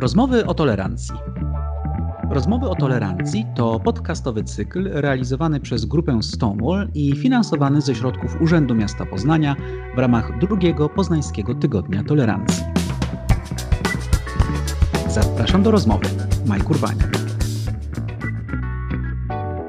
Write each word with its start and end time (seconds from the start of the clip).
Rozmowy 0.00 0.46
o 0.46 0.54
tolerancji. 0.54 1.14
Rozmowy 2.30 2.68
o 2.68 2.74
tolerancji 2.74 3.46
to 3.56 3.80
podcastowy 3.80 4.44
cykl 4.44 4.88
realizowany 4.92 5.60
przez 5.60 5.84
grupę 5.84 6.22
Stonewall 6.22 6.88
i 6.94 7.16
finansowany 7.16 7.80
ze 7.80 7.94
środków 7.94 8.40
Urzędu 8.40 8.74
Miasta 8.74 9.06
Poznania 9.06 9.56
w 9.94 9.98
ramach 9.98 10.38
drugiego 10.38 10.88
Poznańskiego 10.88 11.54
Tygodnia 11.54 12.04
Tolerancji. 12.04 12.64
Zapraszam 15.08 15.62
do 15.62 15.70
rozmowy. 15.70 16.06
Maj 16.46 16.60
Kurbaniak. 16.60 17.16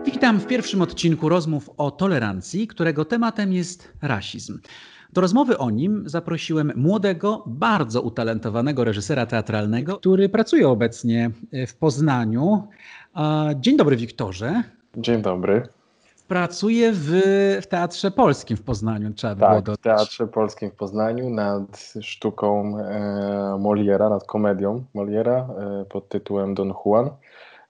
Witam 0.06 0.40
w 0.40 0.48
pierwszym 0.48 0.82
odcinku 0.82 1.30
rozmów 1.30 1.70
o 1.78 1.92
tolerancji, 1.92 2.68
którego 2.68 3.06
tematem 3.06 3.54
jest 3.54 3.94
rasizm. 4.02 4.60
Do 5.14 5.22
rozmowy 5.22 5.58
o 5.58 5.70
nim 5.70 6.04
zaprosiłem 6.06 6.72
młodego, 6.76 7.44
bardzo 7.46 8.02
utalentowanego 8.02 8.84
reżysera 8.84 9.26
teatralnego, 9.26 9.98
który 9.98 10.30
pracuje 10.30 10.70
obecnie 10.70 11.32
w 11.68 11.76
Poznaniu. 11.76 12.68
Dzień 13.56 13.78
dobry, 13.78 13.98
Wiktorze. 13.98 14.64
Dzień 14.98 15.22
dobry. 15.22 15.68
Pracuje 16.28 16.92
w, 16.94 17.10
w 17.62 17.68
Teatrze 17.68 18.12
Polskim 18.12 18.58
w 18.58 18.62
Poznaniu, 18.62 19.14
trzeba 19.14 19.36
tak, 19.36 19.50
było 19.50 19.62
dodać. 19.62 19.80
w 19.80 19.84
Teatrze 19.84 20.28
Polskim 20.28 20.72
w 20.72 20.76
Poznaniu 20.76 21.30
nad 21.30 21.94
sztuką 22.02 22.78
e, 22.80 23.58
Moliera, 23.60 24.10
nad 24.10 24.24
komedią 24.24 24.84
Moliera 24.94 25.48
e, 25.60 25.86
pod 25.86 26.10
tytułem 26.10 26.54
Don 26.54 26.74
Juan. 26.86 27.10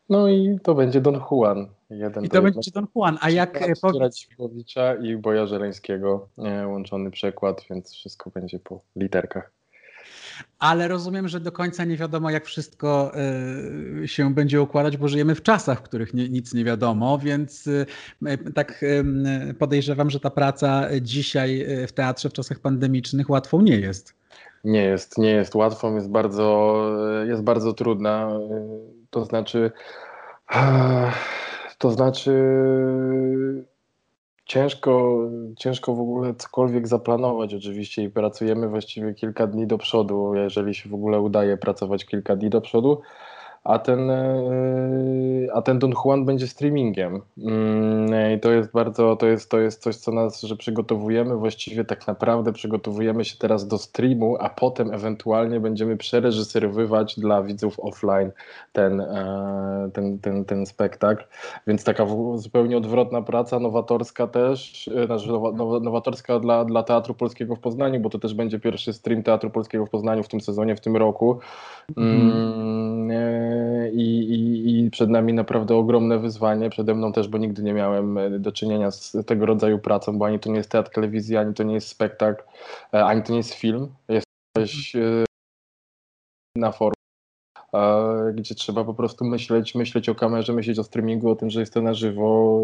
No 0.10 0.28
i 0.28 0.60
to 0.64 0.76
będzie 0.76 1.02
Don 1.02 1.20
Juan. 1.32 1.68
Jeden 1.92 2.26
I 2.26 2.30
to 2.30 2.42
będzie 2.42 2.72
Don 2.72 2.88
Juan. 2.96 3.18
A 3.22 3.30
jak... 3.30 3.62
E, 3.62 3.74
powiedz... 3.82 4.20
Ćwikowicza 4.20 4.96
i 4.96 5.18
Boja 5.18 5.48
Żeleńskiego 5.48 6.30
e, 6.38 6.68
łączony 6.68 7.12
przekład, 7.12 7.66
więc 7.70 7.94
wszystko 7.94 8.30
będzie 8.30 8.60
po 8.60 8.82
literkach. 8.96 9.52
Ale 10.60 10.88
rozumiem, 10.88 11.28
że 11.28 11.40
do 11.40 11.52
końca 11.52 11.84
nie 11.86 11.98
wiadomo, 11.98 12.30
jak 12.30 12.46
wszystko 12.46 13.12
y, 14.04 14.08
się 14.08 14.34
będzie 14.34 14.62
układać, 14.62 14.98
bo 14.98 15.08
żyjemy 15.08 15.36
w 15.36 15.44
czasach, 15.44 15.80
w 15.80 15.82
których 15.82 16.14
nie, 16.14 16.30
nic 16.30 16.54
nie 16.54 16.64
wiadomo, 16.64 17.18
więc 17.18 17.68
y, 17.68 17.86
tak 18.56 18.84
y, 18.84 19.54
podejrzewam, 19.60 20.10
że 20.10 20.20
ta 20.20 20.30
praca 20.30 20.88
dzisiaj 21.02 21.66
w 21.88 21.92
teatrze 21.92 22.30
w 22.30 22.34
czasach 22.34 22.60
pandemicznych 22.60 23.30
łatwą 23.30 23.62
nie 23.62 23.80
jest. 23.80 24.16
Nie 24.64 24.84
jest, 24.84 25.18
nie 25.18 25.32
jest 25.32 25.56
łatwą, 25.56 25.96
jest 25.96 26.10
bardzo, 26.10 26.86
jest 27.28 27.44
bardzo 27.44 27.74
trudna. 27.74 28.40
To 29.10 29.26
znaczy, 29.26 29.72
to 31.82 31.92
znaczy 31.92 32.34
ciężko, 34.46 35.20
ciężko 35.58 35.96
w 35.96 36.00
ogóle 36.00 36.36
cokolwiek 36.36 36.88
zaplanować 36.88 37.54
oczywiście 37.54 38.04
i 38.04 38.10
pracujemy 38.10 38.68
właściwie 38.68 39.14
kilka 39.14 39.48
dni 39.48 39.68
do 39.68 39.78
przodu, 39.78 40.36
jeżeli 40.36 40.76
się 40.76 40.90
w 40.90 40.94
ogóle 40.94 41.22
udaje 41.22 41.58
pracować 41.58 42.06
kilka 42.06 42.36
dni 42.36 42.50
do 42.50 42.62
przodu 42.62 43.02
a 43.64 43.80
ten, 43.80 44.10
e, 44.10 45.48
a 45.54 45.62
ten 45.62 45.80
Don 45.80 45.94
Juan 46.06 46.26
będzie 46.26 46.48
streamingiem. 46.48 47.22
Mm, 47.38 48.36
I 48.36 48.40
to 48.40 48.52
jest 48.52 48.72
bardzo, 48.72 49.16
to 49.16 49.28
jest, 49.28 49.52
to 49.52 49.60
jest 49.60 49.82
coś, 49.82 49.96
co 49.96 50.12
nas, 50.12 50.42
że 50.42 50.56
przygotowujemy, 50.56 51.36
właściwie 51.36 51.86
tak 51.86 52.08
naprawdę 52.08 52.54
przygotowujemy 52.54 53.26
się 53.26 53.38
teraz 53.38 53.68
do 53.68 53.78
streamu, 53.78 54.38
a 54.40 54.50
potem 54.50 54.94
ewentualnie 54.94 55.60
będziemy 55.60 55.98
przereżyserowywać 55.98 57.20
dla 57.20 57.44
widzów 57.44 57.80
offline 57.80 58.32
ten, 58.74 59.02
e, 59.02 59.90
ten, 59.94 60.20
ten, 60.20 60.46
ten 60.46 60.66
spektakl. 60.66 61.24
Więc 61.68 61.84
taka 61.84 62.06
zupełnie 62.36 62.78
odwrotna 62.78 63.22
praca, 63.22 63.60
nowatorska 63.60 64.28
też, 64.28 64.88
e, 64.88 65.06
znaczy 65.06 65.28
nowatorska 65.82 66.40
dla, 66.40 66.66
dla 66.66 66.84
Teatru 66.84 67.14
Polskiego 67.14 67.56
w 67.56 67.60
Poznaniu, 67.60 68.00
bo 68.00 68.10
to 68.10 68.20
też 68.20 68.34
będzie 68.34 68.60
pierwszy 68.60 68.94
stream 68.94 69.24
Teatru 69.24 69.50
Polskiego 69.50 69.86
w 69.86 69.90
Poznaniu 69.90 70.24
w 70.24 70.28
tym 70.28 70.42
sezonie, 70.42 70.76
w 70.76 70.82
tym 70.82 70.98
roku. 70.98 71.40
Mm. 71.98 73.51
I, 73.94 74.02
i, 74.02 74.86
i 74.86 74.92
przed 74.92 75.10
nami 75.10 75.34
naprawdę 75.34 75.76
ogromne 75.76 76.20
wyzwanie, 76.20 76.70
przede 76.70 76.96
mną 76.96 77.14
też, 77.14 77.28
bo 77.28 77.38
nigdy 77.38 77.64
nie 77.64 77.74
miałem 77.74 78.18
e, 78.18 78.40
do 78.40 78.52
czynienia 78.52 78.92
z 78.92 79.18
tego 79.26 79.46
rodzaju 79.46 79.80
pracą, 79.80 80.18
bo 80.18 80.26
ani 80.26 80.40
to 80.40 80.50
nie 80.50 80.58
jest 80.58 80.70
teatr 80.70 80.92
telewizji, 80.92 81.38
ani 81.38 81.54
to 81.54 81.64
nie 81.64 81.74
jest 81.74 81.88
spektakl, 81.88 82.44
e, 82.94 83.06
ani 83.06 83.24
to 83.24 83.32
nie 83.32 83.38
jest 83.38 83.54
film. 83.54 83.96
Jest 84.10 84.26
coś 84.58 84.96
e, 84.96 85.26
na 86.56 86.72
forum 86.72 87.01
gdzie 88.34 88.56
trzeba 88.56 88.84
po 88.84 88.94
prostu 88.94 89.26
myśleć, 89.26 89.76
myśleć 89.76 90.10
o 90.10 90.16
kamerze, 90.16 90.54
myśleć 90.54 90.80
o 90.80 90.84
streamingu, 90.84 91.30
o 91.30 91.36
tym, 91.36 91.50
że 91.50 91.60
jest 91.60 91.74
to 91.74 91.82
na 91.82 91.94
żywo, 91.94 92.62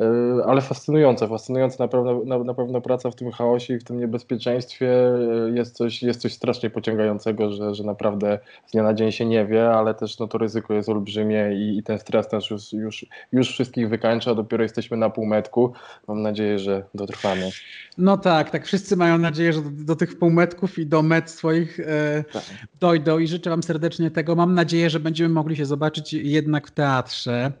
E, 0.00 0.44
ale 0.46 0.60
fascynujące, 0.60 1.28
fascynujące 1.28 1.76
na 1.78 1.88
pewno, 1.88 2.24
na, 2.24 2.38
na 2.38 2.54
pewno 2.54 2.80
praca 2.80 3.10
w 3.10 3.14
tym 3.14 3.30
chaosie 3.30 3.74
i 3.74 3.78
w 3.78 3.84
tym 3.84 4.00
niebezpieczeństwie 4.00 4.88
e, 4.88 5.50
jest 5.54 5.76
coś, 5.76 6.02
jest 6.02 6.20
coś 6.20 6.32
strasznie 6.32 6.70
pociągającego, 6.70 7.52
że, 7.52 7.74
że 7.74 7.84
naprawdę 7.84 8.38
z 8.66 8.72
dnia 8.72 8.82
na 8.82 8.94
dzień 8.94 9.12
się 9.12 9.26
nie 9.26 9.46
wie, 9.46 9.70
ale 9.70 9.94
też 9.94 10.18
no, 10.18 10.28
to 10.28 10.38
ryzyko 10.38 10.74
jest 10.74 10.88
olbrzymie 10.88 11.50
i, 11.54 11.78
i 11.78 11.82
ten 11.82 11.98
stres 11.98 12.28
też 12.28 12.50
już, 12.50 12.72
już, 12.72 13.06
już 13.32 13.48
wszystkich 13.48 13.88
wykańcza, 13.88 14.34
dopiero 14.34 14.62
jesteśmy 14.62 14.96
na 14.96 15.10
półmetku. 15.10 15.72
Mam 16.08 16.22
nadzieję, 16.22 16.58
że 16.58 16.84
dotrwamy. 16.94 17.50
No 17.98 18.16
tak, 18.16 18.50
tak 18.50 18.66
wszyscy 18.66 18.96
mają 18.96 19.18
nadzieję, 19.18 19.52
że 19.52 19.62
do, 19.62 19.70
do 19.70 19.96
tych 19.96 20.18
półmetków 20.18 20.78
i 20.78 20.86
do 20.86 21.02
met 21.02 21.30
swoich 21.30 21.80
e, 21.80 22.24
tak. 22.32 22.42
dojdą 22.80 23.18
i 23.18 23.26
życzę 23.26 23.50
Wam 23.50 23.62
serdecznie 23.62 24.10
tego. 24.10 24.34
Mam 24.34 24.54
nadzieję, 24.54 24.90
że 24.90 25.00
będziemy 25.00 25.28
mogli 25.28 25.56
się 25.56 25.66
zobaczyć 25.66 26.12
jednak 26.12 26.68
w 26.68 26.70
teatrze, 26.70 27.52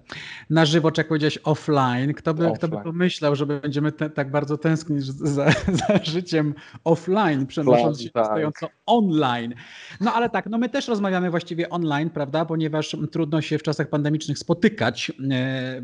na 0.50 0.66
żywo, 0.66 0.90
czy 0.90 1.00
jak 1.00 1.08
powiedziałeś, 1.08 1.38
offline, 1.44 2.14
kto 2.14 2.34
by, 2.34 2.52
kto 2.54 2.68
by 2.68 2.76
pomyślał, 2.84 3.36
że 3.36 3.46
będziemy 3.46 3.92
te, 3.92 4.10
tak 4.10 4.30
bardzo 4.30 4.58
tęsknić 4.58 5.04
za, 5.04 5.50
za 5.80 6.04
życiem 6.04 6.54
offline, 6.84 7.46
przenosząc 7.46 8.00
się 8.00 8.10
tak. 8.10 8.26
stojąco 8.26 8.68
online. 8.86 9.54
No 10.00 10.12
ale 10.12 10.30
tak, 10.30 10.46
no 10.46 10.58
my 10.58 10.68
też 10.68 10.88
rozmawiamy 10.88 11.30
właściwie 11.30 11.70
online, 11.70 12.10
prawda, 12.10 12.44
ponieważ 12.44 12.96
trudno 13.12 13.40
się 13.40 13.58
w 13.58 13.62
czasach 13.62 13.88
pandemicznych 13.88 14.38
spotykać 14.38 15.12
e, 15.30 15.34
e, 15.34 15.82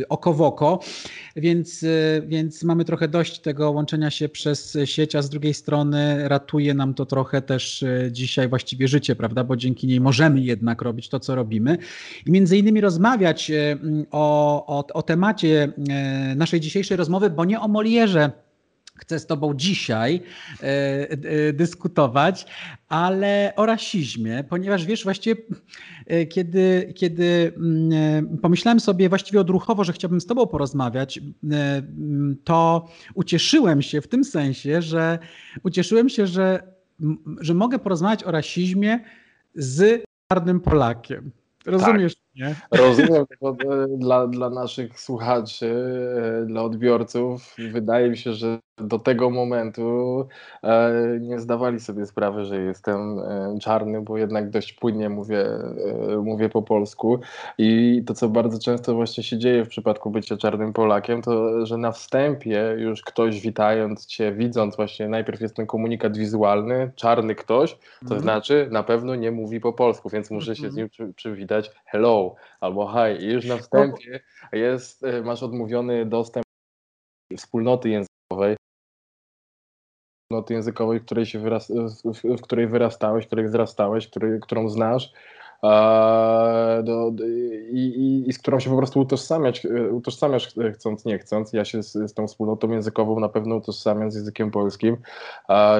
e, 0.00 0.08
oko 0.08 0.32
w 0.32 0.42
oko, 0.42 0.80
więc, 1.36 1.82
e, 1.82 1.86
więc 2.26 2.62
mamy 2.62 2.84
trochę 2.84 3.08
dość 3.08 3.35
tego 3.38 3.70
łączenia 3.70 4.10
się 4.10 4.28
przez 4.28 4.78
sieć, 4.84 5.14
a 5.14 5.22
z 5.22 5.30
drugiej 5.30 5.54
strony 5.54 6.28
ratuje 6.28 6.74
nam 6.74 6.94
to 6.94 7.06
trochę 7.06 7.42
też 7.42 7.82
e, 7.82 8.08
dzisiaj 8.12 8.48
właściwie 8.48 8.88
życie, 8.88 9.16
prawda, 9.16 9.44
bo 9.44 9.56
dzięki 9.56 9.86
niej 9.86 10.00
możemy 10.00 10.40
jednak 10.40 10.82
robić 10.82 11.08
to, 11.08 11.20
co 11.20 11.34
robimy. 11.34 11.78
I 12.26 12.30
między 12.30 12.58
innymi 12.58 12.80
rozmawiać 12.80 13.50
e, 13.50 13.78
o, 14.10 14.66
o, 14.66 14.86
o 14.94 15.02
temacie, 15.02 15.72
e, 15.88 16.34
naszej 16.34 16.60
dzisiejszej 16.60 16.96
rozmowy, 16.96 17.30
bo 17.30 17.44
nie 17.44 17.60
o 17.60 17.68
Molierze 17.68 18.45
chcę 18.96 19.18
z 19.18 19.26
Tobą 19.26 19.54
dzisiaj 19.54 20.22
e, 20.62 20.66
e, 21.10 21.52
dyskutować, 21.52 22.46
ale 22.88 23.52
o 23.56 23.66
rasizmie, 23.66 24.44
ponieważ 24.48 24.84
wiesz, 24.84 25.04
właściwie 25.04 25.36
kiedy, 26.28 26.92
kiedy 26.96 27.52
mm, 27.56 28.38
pomyślałem 28.38 28.80
sobie 28.80 29.08
właściwie 29.08 29.40
odruchowo, 29.40 29.84
że 29.84 29.92
chciałbym 29.92 30.20
z 30.20 30.26
Tobą 30.26 30.46
porozmawiać, 30.46 31.20
to 32.44 32.88
ucieszyłem 33.14 33.82
się 33.82 34.00
w 34.00 34.08
tym 34.08 34.24
sensie, 34.24 34.82
że 34.82 35.18
ucieszyłem 35.62 36.08
się, 36.08 36.26
że, 36.26 36.62
że 37.40 37.54
mogę 37.54 37.78
porozmawiać 37.78 38.24
o 38.24 38.30
rasizmie 38.30 39.00
z 39.54 40.04
czarnym 40.32 40.60
Polakiem. 40.60 41.30
Rozumiesz 41.66 42.25
mnie? 42.36 42.54
Rozumiem 42.70 43.24
to 43.40 43.56
dla, 43.88 44.26
dla 44.26 44.50
naszych 44.50 45.00
słuchaczy, 45.00 45.74
e, 46.42 46.46
dla 46.46 46.62
odbiorców. 46.62 47.54
Wydaje 47.72 48.10
mi 48.10 48.16
się, 48.16 48.32
że 48.32 48.58
do 48.78 48.98
tego 48.98 49.30
momentu 49.30 50.28
e, 50.62 50.92
nie 51.20 51.40
zdawali 51.40 51.80
sobie 51.80 52.06
sprawy, 52.06 52.44
że 52.44 52.62
jestem 52.62 53.18
e, 53.18 53.58
czarny, 53.60 54.00
bo 54.00 54.18
jednak 54.18 54.50
dość 54.50 54.72
płynnie 54.72 55.08
mówię, 55.08 55.46
mówię 56.22 56.48
po 56.48 56.62
polsku. 56.62 57.20
I 57.58 58.02
to, 58.06 58.14
co 58.14 58.28
bardzo 58.28 58.58
często 58.58 58.94
właśnie 58.94 59.22
się 59.22 59.38
dzieje 59.38 59.64
w 59.64 59.68
przypadku 59.68 60.10
bycia 60.10 60.36
czarnym 60.36 60.72
Polakiem, 60.72 61.22
to 61.22 61.66
że 61.66 61.76
na 61.76 61.92
wstępie 61.92 62.74
już 62.78 63.02
ktoś 63.02 63.40
witając 63.40 64.06
cię, 64.06 64.32
widząc 64.32 64.76
właśnie, 64.76 65.08
najpierw 65.08 65.40
jest 65.40 65.56
ten 65.56 65.66
komunikat 65.66 66.16
wizualny, 66.16 66.90
czarny 66.96 67.34
ktoś, 67.34 67.78
to 68.08 68.10
mm. 68.10 68.20
znaczy 68.20 68.68
na 68.70 68.82
pewno 68.82 69.14
nie 69.14 69.30
mówi 69.30 69.60
po 69.60 69.72
polsku, 69.72 70.08
więc 70.08 70.30
muszę 70.30 70.56
się 70.56 70.70
z 70.70 70.78
mhm. 70.78 70.88
nim 70.98 71.14
przywitać 71.14 71.70
hello 71.84 72.25
albo 72.60 72.92
hi. 72.92 73.24
I 73.24 73.32
już 73.32 73.46
na 73.46 73.56
wstępie 73.56 74.20
jest, 74.52 75.02
masz 75.24 75.42
odmówiony 75.42 76.06
dostęp 76.06 76.44
do 77.30 77.36
wspólnoty 77.36 77.88
językowej, 77.88 78.56
wspólnoty 80.24 80.54
językowej, 80.54 81.00
w 81.00 81.04
której, 81.04 81.26
się 81.26 81.38
wyras 81.38 81.72
w 82.38 82.42
której 82.42 82.66
wyrastałeś, 82.66 83.24
w 83.24 83.26
której 83.26 83.46
wzrastałeś, 83.46 84.08
który, 84.08 84.40
którą 84.42 84.68
znasz 84.68 85.12
do, 86.82 87.12
i, 87.70 87.78
i, 87.78 88.28
i, 88.28 88.32
z 88.32 88.38
którą 88.38 88.60
się 88.60 88.70
po 88.70 88.76
prostu 88.76 89.00
utożsamiać, 89.00 89.66
utożsamiasz 89.92 90.54
chcąc, 90.74 91.04
nie 91.04 91.18
chcąc. 91.18 91.52
Ja 91.52 91.64
się 91.64 91.82
z, 91.82 91.92
z 91.92 92.14
tą 92.14 92.26
wspólnotą 92.26 92.70
językową 92.70 93.20
na 93.20 93.28
pewno 93.28 93.56
utożsamiam 93.56 94.10
z 94.10 94.14
językiem 94.14 94.50
polskim, 94.50 94.96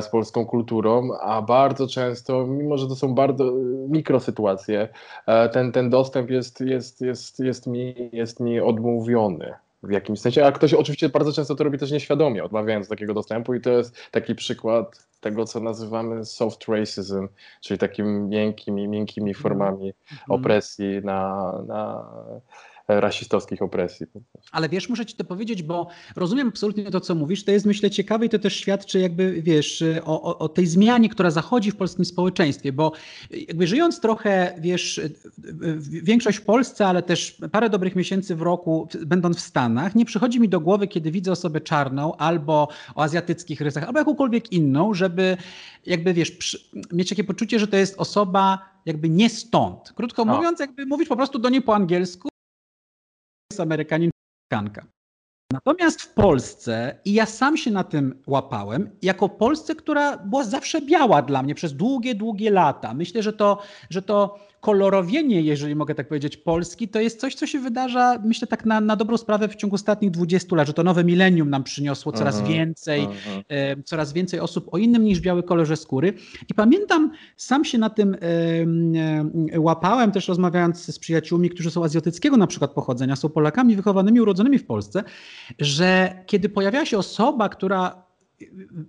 z 0.01 0.09
polską 0.09 0.47
kulturą, 0.47 1.09
a 1.21 1.43
bardzo 1.43 1.87
często, 1.87 2.47
mimo 2.47 2.79
że 2.79 2.89
to 2.89 2.97
są 2.97 3.15
bardzo 3.15 3.53
mikrosytuacje, 3.89 4.89
ten, 5.53 5.73
ten 5.73 5.91
dostęp 5.91 6.31
jest, 6.31 6.61
jest, 6.61 7.01
jest, 7.01 7.41
jest, 7.41 7.67
mi, 7.67 8.11
jest 8.13 8.41
mi 8.41 8.61
odmówiony. 8.61 9.66
W 9.87 9.91
jakimś 9.91 10.21
sensie, 10.21 10.47
a 10.47 10.53
ktoś 10.53 10.75
oczywiście 10.75 11.09
bardzo 11.09 11.33
często 11.33 11.55
to 11.55 11.65
robi 11.65 11.79
też 11.79 11.91
nieświadomie, 11.91 12.45
odmawiając 12.45 12.89
takiego 12.89 13.15
dostępu 13.15 13.55
i 13.55 13.61
to 13.61 13.71
jest 13.71 13.97
taki 14.11 14.35
przykład 14.35 15.09
tego, 15.21 15.45
co 15.45 15.61
nazywamy 15.61 16.25
soft 16.25 16.69
racism, 16.69 17.29
czyli 17.61 17.79
takimi 17.79 18.29
miękkimi, 18.29 18.89
miękkimi 18.89 19.35
formami 19.35 19.83
mm. 19.83 20.23
opresji 20.29 21.01
na, 21.05 21.53
na 21.67 22.11
rasistowskich 22.89 23.63
opresji. 23.63 24.07
Ale 24.53 24.69
wiesz, 24.69 24.89
muszę 24.89 25.07
ci 25.07 25.17
to 25.17 25.25
powiedzieć, 25.25 25.63
bo 25.63 25.89
rozumiem 26.17 26.49
absolutnie 26.49 26.91
to, 26.91 27.01
co 27.01 27.15
mówisz. 27.15 27.45
To 27.45 27.51
jest, 27.51 27.67
myślę, 27.67 27.91
ciekawe 27.91 28.27
i 28.27 28.29
to 28.29 28.39
też 28.39 28.57
świadczy 28.57 28.99
jakby, 28.99 29.43
wiesz, 29.43 29.85
o, 30.05 30.23
o, 30.23 30.39
o 30.39 30.49
tej 30.49 30.67
zmianie, 30.67 31.09
która 31.09 31.31
zachodzi 31.31 31.71
w 31.71 31.77
polskim 31.77 32.05
społeczeństwie, 32.05 32.73
bo 32.73 32.93
jakby 33.31 33.67
żyjąc 33.67 34.01
trochę, 34.01 34.55
wiesz, 34.61 35.01
większość 36.03 36.39
w 36.39 36.45
Polsce, 36.45 36.87
ale 36.87 37.03
też 37.03 37.37
parę 37.53 37.71
dobrych 37.71 37.97
miesięcy 37.97 38.35
w 38.35 38.43
roku, 38.43 38.89
będąc 39.07 39.37
w 39.37 39.41
Stanach, 39.41 39.95
nie 39.95 40.05
przychodzi 40.05 40.41
mi 40.41 40.49
do 40.49 40.61
głowy, 40.61 40.89
kiedy 40.89 41.11
widzę 41.11 41.33
osobę 41.33 41.61
czarną 41.61 42.17
albo 42.17 42.69
o 42.95 43.03
azjatyckich 43.03 43.61
rysach, 43.61 43.85
albo 43.85 43.99
jakąkolwiek 43.99 44.53
inną, 44.53 44.95
żeby 44.95 45.37
jakby, 45.87 46.15
wiesz, 46.15 46.31
przy, 46.31 46.59
mieć 46.93 47.09
takie 47.09 47.25
poczucie, 47.25 47.59
że 47.59 47.67
to 47.67 47.77
jest 47.77 47.99
osoba 47.99 48.59
jakby 48.87 49.09
nie 49.09 49.31
stąd. 49.31 49.93
Krótko 49.95 50.25
mówiąc, 50.25 50.61
jakby 50.61 50.87
mówisz 50.87 51.09
po 51.09 51.17
prostu 51.17 51.39
do 51.39 51.49
niej 51.49 51.63
po 51.63 51.75
angielsku, 51.75 52.29
Amerykanin 53.61 54.11
kanka. 54.51 54.83
Natomiast 55.53 56.03
w 56.03 56.15
Polsce, 56.15 56.99
i 57.05 57.13
ja 57.13 57.27
sam 57.27 57.57
się 57.57 57.71
na 57.71 57.85
tym 57.85 58.23
łapałem, 58.27 58.91
jako 59.03 59.29
Polsce, 59.29 59.75
która 59.75 60.17
była 60.17 60.45
zawsze 60.45 60.81
biała 60.83 61.23
dla 61.23 61.43
mnie 61.43 61.55
przez 61.55 61.75
długie, 61.75 62.15
długie 62.15 62.51
lata. 62.51 62.95
Myślę, 62.95 63.23
że 63.23 63.33
to, 63.33 63.59
że 63.91 64.03
to 64.03 64.39
kolorowienie, 64.61 65.41
jeżeli 65.41 65.75
mogę 65.75 65.95
tak 65.95 66.09
powiedzieć, 66.09 66.37
Polski, 66.37 66.89
to 66.89 67.01
jest 67.01 67.21
coś, 67.21 67.35
co 67.35 67.47
się 67.47 67.59
wydarza, 67.59 68.19
myślę 68.25 68.49
tak 68.49 68.65
na, 68.65 68.81
na 68.81 68.97
dobrą 68.97 69.17
sprawę 69.17 69.49
w 69.49 69.55
ciągu 69.55 69.75
ostatnich 69.75 70.11
20 70.11 70.57
lat, 70.57 70.67
że 70.67 70.73
to 70.73 70.83
nowe 70.83 71.05
milenium 71.05 71.51
nam 71.51 71.65
przyniosło 71.65 72.13
coraz 72.13 72.35
uh 72.35 72.41
mhm, 72.41 72.59
więcej, 72.59 73.03
uh 73.03 73.11
mhm. 73.11 73.43
e, 73.49 73.83
coraz 73.83 74.13
więcej 74.13 74.41
osób 74.41 74.75
o 74.75 74.79
innym 74.79 75.05
niż 75.05 75.21
biały 75.21 75.43
kolorze 75.43 75.77
skóry. 75.77 76.13
I 76.49 76.55
pamiętam, 76.55 77.11
sam 77.37 77.65
się 77.65 77.79
na 77.79 77.91
tym 77.91 78.15
e, 78.15 78.19
e, 79.53 79.61
łapałem, 79.61 80.13
też 80.13 80.29
rozmawiając 80.29 80.95
z 80.95 80.99
przyjaciółmi, 80.99 81.51
którzy 81.51 81.71
są 81.71 81.85
azjatyckiego 81.85 82.37
na 82.37 82.47
przykład 82.47 82.71
pochodzenia, 82.71 83.17
są 83.17 83.29
Polakami 83.29 83.77
wychowanymi, 83.77 84.21
urodzonymi 84.21 84.59
w 84.59 84.67
Polsce, 84.67 85.05
że 85.59 86.23
kiedy 86.27 86.49
pojawiała 86.49 86.87
się 86.87 86.99
osoba, 86.99 87.49
która 87.49 88.07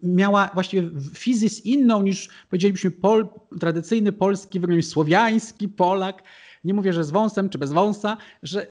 miała 0.03 0.49
właściwie 0.53 0.89
fizys 1.13 1.65
inną 1.65 2.01
niż 2.01 2.29
powiedzielibyśmy 2.49 2.91
pol, 2.91 3.27
tradycyjny 3.59 4.11
polski, 4.11 4.59
wygląd 4.59 4.85
słowiański 4.85 5.69
Polak. 5.69 6.23
Nie 6.63 6.73
mówię, 6.73 6.93
że 6.93 7.03
z 7.03 7.11
wąsem 7.11 7.49
czy 7.49 7.57
bez 7.57 7.71
wąsa, 7.71 8.17
że 8.43 8.67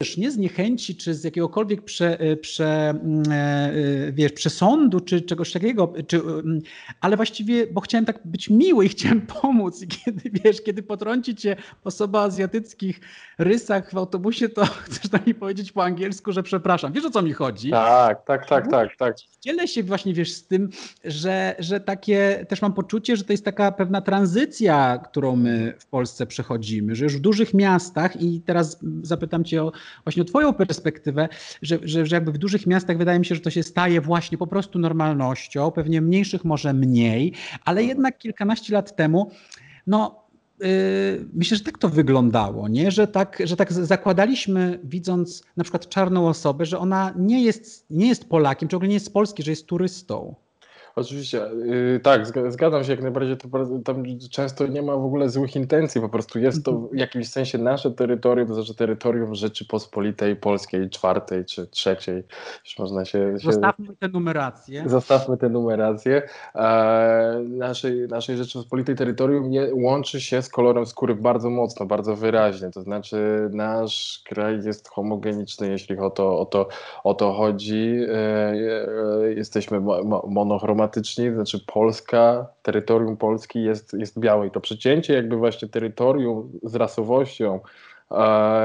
jest 0.00 0.18
nie 0.18 0.30
z 0.30 0.36
niechęci, 0.36 0.96
czy 0.96 1.14
z 1.14 1.24
jakiegokolwiek 1.24 1.82
prze, 1.82 2.20
e, 2.20 2.36
prze, 2.36 2.90
mm, 2.90 3.22
e, 3.30 3.34
e, 3.34 4.12
wiesz, 4.12 4.32
przesądu, 4.32 5.00
czy 5.00 5.20
czegoś 5.20 5.52
takiego, 5.52 5.92
czy, 6.06 6.16
mm, 6.16 6.60
ale 7.00 7.16
właściwie, 7.16 7.66
bo 7.66 7.80
chciałem 7.80 8.04
tak 8.04 8.20
być 8.24 8.50
miły 8.50 8.84
i 8.84 8.88
chciałem 8.94 9.20
pomóc 9.20 9.82
i 9.82 9.88
kiedy, 9.88 10.30
wiesz, 10.44 10.62
kiedy 10.62 10.82
potrąci 10.82 11.34
cię 11.34 11.56
osoba 11.84 12.20
o 12.20 12.22
azjatyckich 12.22 13.00
rysach 13.38 13.92
w 13.92 13.96
autobusie, 13.96 14.48
to 14.48 14.66
chcesz 14.84 15.12
na 15.12 15.18
niej 15.26 15.34
powiedzieć 15.34 15.72
po 15.72 15.84
angielsku, 15.84 16.32
że 16.32 16.42
przepraszam. 16.42 16.92
Wiesz, 16.92 17.04
o 17.04 17.10
co 17.10 17.22
mi 17.22 17.32
chodzi? 17.32 17.70
Tak, 17.70 18.24
tak, 18.24 18.48
tak, 18.48 18.70
tak, 18.70 18.96
tak. 18.96 19.16
Dzielę 19.40 19.68
się 19.68 19.82
właśnie, 19.82 20.14
wiesz, 20.14 20.32
z 20.32 20.46
tym, 20.46 20.70
że, 21.04 21.54
że 21.58 21.80
takie, 21.80 22.46
też 22.48 22.62
mam 22.62 22.72
poczucie, 22.72 23.16
że 23.16 23.24
to 23.24 23.32
jest 23.32 23.44
taka 23.44 23.72
pewna 23.72 24.00
tranzycja, 24.00 24.98
którą 25.10 25.36
my 25.36 25.74
w 25.78 25.86
Polsce 25.86 26.26
przechodzimy, 26.26 26.94
że 26.94 27.04
już 27.04 27.16
w 27.16 27.20
dużych 27.20 27.54
miastach 27.54 28.22
i 28.22 28.40
teraz 28.40 28.78
zapytam 29.02 29.44
cię 29.44 29.62
o 29.62 29.72
właśnie 30.04 30.22
o 30.22 30.24
Twoją 30.24 30.52
perspektywę, 30.52 31.28
że, 31.62 31.78
że, 31.82 32.06
że 32.06 32.16
jakby 32.16 32.32
w 32.32 32.38
dużych 32.38 32.66
miastach 32.66 32.98
wydaje 32.98 33.18
mi 33.18 33.26
się, 33.26 33.34
że 33.34 33.40
to 33.40 33.50
się 33.50 33.62
staje 33.62 34.00
właśnie 34.00 34.38
po 34.38 34.46
prostu 34.46 34.78
normalnością, 34.78 35.70
pewnie 35.70 36.00
mniejszych 36.00 36.44
może 36.44 36.72
mniej, 36.72 37.32
ale 37.64 37.84
jednak 37.84 38.18
kilkanaście 38.18 38.74
lat 38.74 38.96
temu, 38.96 39.30
no 39.86 40.26
Yy, 40.60 41.28
myślę, 41.34 41.56
że 41.56 41.64
tak 41.64 41.78
to 41.78 41.88
wyglądało, 41.88 42.68
nie? 42.68 42.90
Że, 42.90 43.08
tak, 43.08 43.42
że 43.44 43.56
tak 43.56 43.72
zakładaliśmy, 43.72 44.80
widząc 44.84 45.44
na 45.56 45.64
przykład 45.64 45.88
czarną 45.88 46.28
osobę, 46.28 46.66
że 46.66 46.78
ona 46.78 47.14
nie 47.16 47.44
jest, 47.44 47.86
nie 47.90 48.08
jest 48.08 48.28
Polakiem, 48.28 48.68
czy 48.68 48.74
w 48.74 48.76
ogóle 48.76 48.88
nie 48.88 48.94
jest 48.94 49.06
z 49.06 49.10
Polski, 49.10 49.42
że 49.42 49.50
jest 49.50 49.66
turystą. 49.66 50.34
Oczywiście, 50.98 51.40
yy, 51.66 52.00
tak, 52.00 52.26
zgadzam 52.48 52.84
się 52.84 52.90
jak 52.90 53.02
najbardziej. 53.02 53.36
To, 53.36 53.48
tam 53.84 54.04
często 54.30 54.66
nie 54.66 54.82
ma 54.82 54.96
w 54.96 55.04
ogóle 55.04 55.28
złych 55.28 55.56
intencji, 55.56 56.00
po 56.00 56.08
prostu 56.08 56.38
jest 56.38 56.64
to 56.64 56.72
w 56.72 56.94
jakimś 56.94 57.28
sensie 57.28 57.58
nasze 57.58 57.90
terytorium, 57.90 58.48
to 58.48 58.54
znaczy 58.54 58.74
terytorium 58.74 59.34
Rzeczypospolitej 59.34 60.36
Polskiej, 60.36 60.90
czwartej 60.90 61.44
czy 61.44 61.66
trzeciej. 61.66 62.22
Już 62.64 62.78
można 62.78 63.04
się, 63.04 63.32
się... 63.38 63.38
Zostawmy 63.38 63.96
tę 63.96 64.08
numerację. 64.08 64.84
Zostawmy 64.86 65.36
tę 65.36 65.48
numerację. 65.48 66.22
E, 66.54 67.40
naszej, 67.48 68.08
naszej 68.08 68.36
Rzeczypospolitej 68.36 68.96
terytorium 68.96 69.50
nie, 69.50 69.74
łączy 69.74 70.20
się 70.20 70.42
z 70.42 70.48
kolorem 70.48 70.86
skóry 70.86 71.14
bardzo 71.14 71.50
mocno, 71.50 71.86
bardzo 71.86 72.16
wyraźnie. 72.16 72.70
To 72.70 72.82
znaczy 72.82 73.48
nasz 73.52 74.22
kraj 74.24 74.64
jest 74.64 74.88
homogeniczny, 74.88 75.68
jeśli 75.68 75.98
o 75.98 76.10
to, 76.10 76.38
o 76.40 76.46
to, 76.46 76.68
o 77.04 77.14
to 77.14 77.32
chodzi. 77.32 77.96
E, 78.08 78.14
e, 78.14 79.32
jesteśmy 79.32 79.80
monochromatyczni 80.26 80.85
dramatyczni, 80.86 81.34
znaczy 81.34 81.60
Polska, 81.66 82.46
terytorium 82.62 83.16
Polski 83.16 83.62
jest, 83.62 83.92
jest 83.92 84.18
białe 84.18 84.46
i 84.46 84.50
to 84.50 84.60
przecięcie 84.60 85.14
jakby 85.14 85.36
właśnie 85.36 85.68
terytorium 85.68 86.52
z 86.62 86.74
rasowością 86.74 87.60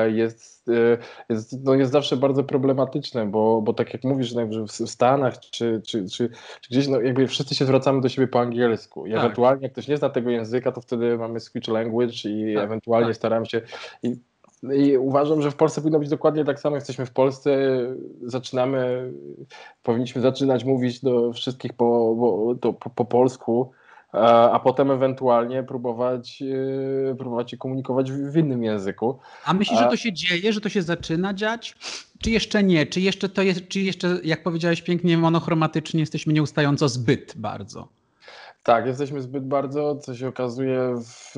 jest, 0.07 0.69
e, 0.69 0.97
jest, 1.29 1.65
no 1.65 1.73
jest 1.73 1.91
zawsze 1.91 2.17
bardzo 2.17 2.43
problematyczne, 2.43 3.25
bo, 3.25 3.61
bo 3.61 3.73
tak 3.73 3.93
jak 3.93 4.03
mówisz, 4.03 4.33
no, 4.33 4.51
że 4.51 4.65
w 4.65 4.71
Stanach 4.71 5.39
czy, 5.39 5.81
czy, 5.85 6.05
czy, 6.05 6.29
czy, 6.61 6.69
gdzieś, 6.69 6.87
no 6.87 7.01
jakby 7.01 7.27
wszyscy 7.27 7.55
się 7.55 7.65
zwracamy 7.65 8.01
do 8.01 8.09
siebie 8.09 8.27
po 8.27 8.39
angielsku 8.39 9.05
i 9.05 9.11
tak. 9.11 9.19
ewentualnie 9.19 9.63
jak 9.63 9.71
ktoś 9.71 9.87
nie 9.87 9.97
zna 9.97 10.09
tego 10.09 10.29
języka, 10.29 10.71
to 10.71 10.81
wtedy 10.81 11.17
mamy 11.17 11.39
switch 11.39 11.67
language 11.67 12.13
i 12.25 12.55
tak, 12.55 12.63
ewentualnie 12.63 13.07
tak. 13.07 13.15
staramy 13.15 13.45
się 13.45 13.61
i 14.03 14.15
i 14.63 14.97
uważam, 14.97 15.41
że 15.41 15.51
w 15.51 15.55
Polsce 15.55 15.81
powinno 15.81 15.99
być 15.99 16.09
dokładnie 16.09 16.45
tak 16.45 16.59
samo. 16.59 16.75
Jesteśmy 16.75 17.05
w 17.05 17.11
Polsce, 17.11 17.51
zaczynamy, 18.21 19.11
powinniśmy 19.83 20.21
zaczynać 20.21 20.63
mówić 20.63 21.01
do 21.01 21.33
wszystkich 21.33 21.73
po, 21.73 22.15
po, 22.61 22.73
po, 22.73 22.89
po 22.89 23.05
polsku, 23.05 23.71
a, 24.11 24.51
a 24.51 24.59
potem 24.59 24.91
ewentualnie 24.91 25.63
próbować, 25.63 26.41
yy, 26.41 27.15
próbować 27.17 27.51
się 27.51 27.57
komunikować 27.57 28.11
w, 28.11 28.31
w, 28.31 28.37
innym 28.37 28.63
języku. 28.63 29.19
A 29.45 29.53
myślisz, 29.53 29.79
a... 29.79 29.83
że 29.83 29.89
to 29.89 29.97
się 29.97 30.13
dzieje, 30.13 30.53
że 30.53 30.61
to 30.61 30.69
się 30.69 30.81
zaczyna 30.81 31.33
dziać? 31.33 31.75
Czy 32.21 32.31
jeszcze 32.31 32.63
nie? 32.63 32.85
Czy 32.85 33.01
jeszcze 33.01 33.29
to 33.29 33.41
jest, 33.41 33.67
czy 33.67 33.79
jeszcze, 33.79 34.19
jak 34.23 34.43
powiedziałeś 34.43 34.81
pięknie, 34.81 35.17
monochromatycznie 35.17 35.99
jesteśmy 35.99 36.33
nieustająco 36.33 36.89
zbyt 36.89 37.33
bardzo? 37.37 37.87
Tak, 38.63 38.85
jesteśmy 38.85 39.21
zbyt 39.21 39.47
bardzo, 39.47 39.95
co 39.95 40.15
się 40.15 40.27
okazuje, 40.27 40.95
w, 40.95 41.35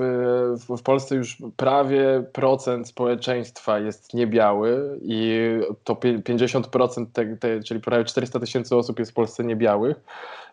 w, 0.77 0.83
Polsce 0.83 1.15
już 1.15 1.37
prawie 1.57 2.23
procent 2.33 2.87
społeczeństwa 2.87 3.79
jest 3.79 4.13
niebiały 4.13 4.99
i 5.01 5.39
to 5.83 5.93
50%, 5.93 7.05
te, 7.13 7.37
te, 7.37 7.63
czyli 7.63 7.79
prawie 7.79 8.05
400 8.05 8.39
tysięcy 8.39 8.75
osób 8.75 8.99
jest 8.99 9.11
w 9.11 9.15
Polsce 9.15 9.43
niebiałych 9.43 9.97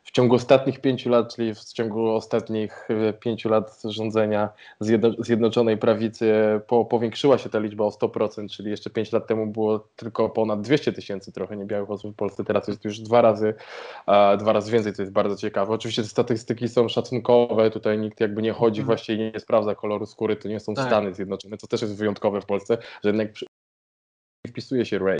w 0.05 0.11
ciągu 0.11 0.35
ostatnich 0.35 0.81
pięciu 0.81 1.11
lat, 1.11 1.35
czyli 1.35 1.55
w 1.55 1.65
ciągu 1.65 2.11
ostatnich 2.11 2.89
e, 2.91 3.13
pięciu 3.13 3.49
lat 3.49 3.83
rządzenia 3.85 4.49
Zjednoczonej 5.19 5.79
Prawicy 5.79 6.33
po, 6.67 6.85
powiększyła 6.85 7.39
się 7.39 7.49
ta 7.49 7.59
liczba 7.59 7.85
o 7.85 7.89
100%, 7.89 8.49
czyli 8.49 8.71
jeszcze 8.71 8.91
pięć 8.91 9.13
lat 9.13 9.27
temu 9.27 9.47
było 9.47 9.89
tylko 9.97 10.29
ponad 10.29 10.61
200 10.61 10.93
tysięcy 10.93 11.33
trochę 11.33 11.57
niebiałych 11.57 11.91
osób 11.91 12.13
w 12.13 12.17
Polsce, 12.17 12.45
teraz 12.45 12.69
jest 12.69 12.85
już 12.85 13.01
dwa 13.01 13.23
razy, 13.23 13.55
dwa 14.39 14.53
razy 14.53 14.73
więcej, 14.73 14.93
to 14.93 15.03
jest 15.03 15.13
bardzo 15.13 15.37
ciekawe. 15.37 15.73
Oczywiście 15.73 16.03
te 16.03 16.09
statystyki 16.09 16.69
są 16.69 16.89
szacunkowe, 16.89 17.71
tutaj 17.71 17.99
nikt 17.99 18.21
jakby 18.21 18.43
nie 18.43 18.53
chodzi, 18.53 18.81
mhm. 18.81 18.87
właściwie 18.87 19.33
nie 19.33 19.41
sprawdza 19.41 19.75
koloru 19.75 20.07
skóry, 20.07 20.37
to 20.37 20.49
nie 20.49 20.61
są 20.61 20.75
tak. 20.75 20.87
Stany 20.87 21.15
Zjednoczone, 21.15 21.57
co 21.57 21.67
też 21.67 21.83
jest 21.83 21.97
wyjątkowe 21.97 22.41
w 22.41 22.47
Polsce, 22.47 22.79
że 23.05 23.09
jednak 23.09 23.29
wpisuje 24.47 24.87
się 24.87 24.99
Ray 24.99 25.20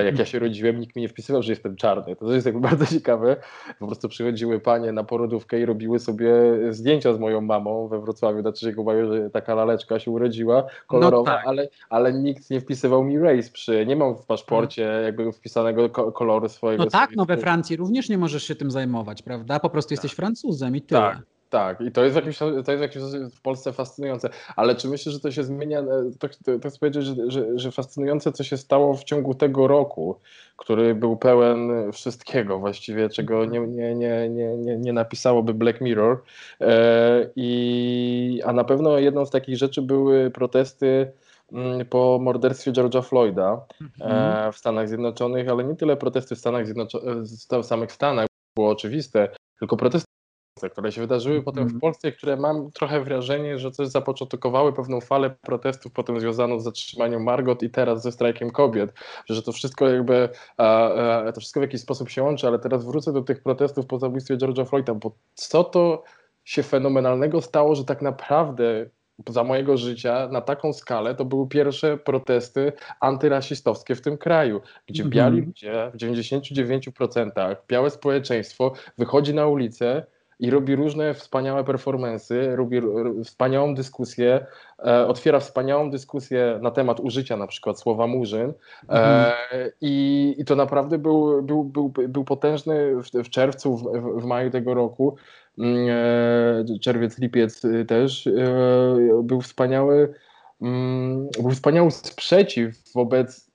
jak 0.00 0.18
ja 0.18 0.24
się 0.24 0.38
rodziłem, 0.38 0.80
nikt 0.80 0.96
mi 0.96 1.02
nie 1.02 1.08
wpisywał, 1.08 1.42
że 1.42 1.52
jestem 1.52 1.76
czarny. 1.76 2.16
To 2.16 2.32
jest 2.34 2.46
jakby 2.46 2.60
bardzo 2.60 2.86
ciekawe. 2.86 3.36
Po 3.78 3.86
prostu 3.86 4.08
przychodziły 4.08 4.60
panie 4.60 4.92
na 4.92 5.04
porodówkę 5.04 5.60
i 5.60 5.66
robiły 5.66 5.98
sobie 5.98 6.32
zdjęcia 6.70 7.14
z 7.14 7.18
moją 7.18 7.40
mamą 7.40 7.88
we 7.88 8.00
Wrocławiu 8.00 8.42
na 8.42 8.52
trzeciego 8.52 8.84
maju, 8.84 9.12
że 9.12 9.30
taka 9.30 9.54
laleczka 9.54 9.98
się 9.98 10.10
urodziła, 10.10 10.66
kolorowa, 10.86 11.30
no 11.30 11.36
tak. 11.36 11.46
ale, 11.46 11.68
ale 11.90 12.12
nikt 12.12 12.50
nie 12.50 12.60
wpisywał 12.60 13.04
mi 13.04 13.18
race 13.18 13.50
przy, 13.52 13.86
nie 13.86 13.96
mam 13.96 14.16
w 14.16 14.26
paszporcie 14.26 14.82
jakby 14.82 15.32
wpisanego 15.32 15.90
koloru 15.90 16.48
swojego. 16.48 16.84
No 16.84 16.90
tak, 16.90 17.10
no 17.16 17.24
we 17.24 17.36
Francji 17.36 17.76
również 17.76 18.08
nie 18.08 18.18
możesz 18.18 18.44
się 18.44 18.54
tym 18.54 18.70
zajmować, 18.70 19.22
prawda? 19.22 19.60
Po 19.60 19.70
prostu 19.70 19.94
jesteś 19.94 20.12
Francuzem 20.12 20.76
i 20.76 20.82
tyle. 20.82 21.00
Tak. 21.00 21.22
Tak, 21.52 21.80
i 21.80 21.92
to 21.92 22.04
jest, 22.04 22.16
jakimś, 22.16 22.38
to 22.38 22.72
jest 22.72 22.82
jakimś 22.82 23.04
w 23.34 23.40
Polsce 23.40 23.72
fascynujące. 23.72 24.30
Ale 24.56 24.74
czy 24.74 24.88
myślisz, 24.88 25.14
że 25.14 25.20
to 25.20 25.30
się 25.30 25.44
zmienia? 25.44 25.80
E, 25.80 25.84
to, 26.18 26.28
to, 26.28 26.58
to 26.58 26.68
chcę 26.68 26.78
powiedzieć, 26.78 27.04
że, 27.04 27.14
że, 27.28 27.58
że 27.58 27.72
fascynujące, 27.72 28.32
co 28.32 28.44
się 28.44 28.56
stało 28.56 28.94
w 28.94 29.04
ciągu 29.04 29.34
tego 29.34 29.68
roku, 29.68 30.20
który 30.56 30.94
był 30.94 31.16
pełen 31.16 31.92
wszystkiego 31.92 32.58
właściwie, 32.58 33.08
czego 33.08 33.44
nie, 33.44 33.60
nie, 33.60 33.94
nie, 33.94 34.28
nie, 34.28 34.56
nie, 34.56 34.76
nie 34.76 34.92
napisałoby 34.92 35.54
Black 35.54 35.80
Mirror. 35.80 36.22
E, 36.60 37.30
i, 37.36 38.40
a 38.44 38.52
na 38.52 38.64
pewno 38.64 38.98
jedną 38.98 39.26
z 39.26 39.30
takich 39.30 39.56
rzeczy 39.56 39.82
były 39.82 40.30
protesty 40.30 41.12
mm, 41.52 41.86
po 41.86 42.18
morderstwie 42.22 42.72
George'a 42.72 43.04
Floyda 43.04 43.66
mhm. 43.80 44.52
w 44.52 44.56
Stanach 44.56 44.88
Zjednoczonych, 44.88 45.48
ale 45.48 45.64
nie 45.64 45.76
tyle 45.76 45.96
protesty 45.96 46.34
w 46.34 46.38
Stanach 46.38 46.64
Zjednoczonych, 46.66 47.16
w 47.62 47.64
samych 47.64 47.92
Stanach 47.92 48.26
było 48.56 48.70
oczywiste, 48.70 49.28
tylko 49.58 49.76
protesty 49.76 50.12
które 50.70 50.92
się 50.92 51.00
wydarzyły 51.00 51.42
potem 51.42 51.68
w 51.68 51.80
Polsce, 51.80 52.12
które 52.12 52.36
mam 52.36 52.70
trochę 52.70 53.04
wrażenie, 53.04 53.58
że 53.58 53.70
coś 53.70 53.88
zapoczątkowały 53.88 54.72
pewną 54.72 55.00
falę 55.00 55.30
protestów 55.30 55.92
potem 55.92 56.20
związaną 56.20 56.60
z 56.60 56.64
zatrzymaniem 56.64 57.22
Margot 57.22 57.62
i 57.62 57.70
teraz 57.70 58.02
ze 58.02 58.12
strajkiem 58.12 58.50
kobiet, 58.50 58.92
że 59.30 59.42
to 59.42 59.52
wszystko 59.52 59.88
jakby 59.88 60.28
to 61.34 61.40
wszystko 61.40 61.60
w 61.60 61.62
jakiś 61.62 61.80
sposób 61.80 62.10
się 62.10 62.22
łączy, 62.22 62.46
ale 62.46 62.58
teraz 62.58 62.84
wrócę 62.84 63.12
do 63.12 63.22
tych 63.22 63.42
protestów 63.42 63.86
po 63.86 63.98
zabójstwie 63.98 64.36
George'a 64.36 64.68
Floyda, 64.68 64.94
bo 64.94 65.12
co 65.34 65.64
to 65.64 66.02
się 66.44 66.62
fenomenalnego 66.62 67.40
stało, 67.40 67.74
że 67.74 67.84
tak 67.84 68.02
naprawdę 68.02 68.86
za 69.28 69.44
mojego 69.44 69.76
życia 69.76 70.28
na 70.32 70.40
taką 70.40 70.72
skalę 70.72 71.14
to 71.14 71.24
były 71.24 71.48
pierwsze 71.48 71.98
protesty 71.98 72.72
antyrasistowskie 73.00 73.94
w 73.94 74.00
tym 74.00 74.18
kraju, 74.18 74.60
gdzie 74.86 75.04
biali 75.04 75.40
ludzie 75.40 75.90
w 75.94 75.96
99% 75.96 77.56
białe 77.68 77.90
społeczeństwo 77.90 78.72
wychodzi 78.98 79.34
na 79.34 79.46
ulicę 79.46 80.06
i 80.42 80.50
robi 80.50 80.76
różne 80.76 81.14
wspaniałe 81.14 81.64
performance, 81.64 82.56
robi 82.56 82.80
wspaniałą 83.24 83.74
dyskusję, 83.74 84.46
e, 84.78 85.06
otwiera 85.06 85.40
wspaniałą 85.40 85.90
dyskusję 85.90 86.58
na 86.62 86.70
temat 86.70 87.00
użycia 87.00 87.36
na 87.36 87.46
przykład 87.46 87.80
słowa 87.80 88.06
murzyn 88.06 88.50
e, 88.50 88.54
mhm. 88.88 89.70
i, 89.80 90.34
i, 90.38 90.44
to 90.44 90.56
naprawdę 90.56 90.98
był, 90.98 91.42
był, 91.42 91.64
był, 91.64 91.88
był 91.88 92.24
potężny 92.24 93.02
w, 93.02 93.24
w 93.24 93.30
czerwcu, 93.30 93.76
w, 93.76 93.82
w, 94.22 94.24
maju 94.24 94.50
tego 94.50 94.74
roku, 94.74 95.16
mm, 95.58 95.86
e, 95.90 96.78
czerwiec, 96.78 97.18
lipiec 97.18 97.62
też, 97.88 98.26
e, 98.26 98.32
był 99.22 99.40
wspaniały, 99.40 100.14
mm, 100.62 101.28
był 101.42 101.50
wspaniały 101.50 101.90
sprzeciw 101.90 102.92
wobec 102.94 103.50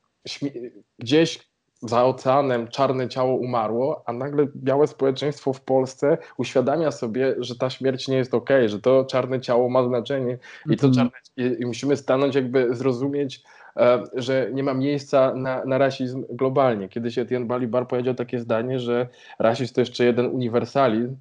gdzieś 0.99 1.46
za 1.81 2.05
oceanem 2.05 2.67
czarne 2.67 3.09
ciało 3.09 3.35
umarło, 3.35 4.03
a 4.05 4.13
nagle 4.13 4.47
białe 4.55 4.87
społeczeństwo 4.87 5.53
w 5.53 5.61
Polsce 5.61 6.17
uświadamia 6.37 6.91
sobie, 6.91 7.35
że 7.37 7.55
ta 7.55 7.69
śmierć 7.69 8.07
nie 8.07 8.17
jest 8.17 8.33
ok, 8.33 8.49
że 8.65 8.79
to 8.79 9.05
czarne 9.05 9.41
ciało 9.41 9.69
ma 9.69 9.83
znaczenie 9.83 10.37
i 10.69 10.77
to 10.77 10.87
mhm. 10.87 10.93
czarne, 10.93 11.19
i, 11.59 11.65
musimy 11.65 11.97
stanąć 11.97 12.35
jakby 12.35 12.75
zrozumieć, 12.75 13.43
e, 13.77 14.03
że 14.13 14.49
nie 14.53 14.63
ma 14.63 14.73
miejsca 14.73 15.33
na, 15.33 15.65
na 15.65 15.77
rasizm 15.77 16.25
globalnie. 16.29 16.89
Kiedyś 16.89 17.17
Etienne 17.17 17.47
Balibar 17.47 17.87
powiedział 17.87 18.13
takie 18.13 18.39
zdanie, 18.39 18.79
że 18.79 19.07
rasizm 19.39 19.73
to 19.73 19.81
jeszcze 19.81 20.05
jeden 20.05 20.25
uniwersalizm, 20.25 21.15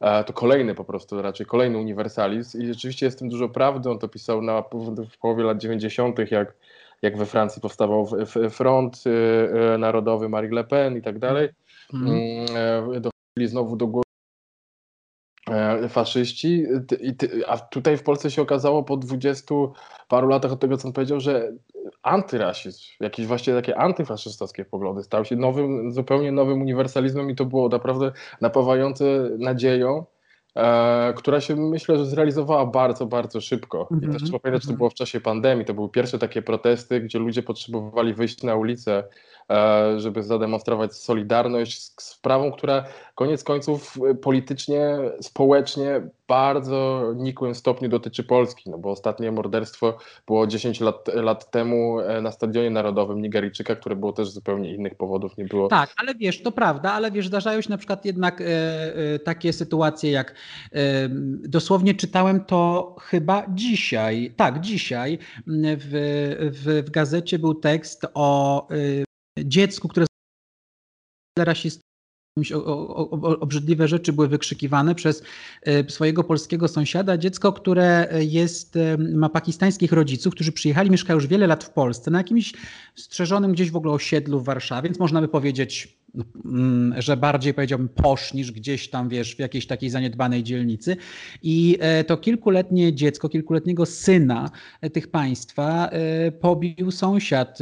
e, 0.00 0.24
to 0.24 0.32
kolejny 0.32 0.74
po 0.74 0.84
prostu, 0.84 1.22
raczej 1.22 1.46
kolejny 1.46 1.78
uniwersalizm 1.78 2.62
i 2.62 2.66
rzeczywiście 2.66 3.06
jest 3.06 3.18
w 3.18 3.20
tym 3.20 3.28
dużo 3.28 3.48
prawdy. 3.48 3.90
On 3.90 3.98
to 3.98 4.08
pisał 4.08 4.42
na, 4.42 4.62
w 5.12 5.18
połowie 5.18 5.44
lat 5.44 5.58
90., 5.58 6.18
jak 6.30 6.54
jak 7.02 7.16
we 7.16 7.26
Francji 7.26 7.62
powstawał 7.62 8.08
Front 8.50 9.04
y, 9.06 9.10
y, 9.74 9.78
Narodowy 9.78 10.28
Marie 10.28 10.50
Le 10.50 10.64
Pen 10.64 10.96
i 10.96 11.02
tak 11.02 11.18
dalej. 11.18 11.48
Mm. 11.94 12.08
mm 12.08 12.46
e, 12.96 13.00
dochodzili 13.00 13.48
znowu 13.48 13.76
do 13.76 13.86
góry 13.86 14.04
e, 15.50 15.88
faszyści, 15.88 16.66
a 17.46 17.58
tutaj 17.58 17.96
w 17.96 18.02
Polsce 18.02 18.30
się 18.30 18.42
okazało 18.42 18.82
po 18.82 18.96
dwudziestu 18.96 19.72
paru 20.08 20.28
latach 20.28 20.52
od 20.52 20.60
tego, 20.60 20.76
co 20.76 20.88
on 20.88 20.94
powiedział, 20.94 21.20
że 21.20 21.52
antyrasizm, 22.02 22.80
jakieś 23.00 23.26
właśnie 23.26 23.54
takie 23.54 23.78
antyfaszystowskie 23.78 24.64
poglądy 24.64 25.02
stał 25.02 25.24
się 25.24 25.36
nowym, 25.36 25.92
zupełnie 25.92 26.32
nowym 26.32 26.60
uniwersalizmem 26.60 27.30
i 27.30 27.34
to 27.34 27.44
było 27.44 27.68
naprawdę 27.68 28.12
napawające 28.40 29.04
nadzieją, 29.38 30.06
e, 30.54 31.12
która 31.16 31.40
się 31.40 31.56
myślę, 31.56 31.98
że 31.98 32.06
zrealizowała 32.06 32.66
bardzo, 32.66 33.06
bardzo 33.06 33.40
szybko. 33.40 33.88
I 33.90 33.94
też 33.94 34.04
mhm, 34.04 34.24
trzeba 34.24 34.38
pamiętać, 34.38 34.62
że 34.62 34.66
to 34.66 34.72
mhm. 34.72 34.78
było 34.78 34.90
w 34.90 34.94
czasie 34.94 35.20
pandemii, 35.20 35.64
to 35.64 35.74
były 35.74 35.88
pierwsze 35.90 36.18
takie 36.18 36.42
protesty, 36.42 37.00
gdzie 37.00 37.18
ludzie 37.18 37.42
potrzebowali 37.42 38.14
wyjść 38.14 38.42
na 38.42 38.54
ulicę 38.54 39.04
żeby 39.96 40.22
zademonstrować 40.22 40.94
solidarność 40.94 41.82
z 41.82 42.02
sprawą, 42.02 42.52
która 42.52 42.84
koniec 43.14 43.44
końców 43.44 43.98
e, 44.10 44.14
politycznie, 44.14 44.98
społecznie 45.20 46.02
bardzo 46.28 47.12
nikłym 47.16 47.54
stopniu 47.54 47.88
dotyczy 47.88 48.24
Polski, 48.24 48.70
no 48.70 48.78
bo 48.78 48.90
ostatnie 48.90 49.32
morderstwo 49.32 49.98
było 50.26 50.46
10 50.46 50.80
lat, 50.80 51.08
lat 51.14 51.50
temu 51.50 52.00
e, 52.00 52.20
na 52.20 52.32
Stadionie 52.32 52.70
Narodowym 52.70 53.22
Nigeryjczyka, 53.22 53.76
które 53.76 53.96
było 53.96 54.12
też 54.12 54.30
z 54.30 54.34
zupełnie 54.34 54.74
innych 54.74 54.94
powodów, 54.94 55.36
nie 55.36 55.44
było... 55.44 55.68
Tak, 55.68 55.94
ale 55.96 56.14
wiesz, 56.14 56.42
to 56.42 56.52
prawda, 56.52 56.92
ale 56.92 57.10
wiesz, 57.10 57.26
zdarzają 57.26 57.60
się 57.60 57.70
na 57.70 57.78
przykład 57.78 58.04
jednak 58.04 58.40
e, 58.40 58.44
e, 58.44 59.18
takie 59.18 59.52
sytuacje 59.52 60.10
jak 60.10 60.34
e, 60.72 61.08
dosłownie 61.48 61.94
czytałem 61.94 62.44
to 62.44 62.94
chyba 63.00 63.46
dzisiaj, 63.48 64.34
tak, 64.36 64.60
dzisiaj 64.60 65.18
w, 65.46 65.90
w, 66.52 66.86
w 66.86 66.90
gazecie 66.90 67.38
był 67.38 67.54
tekst 67.54 68.06
o 68.14 68.68
dziecku, 69.44 69.88
które 69.88 70.06
rasistowskie, 71.38 71.92
obrzydliwe 73.40 73.88
rzeczy 73.88 74.12
były 74.12 74.28
wykrzykiwane 74.28 74.94
przez 74.94 75.22
e, 75.62 75.90
swojego 75.90 76.24
polskiego 76.24 76.68
sąsiada. 76.68 77.18
Dziecko, 77.18 77.52
które 77.52 78.08
jest, 78.20 78.76
e, 78.76 78.98
ma 78.98 79.28
pakistańskich 79.28 79.92
rodziców, 79.92 80.34
którzy 80.34 80.52
przyjechali, 80.52 80.90
mieszkają 80.90 81.16
już 81.16 81.26
wiele 81.26 81.46
lat 81.46 81.64
w 81.64 81.70
Polsce, 81.70 82.10
na 82.10 82.18
jakimś 82.18 82.52
strzeżonym 82.96 83.52
gdzieś 83.52 83.70
w 83.70 83.76
ogóle 83.76 83.92
osiedlu 83.94 84.40
w 84.40 84.44
Warszawie, 84.44 84.88
więc 84.88 84.98
można 84.98 85.20
by 85.20 85.28
powiedzieć 85.28 86.01
że 86.98 87.16
bardziej 87.16 87.54
powiedziałbym 87.54 87.88
posz 87.88 88.34
niż 88.34 88.52
gdzieś 88.52 88.90
tam, 88.90 89.08
wiesz, 89.08 89.36
w 89.36 89.38
jakiejś 89.38 89.66
takiej 89.66 89.90
zaniedbanej 89.90 90.42
dzielnicy. 90.42 90.96
I 91.42 91.78
e, 91.80 92.04
to 92.04 92.16
kilkuletnie 92.16 92.94
dziecko, 92.94 93.28
kilkuletniego 93.28 93.86
syna 93.86 94.50
e, 94.80 94.90
tych 94.90 95.10
państwa 95.10 95.88
e, 95.88 96.32
pobił 96.32 96.90
sąsiad, 96.90 97.58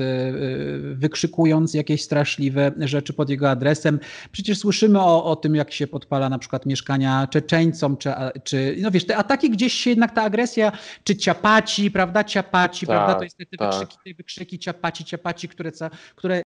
wykrzykując 0.95 1.75
jakieś 1.75 2.03
straszliwe 2.03 2.73
rzeczy 2.79 3.13
pod 3.13 3.31
jego 3.31 3.51
adresem. 3.51 4.01
Przecież 4.33 4.59
słyszymy 4.59 5.01
o, 5.01 5.25
o 5.25 5.37
tym, 5.37 5.55
jak 5.55 5.73
się 5.73 5.87
podpala 5.87 6.29
na 6.29 6.39
przykład 6.39 6.67
mieszkania 6.67 7.27
Czeczeńcom, 7.31 7.97
czy, 7.97 8.11
czy 8.45 8.77
no 8.81 8.91
wiesz, 8.91 9.07
te 9.07 9.17
ataki 9.17 9.51
gdzieś 9.51 9.73
się 9.73 9.91
jednak 9.91 10.15
ta 10.15 10.23
agresja, 10.23 10.73
czy 11.05 11.17
ciapaci, 11.17 11.91
prawda, 11.91 12.25
ciapaci, 12.25 12.87
tak, 12.87 12.97
prawda, 12.97 13.15
to 13.15 13.25
jest 13.25 13.37
te, 13.37 13.47
te 13.47 13.57
tak. 13.57 13.75
wykrzyki, 13.75 13.97
te 14.05 14.15
wykrzyki 14.15 14.59
ciapaci, 14.59 15.05
ciapaci, 15.05 15.49
które, 15.49 15.73
które 16.17 16.43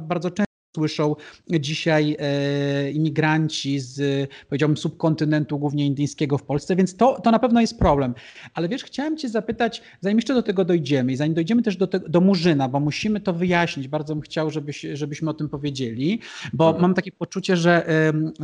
bardzo 0.00 0.30
często 0.30 0.49
słyszą 0.74 1.16
dzisiaj 1.60 2.16
e, 2.18 2.90
imigranci 2.90 3.80
z, 3.80 4.28
powiedziałbym, 4.48 4.76
subkontynentu, 4.76 5.58
głównie 5.58 5.86
indyjskiego 5.86 6.38
w 6.38 6.42
Polsce, 6.42 6.76
więc 6.76 6.96
to, 6.96 7.20
to 7.20 7.30
na 7.30 7.38
pewno 7.38 7.60
jest 7.60 7.78
problem. 7.78 8.14
Ale 8.54 8.68
wiesz, 8.68 8.84
chciałem 8.84 9.16
Cię 9.16 9.28
zapytać, 9.28 9.82
zanim 10.00 10.18
jeszcze 10.18 10.34
do 10.34 10.42
tego 10.42 10.64
dojdziemy 10.64 11.12
i 11.12 11.16
zanim 11.16 11.34
dojdziemy 11.34 11.62
też 11.62 11.76
do, 11.76 11.86
te, 11.86 12.00
do 12.00 12.20
Murzyna, 12.20 12.68
bo 12.68 12.80
musimy 12.80 13.20
to 13.20 13.32
wyjaśnić, 13.32 13.88
bardzo 13.88 14.14
bym 14.14 14.22
chciał, 14.22 14.50
żebyś, 14.50 14.86
żebyśmy 14.92 15.30
o 15.30 15.34
tym 15.34 15.48
powiedzieli, 15.48 16.20
bo 16.52 16.66
mhm. 16.66 16.82
mam 16.82 16.94
takie 16.94 17.12
poczucie, 17.12 17.56
że, 17.56 17.86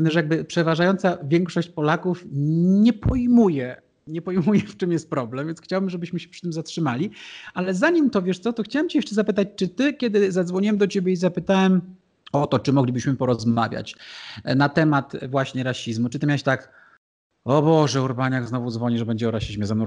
że 0.05 0.19
jakby 0.19 0.45
przeważająca 0.45 1.19
większość 1.25 1.69
Polaków 1.69 2.25
nie 2.33 2.93
pojmuje 2.93 3.87
nie 4.07 4.23
pojmuję, 4.23 4.61
w 4.61 4.77
czym 4.77 4.93
jest 4.93 5.11
problem, 5.11 5.47
więc 5.47 5.61
chciałbym, 5.61 5.91
żebyśmy 5.91 6.21
się 6.21 6.29
przy 6.29 6.41
tym 6.41 6.53
zatrzymali. 6.53 7.11
Ale 7.55 7.75
zanim 7.75 8.11
to 8.11 8.23
wiesz 8.23 8.39
co, 8.39 8.53
to 8.53 8.63
chciałem 8.63 8.89
Cię 8.89 8.99
jeszcze 8.99 9.15
zapytać, 9.15 9.49
czy 9.57 9.69
Ty, 9.69 9.93
kiedy 9.93 10.33
zadzwoniłem 10.33 10.79
do 10.79 10.87
Ciebie 10.87 11.13
i 11.13 11.17
zapytałem, 11.17 11.81
o 12.33 12.47
to, 12.47 12.59
czy 12.59 12.73
moglibyśmy 12.73 13.17
porozmawiać 13.17 13.95
e, 14.45 14.55
na 14.55 14.69
temat 14.69 15.13
właśnie 15.29 15.65
rasizmu. 15.65 16.09
Czy 16.09 16.19
ty 16.19 16.27
miałeś 16.27 16.43
tak, 16.43 16.86
o 17.47 17.63
Boże, 17.63 18.03
Urbaniak 18.03 18.49
znowu 18.49 18.71
dzwoni, 18.71 18.99
że 18.99 19.07
będzie 19.07 19.29
o 19.29 19.31
rasizmie 19.31 19.67
ze 19.67 19.75
mną. 19.75 19.87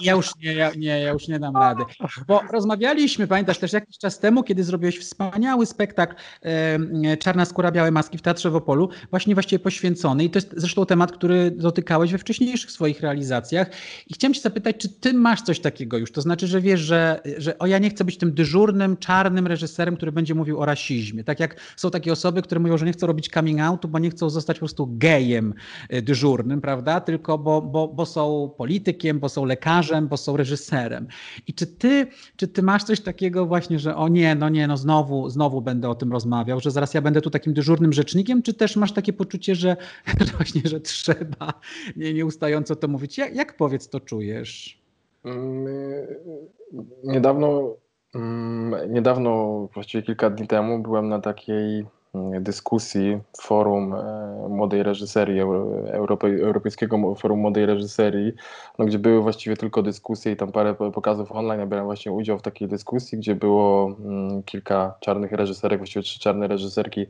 Ja 0.00 0.12
już 0.12 0.30
nie, 0.42 0.54
ja, 0.54 0.70
nie, 0.76 1.00
ja 1.00 1.12
już 1.12 1.28
nie 1.28 1.38
dam 1.38 1.56
rady. 1.56 1.84
Bo 2.26 2.40
rozmawialiśmy, 2.52 3.26
pamiętasz 3.26 3.58
też 3.58 3.72
jakiś 3.72 3.98
czas 3.98 4.18
temu, 4.18 4.42
kiedy 4.42 4.64
zrobiłeś 4.64 4.98
wspaniały 4.98 5.66
spektakl 5.66 6.14
e, 6.42 7.16
Czarna 7.16 7.44
skóra, 7.44 7.72
białe 7.72 7.90
maski 7.90 8.18
w 8.18 8.22
Teatrze 8.22 8.50
w 8.50 8.56
Opolu, 8.56 8.88
właśnie 9.10 9.34
właściwie 9.34 9.58
poświęcony 9.58 10.24
i 10.24 10.30
to 10.30 10.36
jest 10.36 10.54
zresztą 10.56 10.86
temat, 10.86 11.12
który 11.12 11.50
dotykałeś 11.50 12.12
we 12.12 12.18
wcześniejszych 12.18 12.70
swoich 12.70 13.00
realizacjach 13.00 13.70
i 14.06 14.14
chciałem 14.14 14.34
cię 14.34 14.40
zapytać, 14.40 14.76
czy 14.76 14.88
ty 14.88 15.14
masz 15.14 15.42
coś 15.42 15.60
takiego 15.60 15.98
już? 15.98 16.12
To 16.12 16.20
znaczy, 16.20 16.46
że 16.46 16.60
wiesz, 16.60 16.80
że, 16.80 17.20
że 17.38 17.58
o 17.58 17.66
ja 17.66 17.78
nie 17.78 17.90
chcę 17.90 18.04
być 18.04 18.18
tym 18.18 18.34
dyżurnym, 18.34 18.96
czarnym 18.96 19.46
reżyserem, 19.46 19.96
który 19.96 20.12
będzie 20.12 20.34
mówił 20.34 20.60
o 20.60 20.64
rasizmie. 20.64 21.24
Tak 21.24 21.40
jak 21.40 21.60
są 21.76 21.90
takie 21.90 22.12
osoby, 22.12 22.42
które 22.42 22.60
mówią, 22.60 22.78
że 22.78 22.86
nie 22.86 22.92
chcą 22.92 23.06
robić 23.06 23.28
coming 23.28 23.60
outu, 23.60 23.88
bo 23.88 23.98
nie 23.98 24.10
chcą 24.10 24.30
zostać 24.30 24.56
po 24.56 24.60
prostu 24.60 24.88
gejem 24.98 25.54
e, 25.88 26.02
dyżurnym, 26.02 26.60
prawda? 26.60 26.83
Prawda? 26.84 27.00
Tylko 27.00 27.38
bo, 27.38 27.62
bo, 27.62 27.88
bo 27.88 28.06
są 28.06 28.50
politykiem, 28.56 29.20
bo 29.20 29.28
są 29.28 29.44
lekarzem, 29.44 30.08
bo 30.08 30.16
są 30.16 30.36
reżyserem. 30.36 31.06
I 31.46 31.54
czy 31.54 31.66
ty, 31.66 32.06
czy 32.36 32.48
ty 32.48 32.62
masz 32.62 32.84
coś 32.84 33.00
takiego 33.00 33.46
właśnie, 33.46 33.78
że 33.78 33.96
o 33.96 34.08
nie, 34.08 34.34
no 34.34 34.48
nie, 34.48 34.66
no 34.66 34.76
znowu, 34.76 35.30
znowu 35.30 35.62
będę 35.62 35.88
o 35.88 35.94
tym 35.94 36.12
rozmawiał, 36.12 36.60
że 36.60 36.70
zaraz 36.70 36.94
ja 36.94 37.02
będę 37.02 37.20
tu 37.20 37.30
takim 37.30 37.54
dyżurnym 37.54 37.92
rzecznikiem, 37.92 38.42
czy 38.42 38.54
też 38.54 38.76
masz 38.76 38.92
takie 38.92 39.12
poczucie, 39.12 39.54
że, 39.54 39.76
właśnie, 40.36 40.62
że 40.64 40.80
trzeba 40.80 41.54
nie, 41.96 42.14
nieustająco 42.14 42.76
to 42.76 42.88
mówić? 42.88 43.18
Jak, 43.18 43.34
jak 43.34 43.56
powiedz 43.56 43.88
to 43.88 44.00
czujesz? 44.00 44.78
Mm, 45.24 45.66
niedawno, 47.04 47.76
mm, 48.14 48.92
niedawno, 48.92 49.68
właściwie 49.74 50.02
kilka 50.02 50.30
dni 50.30 50.46
temu 50.46 50.78
byłem 50.78 51.08
na 51.08 51.20
takiej 51.20 51.86
dyskusji 52.40 53.18
forum 53.40 53.94
e, 53.94 54.48
młodej 54.48 54.82
reżyserii, 54.82 55.40
Europej, 55.92 56.40
Europejskiego 56.40 57.14
Forum 57.14 57.40
Młodej 57.40 57.66
Reżyserii, 57.66 58.32
no, 58.78 58.84
gdzie 58.84 58.98
były 58.98 59.22
właściwie 59.22 59.56
tylko 59.56 59.82
dyskusje 59.82 60.32
i 60.32 60.36
tam 60.36 60.52
parę 60.52 60.74
pokazów 60.74 61.32
online. 61.32 61.60
Ja 61.60 61.66
brałem 61.66 61.86
właśnie 61.86 62.12
udział 62.12 62.38
w 62.38 62.42
takiej 62.42 62.68
dyskusji, 62.68 63.18
gdzie 63.18 63.34
było 63.34 63.96
mm, 64.04 64.42
kilka 64.42 64.94
czarnych 65.00 65.32
reżyserek, 65.32 65.78
właściwie 65.78 66.02
trzy 66.02 66.20
czarne 66.20 66.48
reżyserki 66.48 67.06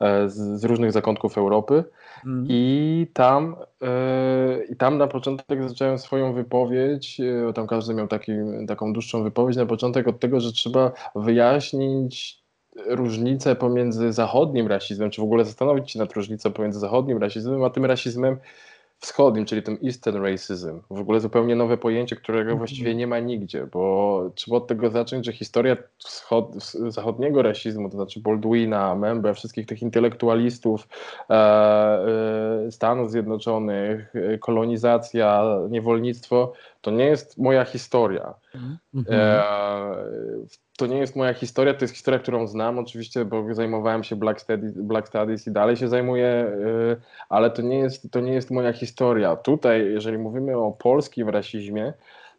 e, 0.00 0.28
z, 0.28 0.60
z 0.60 0.64
różnych 0.64 0.92
zakątków 0.92 1.38
Europy. 1.38 1.84
Mm. 2.26 2.46
I 2.48 3.06
tam, 3.12 3.56
yy, 3.80 3.88
I 4.70 4.76
tam 4.76 4.98
na 4.98 5.06
początek 5.06 5.68
zacząłem 5.68 5.98
swoją 5.98 6.32
wypowiedź, 6.32 7.18
yy, 7.18 7.52
tam 7.54 7.66
każdy 7.66 7.94
miał 7.94 8.08
taki, 8.08 8.32
taką 8.68 8.92
dłuższą 8.92 9.22
wypowiedź 9.22 9.56
na 9.56 9.66
początek 9.66 10.08
od 10.08 10.20
tego, 10.20 10.40
że 10.40 10.52
trzeba 10.52 10.92
wyjaśnić 11.14 12.43
różnicę 12.86 13.56
pomiędzy 13.56 14.12
zachodnim 14.12 14.66
rasizmem, 14.66 15.10
czy 15.10 15.20
w 15.20 15.24
ogóle 15.24 15.44
zastanowić 15.44 15.90
się 15.90 15.98
nad 15.98 16.12
różnicą 16.12 16.52
pomiędzy 16.52 16.78
zachodnim 16.78 17.18
rasizmem, 17.18 17.64
a 17.64 17.70
tym 17.70 17.84
rasizmem 17.84 18.36
wschodnim, 19.04 19.44
czyli 19.44 19.62
tym 19.62 19.78
Eastern 19.84 20.22
Racism. 20.22 20.80
W 20.90 21.00
ogóle 21.00 21.20
zupełnie 21.20 21.56
nowe 21.56 21.76
pojęcie, 21.76 22.16
którego 22.16 22.52
-hmm. 22.52 22.58
właściwie 22.58 22.94
nie 22.94 23.06
ma 23.06 23.18
nigdzie, 23.18 23.66
bo 23.72 24.30
trzeba 24.34 24.56
od 24.56 24.66
tego 24.66 24.90
zacząć, 24.90 25.26
że 25.26 25.32
historia 25.32 25.76
wschod, 25.98 26.54
zachodniego 26.88 27.42
rasizmu, 27.42 27.90
to 27.90 27.96
znaczy 27.96 28.20
Baldwina, 28.20 28.94
Membe, 28.94 29.34
wszystkich 29.34 29.66
tych 29.66 29.82
intelektualistów 29.82 30.88
e, 31.30 31.34
e, 31.34 32.70
Stanów 32.70 33.10
Zjednoczonych, 33.10 34.14
e, 34.16 34.38
kolonizacja, 34.38 35.44
niewolnictwo, 35.70 36.52
to 36.84 36.90
nie 36.90 37.04
jest 37.04 37.38
moja 37.38 37.64
historia. 37.64 38.34
-hmm. 38.54 39.04
e, 39.08 39.44
to 40.76 40.86
nie 40.86 40.98
jest 40.98 41.16
moja 41.16 41.34
historia, 41.34 41.74
to 41.74 41.84
jest 41.84 41.94
historia, 41.94 42.20
którą 42.20 42.46
znam 42.46 42.78
oczywiście, 42.78 43.24
bo 43.24 43.54
zajmowałem 43.54 44.04
się 44.04 44.16
Black 44.16 44.40
Studies, 44.40 44.72
Black 44.72 45.08
Studies 45.08 45.46
i 45.46 45.52
dalej 45.52 45.76
się 45.76 45.88
zajmuję, 45.88 46.46
y, 46.56 46.96
ale 47.28 47.50
to 47.50 47.62
nie, 47.62 47.78
jest, 47.78 48.10
to 48.10 48.20
nie 48.20 48.32
jest 48.32 48.50
moja 48.50 48.72
historia. 48.72 49.36
Tutaj, 49.36 49.92
jeżeli 49.92 50.18
mówimy 50.18 50.56
o 50.56 50.72
polskim 50.72 51.28
rasizmie, 51.28 51.92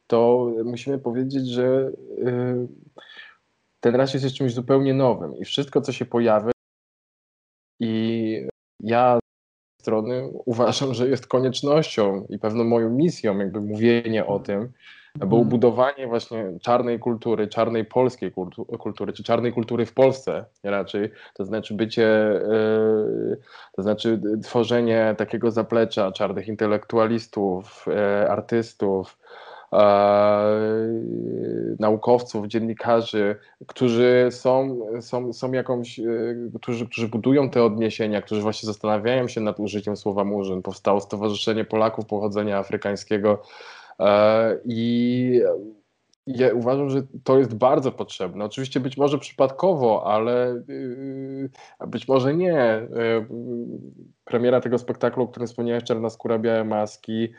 to 0.08 0.52
musimy 0.64 1.00
powiedzieć, 1.00 1.48
że 1.48 1.92
y, 2.20 2.68
ten 3.80 3.96
rasizm 3.96 4.26
jest 4.26 4.38
czymś 4.38 4.54
zupełnie 4.54 4.94
nowym 4.94 5.36
i 5.38 5.46
wszystko, 5.46 5.82
co 5.82 5.92
się 5.92 6.06
pojawia 6.06 6.52
i 7.80 8.48
ja 8.80 9.20
strony 9.86 10.30
uważam, 10.46 10.94
że 10.94 11.08
jest 11.08 11.28
koniecznością 11.28 12.26
i 12.30 12.40
pewną 12.40 12.64
moją 12.64 12.90
misją, 12.90 13.38
jakby 13.38 13.62
mówienie 13.62 14.26
o 14.26 14.40
tym, 14.40 14.72
bo 15.16 15.38
mhm. 15.38 15.50
budowanie 15.50 16.08
właśnie 16.08 16.60
czarnej 16.62 17.00
kultury, 17.00 17.48
czarnej 17.48 17.86
polskiej 17.86 18.32
kultury, 18.80 19.14
czy 19.14 19.24
czarnej 19.24 19.54
kultury 19.54 19.86
w 19.86 19.94
Polsce 19.94 20.46
raczej, 20.64 21.12
to 21.34 21.46
znaczy 21.46 21.74
bycie, 21.74 22.08
e, 22.08 23.38
to 23.76 23.82
znaczy 23.84 24.22
tworzenie 24.44 25.16
takiego 25.18 25.52
zaplecza 25.52 26.12
czarnych 26.12 26.48
intelektualistów, 26.48 27.86
e, 27.88 28.32
artystów, 28.32 29.18
naukowców, 31.80 32.48
dziennikarzy, 32.48 33.36
którzy 33.68 34.28
są, 34.32 34.80
są, 35.02 35.34
są 35.34 35.52
jakąś, 35.52 36.00
e, 36.00 36.04
którzy, 36.62 36.86
którzy 36.86 37.08
budują 37.08 37.50
te 37.50 37.64
odniesienia, 37.64 38.22
którzy 38.22 38.42
właśnie 38.42 38.68
zastanawiają 38.68 39.28
się 39.28 39.42
nad 39.42 39.60
użyciem 39.60 39.98
słowa 39.98 40.24
murzyn. 40.24 40.62
Powstało 40.62 41.02
Stowarzyszenie 41.02 41.66
Polaków 41.66 42.06
Pochodzenia 42.06 42.58
Afrykańskiego, 42.58 43.42
E, 44.00 44.58
I 44.66 45.42
ja 46.28 46.54
uważam, 46.54 46.90
że 46.90 47.02
to 47.24 47.38
jest 47.38 47.56
bardzo 47.56 47.92
potrzebne. 47.92 48.46
Oczywiście 48.46 48.80
być 48.80 48.98
może 48.98 49.18
przypadkowo, 49.18 50.04
ale 50.08 50.64
być 51.88 52.08
może 52.08 52.34
nie. 52.34 52.60
E, 52.60 52.90
premiera 54.26 54.62
tego 54.62 54.78
spektaklu, 54.78 55.24
o 55.24 55.28
którym 55.28 55.48
wspomniałeś, 55.48 55.84
Czarna 55.84 56.10
skóra, 56.10 56.40
białe 56.40 56.64
maski, 56.64 57.30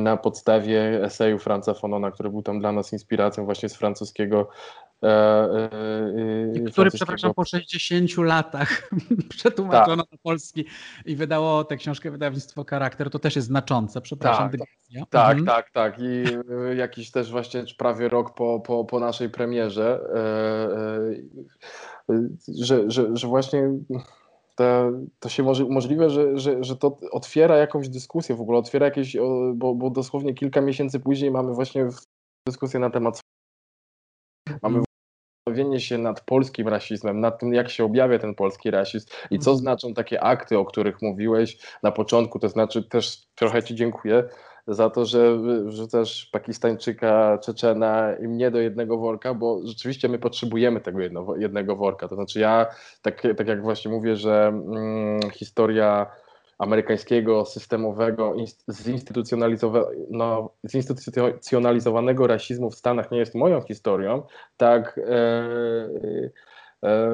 na 0.00 0.16
podstawie 0.16 1.04
eseju 1.04 1.38
Franca 1.38 1.74
Fonona, 1.74 2.10
który 2.10 2.30
był 2.30 2.42
tam 2.42 2.60
dla 2.60 2.72
nas 2.72 2.92
inspiracją 2.92 3.44
właśnie 3.44 3.68
z 3.68 3.76
francuskiego 3.76 4.48
E, 5.02 5.08
e, 6.56 6.70
który, 6.70 6.90
przepraszam, 6.90 7.34
po 7.34 7.44
60 7.44 8.16
latach 8.18 8.90
przetłumaczono 9.28 10.02
tak. 10.02 10.12
na 10.12 10.18
polski 10.22 10.64
i 11.04 11.16
wydało 11.16 11.64
tę 11.64 11.76
książkę 11.76 12.10
wydawnictwo 12.10 12.64
Charakter. 12.64 13.10
To 13.10 13.18
też 13.18 13.36
jest 13.36 13.48
znaczące, 13.48 14.00
przepraszam. 14.00 14.50
Tak, 14.50 14.60
tak, 15.10 15.38
mhm. 15.38 15.46
tak, 15.46 15.70
tak. 15.70 15.98
I 15.98 16.24
e, 16.70 16.74
jakiś 16.74 17.10
też 17.10 17.30
właśnie 17.30 17.64
prawie 17.78 18.08
rok 18.08 18.34
po, 18.34 18.60
po, 18.60 18.84
po 18.84 19.00
naszej 19.00 19.30
premierze, 19.30 20.00
że, 22.58 22.90
że, 22.90 23.16
że 23.16 23.26
właśnie 23.26 23.70
to, 24.54 24.90
to 25.20 25.28
się 25.28 25.42
może, 25.42 25.64
możliwe, 25.64 26.10
że, 26.10 26.38
że, 26.38 26.64
że 26.64 26.76
to 26.76 26.96
otwiera 27.12 27.56
jakąś 27.56 27.88
dyskusję 27.88 28.36
w 28.36 28.40
ogóle, 28.40 28.58
otwiera 28.58 28.86
jakieś, 28.86 29.16
bo, 29.54 29.74
bo 29.74 29.90
dosłownie 29.90 30.34
kilka 30.34 30.60
miesięcy 30.60 31.00
później 31.00 31.30
mamy 31.30 31.54
właśnie 31.54 31.88
dyskusję 32.48 32.80
na 32.80 32.90
temat 32.90 33.20
mamy 34.62 34.82
zastanowienie 35.46 35.80
się 35.80 35.98
nad 35.98 36.20
polskim 36.20 36.68
rasizmem, 36.68 37.20
nad 37.20 37.40
tym, 37.40 37.54
jak 37.54 37.70
się 37.70 37.84
objawia 37.84 38.18
ten 38.18 38.34
polski 38.34 38.70
rasizm 38.70 39.06
i 39.30 39.38
co 39.38 39.50
mhm. 39.50 39.58
znaczą 39.58 39.94
takie 39.94 40.22
akty, 40.22 40.58
o 40.58 40.64
których 40.64 41.02
mówiłeś 41.02 41.58
na 41.82 41.92
początku. 41.92 42.38
To 42.38 42.48
znaczy, 42.48 42.82
też 42.82 43.22
trochę 43.34 43.62
Ci 43.62 43.74
dziękuję 43.74 44.28
za 44.66 44.90
to, 44.90 45.04
że 45.04 45.38
wrzucasz 45.64 46.26
Pakistańczyka, 46.26 47.38
Czeczena 47.38 48.16
i 48.16 48.28
mnie 48.28 48.50
do 48.50 48.60
jednego 48.60 48.98
worka, 48.98 49.34
bo 49.34 49.60
rzeczywiście 49.64 50.08
my 50.08 50.18
potrzebujemy 50.18 50.80
tego 50.80 51.00
jedno, 51.00 51.36
jednego 51.36 51.76
worka. 51.76 52.08
To 52.08 52.14
znaczy, 52.14 52.40
ja, 52.40 52.66
tak, 53.02 53.22
tak 53.36 53.48
jak 53.48 53.62
właśnie 53.62 53.90
mówię, 53.90 54.16
że 54.16 54.46
mm, 54.46 55.20
historia 55.32 56.06
amerykańskiego 56.58 57.44
systemowego, 57.44 58.34
no, 60.10 60.50
zinstytucjonalizowanego 60.68 62.26
rasizmu 62.26 62.70
w 62.70 62.74
Stanach 62.74 63.10
nie 63.10 63.18
jest 63.18 63.34
moją 63.34 63.60
historią, 63.60 64.22
tak, 64.56 64.98
e, 64.98 65.12
e, 66.82 67.10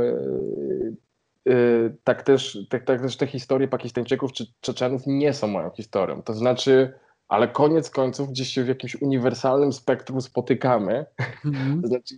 e, 1.49 1.91
tak, 2.05 2.23
też, 2.23 2.59
tak, 2.71 2.85
tak 2.85 3.01
też 3.01 3.17
te 3.17 3.27
historie 3.27 3.69
Pakistańczyków 3.69 4.33
czy 4.33 4.47
Czeczenów 4.61 5.03
nie 5.07 5.33
są 5.33 5.47
moją 5.47 5.71
historią. 5.71 6.23
To 6.23 6.35
znaczy, 6.35 6.93
ale 7.29 7.49
koniec 7.49 7.91
końców 7.91 8.31
gdzieś 8.31 8.49
się 8.49 8.65
w 8.65 8.69
jakimś 8.69 9.03
uniwersalnym 9.03 9.73
spektrum 9.73 10.21
spotykamy. 10.21 11.07
Mm-hmm. 11.45 11.87
znaczy, 11.87 12.15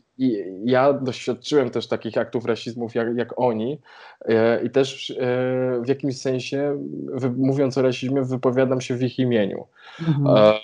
ja 0.64 0.92
doświadczyłem 0.92 1.70
też 1.70 1.88
takich 1.88 2.18
aktów 2.18 2.44
rasizmów 2.44 2.94
jak, 2.94 3.16
jak 3.16 3.38
oni 3.38 3.80
e, 4.20 4.64
i 4.64 4.70
też 4.70 5.10
e, 5.10 5.14
w 5.84 5.88
jakimś 5.88 6.20
sensie, 6.20 6.78
wy, 7.12 7.30
mówiąc 7.30 7.78
o 7.78 7.82
rasizmie, 7.82 8.22
wypowiadam 8.22 8.80
się 8.80 8.96
w 8.96 9.02
ich 9.02 9.18
imieniu. 9.18 9.66
E, 10.36 10.60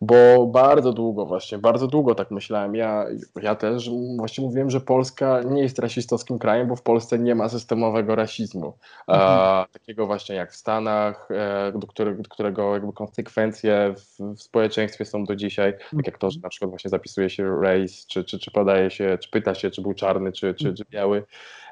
bo 0.00 0.46
bardzo 0.46 0.92
długo 0.92 1.26
właśnie, 1.26 1.58
bardzo 1.58 1.86
długo 1.86 2.14
tak 2.14 2.30
myślałem. 2.30 2.74
Ja, 2.74 3.06
ja 3.42 3.54
też 3.54 3.90
właśnie 4.16 4.44
mówiłem, 4.44 4.70
że 4.70 4.80
Polska 4.80 5.42
nie 5.42 5.62
jest 5.62 5.78
rasistowskim 5.78 6.38
krajem, 6.38 6.68
bo 6.68 6.76
w 6.76 6.82
Polsce 6.82 7.18
nie 7.18 7.34
ma 7.34 7.48
systemowego 7.48 8.14
rasizmu. 8.14 8.72
Mhm. 9.08 9.64
E, 9.64 9.72
takiego 9.72 10.06
właśnie 10.06 10.36
jak 10.36 10.52
w 10.52 10.56
Stanach, 10.56 11.28
e, 11.30 11.72
do, 11.78 11.86
którego, 11.86 12.22
do 12.22 12.28
którego 12.28 12.74
jakby 12.74 12.92
konsekwencje 12.92 13.94
w, 13.96 14.36
w, 14.36 14.42
społeczeństwie 14.42 15.04
są 15.04 15.24
do 15.24 15.36
dzisiaj, 15.36 15.74
tak 15.96 16.06
jak 16.06 16.18
to, 16.18 16.30
że 16.30 16.40
na 16.40 16.48
przykład 16.48 16.70
właśnie 16.70 16.90
zapisuje 16.90 17.30
się 17.30 17.60
race, 17.60 17.94
czy, 18.08 18.24
czy, 18.24 18.38
czy 18.38 18.50
podaje 18.50 18.90
się, 18.90 19.18
czy 19.20 19.30
pyta 19.30 19.54
się, 19.54 19.70
czy 19.70 19.82
był 19.82 19.94
czarny, 19.94 20.32
czy, 20.32 20.54
czy, 20.54 20.74
czy 20.74 20.84
biały, 20.90 21.24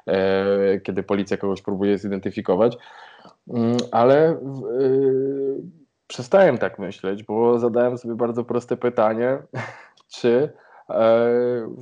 e, 0.07 0.79
kiedy 0.79 1.03
policja 1.03 1.37
kogoś 1.37 1.61
próbuje 1.61 1.97
zidentyfikować. 1.97 2.77
Mm, 3.47 3.77
ale 3.91 4.29
e, 4.29 4.37
przestałem 6.07 6.57
tak 6.57 6.79
myśleć, 6.79 7.23
bo 7.23 7.59
zadałem 7.59 7.97
sobie 7.97 8.15
bardzo 8.15 8.43
proste 8.43 8.77
pytanie, 8.77 9.37
czy 10.15 10.29
e, 10.29 10.51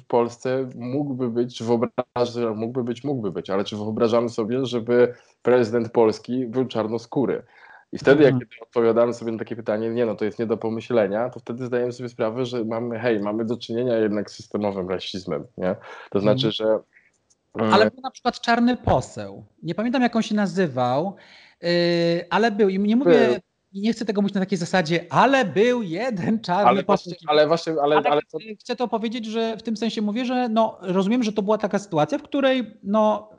w 0.02 0.04
Polsce 0.08 0.70
mógłby 0.76 1.30
być, 1.30 1.64
wyobrażam, 1.64 2.58
mógłby 2.58 2.84
być, 2.84 3.04
mógłby 3.04 3.32
być, 3.32 3.50
ale 3.50 3.64
czy 3.64 3.76
wyobrażamy 3.76 4.30
sobie, 4.30 4.66
żeby 4.66 5.14
prezydent 5.42 5.92
Polski 5.92 6.46
był 6.46 6.66
czarnoskóry? 6.66 7.44
I 7.92 7.98
wtedy, 7.98 8.24
jak 8.24 8.34
mhm. 8.34 8.50
odpowiadamy 8.62 9.14
sobie 9.14 9.32
na 9.32 9.38
takie 9.38 9.56
pytanie, 9.56 9.90
nie 9.90 10.06
no, 10.06 10.16
to 10.16 10.26
jest 10.26 10.40
nie 10.40 10.46
do 10.46 10.58
pomyślenia, 10.58 11.30
to 11.30 11.40
wtedy 11.40 11.66
zdajemy 11.66 11.92
sobie 11.92 12.10
sprawę, 12.10 12.46
że 12.46 12.66
mamy, 12.66 13.00
hej, 13.00 13.20
mamy 13.20 13.46
do 13.46 13.58
czynienia 13.58 13.98
jednak 13.98 14.32
z 14.32 14.36
systemowym 14.36 14.90
rasizmem, 14.90 15.46
nie? 15.58 15.76
To 16.10 16.20
znaczy, 16.20 16.48
mhm. 16.48 16.52
że... 16.52 16.80
Ale 17.74 17.92
był 17.92 18.02
na 18.02 18.12
przykład 18.12 18.42
czarny 18.42 18.78
poseł. 18.78 19.46
Nie 19.64 19.76
pamiętam, 19.76 20.02
jak 20.02 20.16
on 20.16 20.22
się 20.22 20.36
nazywał, 20.36 21.16
yy, 21.62 21.70
ale 22.30 22.52
był. 22.52 22.70
I 22.70 22.80
nie 22.80 22.96
mówię... 22.96 23.28
Był 23.28 23.53
i 23.74 23.82
nie 23.82 23.94
chcę 23.94 24.06
tego 24.06 24.22
mówić 24.22 24.36
na 24.36 24.42
takiej 24.42 24.58
zasadzie, 24.58 25.06
ale 25.10 25.46
był 25.46 25.82
jeden 25.82 26.40
czarny 26.40 26.70
ale 26.70 26.84
właśnie, 26.84 27.14
ale 27.28 27.48
właśnie, 27.48 27.74
ale, 27.82 27.96
ale, 27.96 28.10
ale 28.10 28.22
chcę 28.60 28.76
to 28.76 28.88
powiedzieć, 28.88 29.26
że 29.26 29.58
w 29.58 29.64
tym 29.64 29.78
sensie 29.78 30.02
mówię, 30.02 30.26
że 30.26 30.50
no, 30.50 30.78
rozumiem, 30.82 31.24
że 31.24 31.34
to 31.34 31.42
była 31.42 31.58
taka 31.58 31.80
sytuacja, 31.80 32.18
w 32.18 32.24
której 32.24 32.78
no, 32.84 33.30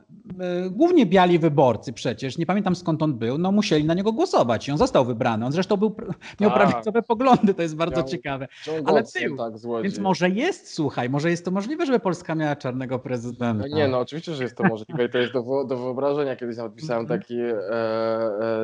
głównie 0.71 1.07
biali 1.07 1.39
wyborcy 1.39 1.93
przecież, 1.93 2.39
nie 2.39 2.47
pamiętam 2.47 2.77
skąd 2.77 3.03
on 3.03 3.15
był, 3.15 3.39
no 3.39 3.53
musieli 3.53 3.85
na 3.85 3.95
niego 3.95 4.13
głosować 4.13 4.69
i 4.69 4.73
on 4.73 4.79
został 4.79 5.05
wybrany. 5.05 5.47
On 5.47 5.53
zresztą 5.53 5.77
był, 5.77 5.97
miał 6.41 6.51
tak. 6.51 6.69
prawicowe 6.69 7.03
poglądy, 7.03 7.55
to 7.55 7.63
jest 7.63 7.77
bardzo 7.77 7.97
miał 7.97 8.09
ciekawe. 8.09 8.49
Ale 8.85 9.03
był, 9.21 9.37
tak, 9.37 9.53
więc 9.83 9.99
może 9.99 10.31
jest, 10.31 10.75
słuchaj, 10.75 11.11
może 11.11 11.31
jest 11.31 11.45
to 11.45 11.51
możliwe, 11.51 11.87
żeby 11.87 12.01
Polska 12.01 12.35
miała 12.35 12.57
czarnego 12.57 12.99
prezydenta. 12.99 13.67
No 13.71 13.77
nie, 13.77 13.89
no 13.89 13.99
oczywiście, 13.99 14.35
że 14.35 14.43
jest 14.43 14.57
to 14.57 14.65
możliwe 14.65 15.05
i 15.05 15.09
to 15.09 15.19
jest 15.19 15.33
do, 15.33 15.65
do 15.65 15.77
wyobrażenia. 15.77 16.37
Kiedyś 16.37 16.57
nawet 16.57 16.75
pisałem 16.75 17.03
mhm. 17.03 17.21
taki, 17.21 17.41
e, 17.41 17.55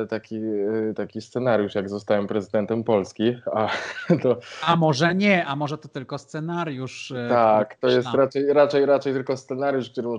e, 0.01 0.07
taki, 0.09 0.35
e, 0.35 0.93
taki 0.95 1.21
scenariusz, 1.21 1.75
jak 1.75 1.89
zostałem 1.89 2.27
prezydentem 2.27 2.83
Polski. 2.83 3.35
A, 3.53 3.69
to... 4.23 4.37
a 4.67 4.75
może 4.75 5.15
nie, 5.15 5.45
a 5.45 5.55
może 5.55 5.77
to 5.77 5.87
tylko 5.87 6.17
scenariusz. 6.17 7.11
E, 7.11 7.29
tak, 7.29 7.75
to 7.75 7.87
jest 7.87 8.07
raczej, 8.13 8.53
raczej, 8.53 8.85
raczej 8.85 9.13
tylko 9.13 9.37
scenariusz, 9.37 9.89
który 9.89 10.09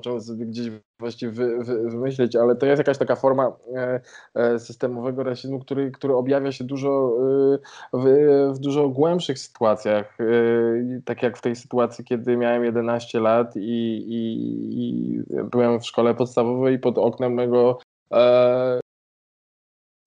gdzieś 0.47 0.71
właściwie 1.03 1.33
wy, 1.33 1.65
wy, 1.65 1.91
wymyślić, 1.91 2.37
ale 2.37 2.57
to 2.57 2.67
jest 2.67 2.79
jakaś 2.79 2.99
taka 2.99 3.17
forma 3.17 3.53
e, 3.77 4.01
e, 4.35 4.59
systemowego 4.59 5.23
rasizmu, 5.23 5.59
który, 5.59 5.91
który 5.91 6.15
objawia 6.15 6.53
się 6.53 6.65
dużo 6.65 7.17
w, 7.93 8.05
w 8.55 8.59
dużo 8.59 8.89
głębszych 8.89 9.39
sytuacjach. 9.39 10.19
Tak 11.05 11.23
jak 11.23 11.39
w 11.39 11.41
tej 11.41 11.57
sytuacji, 11.57 12.05
kiedy 12.05 12.37
miałem 12.37 12.65
11 12.65 13.21
lat 13.21 13.57
i, 13.57 13.61
i, 14.09 14.39
i 14.73 15.19
byłem 15.51 15.81
w 15.81 15.87
szkole 15.87 16.15
podstawowej 16.15 16.75
i 16.75 16.79
pod 16.79 16.99
oknem 16.99 17.35
mego 17.35 17.79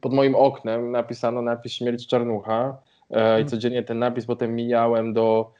pod 0.01 0.13
moim 0.13 0.36
oknem 0.36 0.91
napisano 0.91 1.41
napis 1.41 1.71
śmierć 1.73 2.08
czarnucha 2.08 2.77
i 3.10 3.13
mhm. 3.13 3.47
codziennie 3.47 3.84
ten 3.84 3.99
napis 3.99 4.25
potem 4.25 4.55
mijałem 4.55 5.13
do 5.13 5.51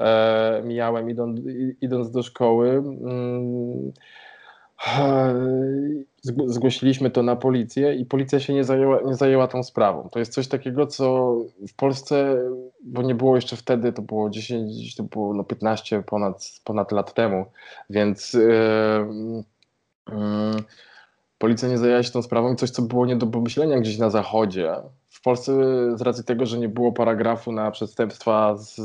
e, 0.00 0.62
mijałem 0.64 1.10
idąc, 1.10 1.40
idąc 1.80 2.10
do 2.10 2.22
szkoły. 2.22 2.82
Zgłosiliśmy 6.22 7.10
to 7.10 7.22
na 7.22 7.36
policję 7.36 7.94
i 7.94 8.06
policja 8.06 8.40
się 8.40 8.54
nie 8.54 8.64
zajęła, 8.64 9.00
nie 9.04 9.14
zajęła 9.14 9.48
tą 9.48 9.62
sprawą. 9.62 10.08
To 10.12 10.18
jest 10.18 10.32
coś 10.32 10.48
takiego, 10.48 10.86
co 10.86 11.36
w 11.68 11.74
Polsce, 11.76 12.36
bo 12.84 13.02
nie 13.02 13.14
było 13.14 13.36
jeszcze 13.36 13.56
wtedy, 13.56 13.92
to 13.92 14.02
było 14.02 14.30
10, 14.30 14.96
to 14.96 15.02
było 15.02 15.34
no 15.34 15.44
15 15.44 16.02
ponad, 16.02 16.60
ponad 16.64 16.92
lat 16.92 17.14
temu, 17.14 17.46
więc 17.90 18.32
yy, 18.32 18.44
yy, 20.08 20.14
policja 21.38 21.68
nie 21.68 21.78
zajęła 21.78 22.02
się 22.02 22.10
tą 22.10 22.22
sprawą, 22.22 22.56
coś, 22.56 22.70
co 22.70 22.82
było 22.82 23.06
nie 23.06 23.16
do 23.16 23.26
pomyślenia 23.26 23.80
gdzieś 23.80 23.98
na 23.98 24.10
zachodzie, 24.10 24.72
Polsce 25.24 25.52
z 25.98 26.02
racji 26.02 26.24
tego, 26.24 26.46
że 26.46 26.58
nie 26.58 26.68
było 26.68 26.92
paragrafu 26.92 27.52
na 27.52 27.70
przestępstwa 27.70 28.56
z, 28.56 28.76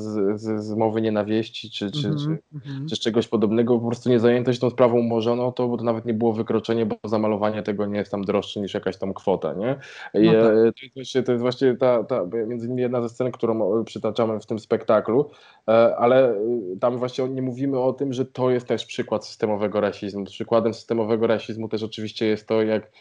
z, 0.41 0.63
z 0.63 0.75
mowy 0.75 1.01
nienawiści 1.01 1.71
czy, 1.71 1.91
czy, 1.91 2.07
mm 2.07 2.17
-hmm. 2.17 2.23
czy, 2.23 2.55
mhm. 2.55 2.87
czy, 2.87 2.97
czegoś 2.97 3.27
podobnego, 3.27 3.79
po 3.79 3.87
prostu 3.87 4.09
nie 4.09 4.19
zajęto 4.19 4.53
się 4.53 4.59
tą 4.59 4.69
sprawą 4.69 4.99
umorzono 4.99 5.51
to, 5.51 5.67
bo 5.67 5.77
to 5.77 5.83
nawet 5.83 6.05
nie 6.05 6.13
było 6.13 6.33
wykroczenie, 6.33 6.85
bo 6.85 6.95
zamalowanie 7.03 7.63
tego 7.63 7.85
nie 7.85 7.99
jest 7.99 8.11
tam 8.11 8.23
droższe 8.23 8.59
niż 8.59 8.73
jakaś 8.73 8.97
tam 8.97 9.13
kwota, 9.13 9.53
nie? 9.53 9.79
I, 10.21 10.25
no 10.25 10.31
tak. 10.33 10.41
to, 10.41 10.83
jest 10.83 10.95
właśnie, 10.95 11.23
to 11.23 11.31
jest 11.31 11.41
właśnie 11.41 11.77
ta, 11.77 12.03
ta, 12.03 12.25
między 12.47 12.65
innymi 12.65 12.81
jedna 12.81 13.01
ze 13.01 13.09
scen, 13.09 13.31
którą 13.31 13.83
przytaczamy 13.83 14.39
w 14.39 14.45
tym 14.45 14.59
spektaklu, 14.59 15.29
e, 15.67 15.95
ale 15.97 16.29
e, 16.29 16.35
tam 16.79 16.97
właśnie 16.97 17.29
nie 17.29 17.41
mówimy 17.41 17.79
o 17.79 17.93
tym, 17.93 18.13
że 18.13 18.25
to 18.25 18.49
jest 18.49 18.67
też 18.67 18.85
przykład 18.85 19.25
systemowego 19.25 19.81
rasizmu. 19.81 20.25
Przykładem 20.25 20.73
systemowego 20.73 21.27
rasizmu 21.27 21.69
też 21.69 21.83
oczywiście 21.83 22.25
jest 22.25 22.47
to, 22.47 22.61
jak 22.61 22.91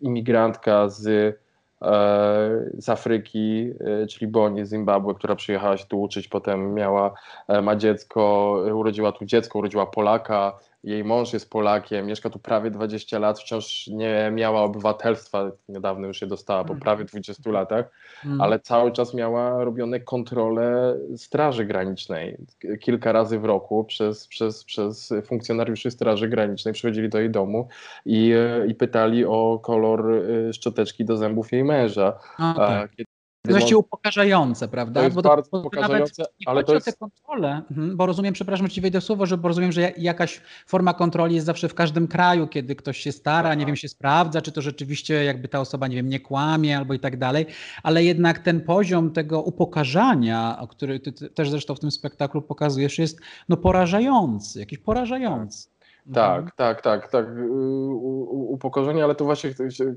imigrantka 0.00 0.88
z, 0.88 1.06
e, 1.06 1.34
z 2.78 2.88
Afryki, 2.88 3.70
e, 3.80 4.06
czyli 4.06 4.30
Boni 4.30 4.66
z 4.66 4.70
Zimbabwe, 4.70 5.14
która 5.14 5.36
przyjechała 5.36 5.76
się 5.76 5.86
tu 5.86 6.02
uczyć, 6.02 6.28
potem 6.28 6.74
miała, 6.74 7.12
e, 7.48 7.62
ma 7.62 7.76
dziecko, 7.76 8.52
urodziła 8.74 9.12
tu 9.12 9.24
dziecko, 9.24 9.58
urodziła 9.58 9.86
Polaka, 9.86 10.58
jej 10.84 11.04
mąż 11.04 11.32
jest 11.32 11.50
Polakiem, 11.50 12.06
mieszka 12.06 12.30
tu 12.30 12.38
prawie 12.38 12.70
20 12.70 13.18
lat, 13.18 13.40
wciąż 13.40 13.86
nie 13.86 14.30
miała 14.34 14.62
obywatelstwa, 14.62 15.50
niedawno 15.68 16.06
już 16.06 16.22
je 16.22 16.28
dostała 16.28 16.64
po 16.64 16.72
mm. 16.72 16.80
prawie 16.80 17.04
20 17.04 17.50
latach, 17.50 17.90
mm. 18.24 18.40
ale 18.40 18.60
cały 18.60 18.92
czas 18.92 19.14
miała 19.14 19.64
robione 19.64 20.00
kontrole 20.00 20.96
Straży 21.16 21.64
Granicznej. 21.64 22.36
Kilka 22.80 23.12
razy 23.12 23.38
w 23.38 23.44
roku 23.44 23.84
przez, 23.84 24.26
przez, 24.26 24.64
przez 24.64 25.12
funkcjonariuszy 25.24 25.90
Straży 25.90 26.28
Granicznej 26.28 26.74
przychodzili 26.74 27.08
do 27.08 27.18
jej 27.18 27.30
domu 27.30 27.68
i, 28.06 28.34
i 28.68 28.74
pytali 28.74 29.24
o 29.24 29.60
kolor 29.62 30.10
y, 30.10 30.52
szczoteczki 30.52 31.04
do 31.04 31.16
zębów 31.16 31.52
jej 31.52 31.64
męża. 31.64 32.18
Okay. 32.38 32.88
Jest 33.48 33.72
upokarzające, 33.72 34.68
prawda? 34.68 35.00
To 35.00 35.04
jest 35.04 35.16
bo 35.16 35.22
bardzo 35.22 35.50
to, 35.50 35.58
upokarzające, 35.58 36.24
ale 36.46 36.64
to 36.64 36.74
jest... 36.74 36.86
te 36.86 36.92
kontrole, 36.92 37.62
mhm, 37.70 37.96
bo 37.96 38.06
rozumiem, 38.06 38.34
przepraszam, 38.34 38.66
że 38.66 38.72
ci 38.72 38.80
wejdę 38.80 39.00
w 39.00 39.04
słowo, 39.04 39.26
że 39.26 39.38
bo 39.38 39.48
rozumiem, 39.48 39.72
że 39.72 39.92
jakaś 39.98 40.40
forma 40.66 40.94
kontroli 40.94 41.34
jest 41.34 41.46
zawsze 41.46 41.68
w 41.68 41.74
każdym 41.74 42.08
kraju, 42.08 42.46
kiedy 42.46 42.76
ktoś 42.76 42.98
się 42.98 43.12
stara, 43.12 43.48
Aha. 43.48 43.54
nie 43.54 43.66
wiem, 43.66 43.76
się 43.76 43.88
sprawdza, 43.88 44.42
czy 44.42 44.52
to 44.52 44.62
rzeczywiście 44.62 45.24
jakby 45.24 45.48
ta 45.48 45.60
osoba, 45.60 45.88
nie 45.88 45.96
wiem, 45.96 46.08
nie 46.08 46.20
kłamie 46.20 46.78
albo 46.78 46.94
i 46.94 47.00
tak 47.00 47.16
dalej, 47.16 47.46
ale 47.82 48.04
jednak 48.04 48.38
ten 48.38 48.60
poziom 48.60 49.10
tego 49.10 49.42
upokarzania, 49.42 50.58
o 50.60 50.68
który 50.68 51.00
ty 51.00 51.12
też 51.12 51.50
zresztą 51.50 51.74
w 51.74 51.80
tym 51.80 51.90
spektaklu 51.90 52.42
pokazujesz, 52.42 52.98
jest 52.98 53.20
no 53.48 53.56
porażający, 53.56 54.58
jakiś 54.58 54.78
porażający. 54.78 55.69
Tak, 56.14 56.38
mhm. 56.38 56.52
tak, 56.56 56.82
tak, 56.82 57.10
tak. 57.10 57.26
Upokorzenie, 58.28 59.04
ale 59.04 59.14
to 59.14 59.24
właśnie 59.24 59.50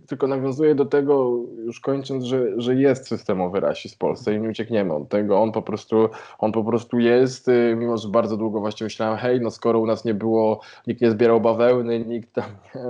tylko 0.07 0.27
nawiązuje 0.27 0.75
do 0.75 0.85
tego, 0.85 1.39
już 1.65 1.79
kończąc, 1.79 2.23
że, 2.23 2.61
że 2.61 2.75
jest 2.75 3.07
systemowy 3.07 3.59
rasizm 3.59 3.95
w 3.95 3.97
Polsce 3.97 4.35
i 4.35 4.41
nie 4.41 4.49
uciekniemy 4.49 4.93
od 4.93 5.09
tego. 5.09 5.41
On 5.41 5.51
po 5.51 5.61
prostu, 5.61 6.09
on 6.39 6.51
po 6.51 6.63
prostu 6.63 6.99
jest, 6.99 7.47
y, 7.47 7.75
mimo 7.77 7.97
że 7.97 8.09
bardzo 8.09 8.37
długo 8.37 8.59
właśnie 8.59 8.83
myślałem, 8.83 9.17
hej, 9.17 9.41
no 9.41 9.51
skoro 9.51 9.79
u 9.79 9.85
nas 9.85 10.05
nie 10.05 10.13
było, 10.13 10.61
nikt 10.87 11.01
nie 11.01 11.11
zbierał 11.11 11.41
bawełny, 11.41 11.99
nikt 11.99 12.33
tam 12.33 12.45
nie, 12.75 12.81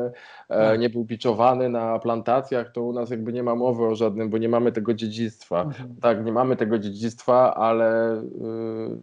e, 0.50 0.70
tak. 0.70 0.80
nie 0.80 0.90
był 0.90 1.04
biczowany 1.06 1.70
na 1.70 2.00
plantacjach, 2.00 2.72
to 2.72 2.84
u 2.84 2.94
nas 2.94 3.10
jakby 3.10 3.34
nie 3.34 3.44
ma 3.44 3.56
mowy 3.56 3.86
o 3.86 3.96
żadnym, 3.96 4.30
bo 4.30 4.38
nie 4.38 4.50
mamy 4.50 4.72
tego 4.72 4.94
dziedzictwa. 4.94 5.62
Mhm. 5.62 5.96
Tak, 6.02 6.26
nie 6.26 6.32
mamy 6.32 6.56
tego 6.56 6.80
dziedzictwa, 6.80 7.56
ale, 7.56 8.22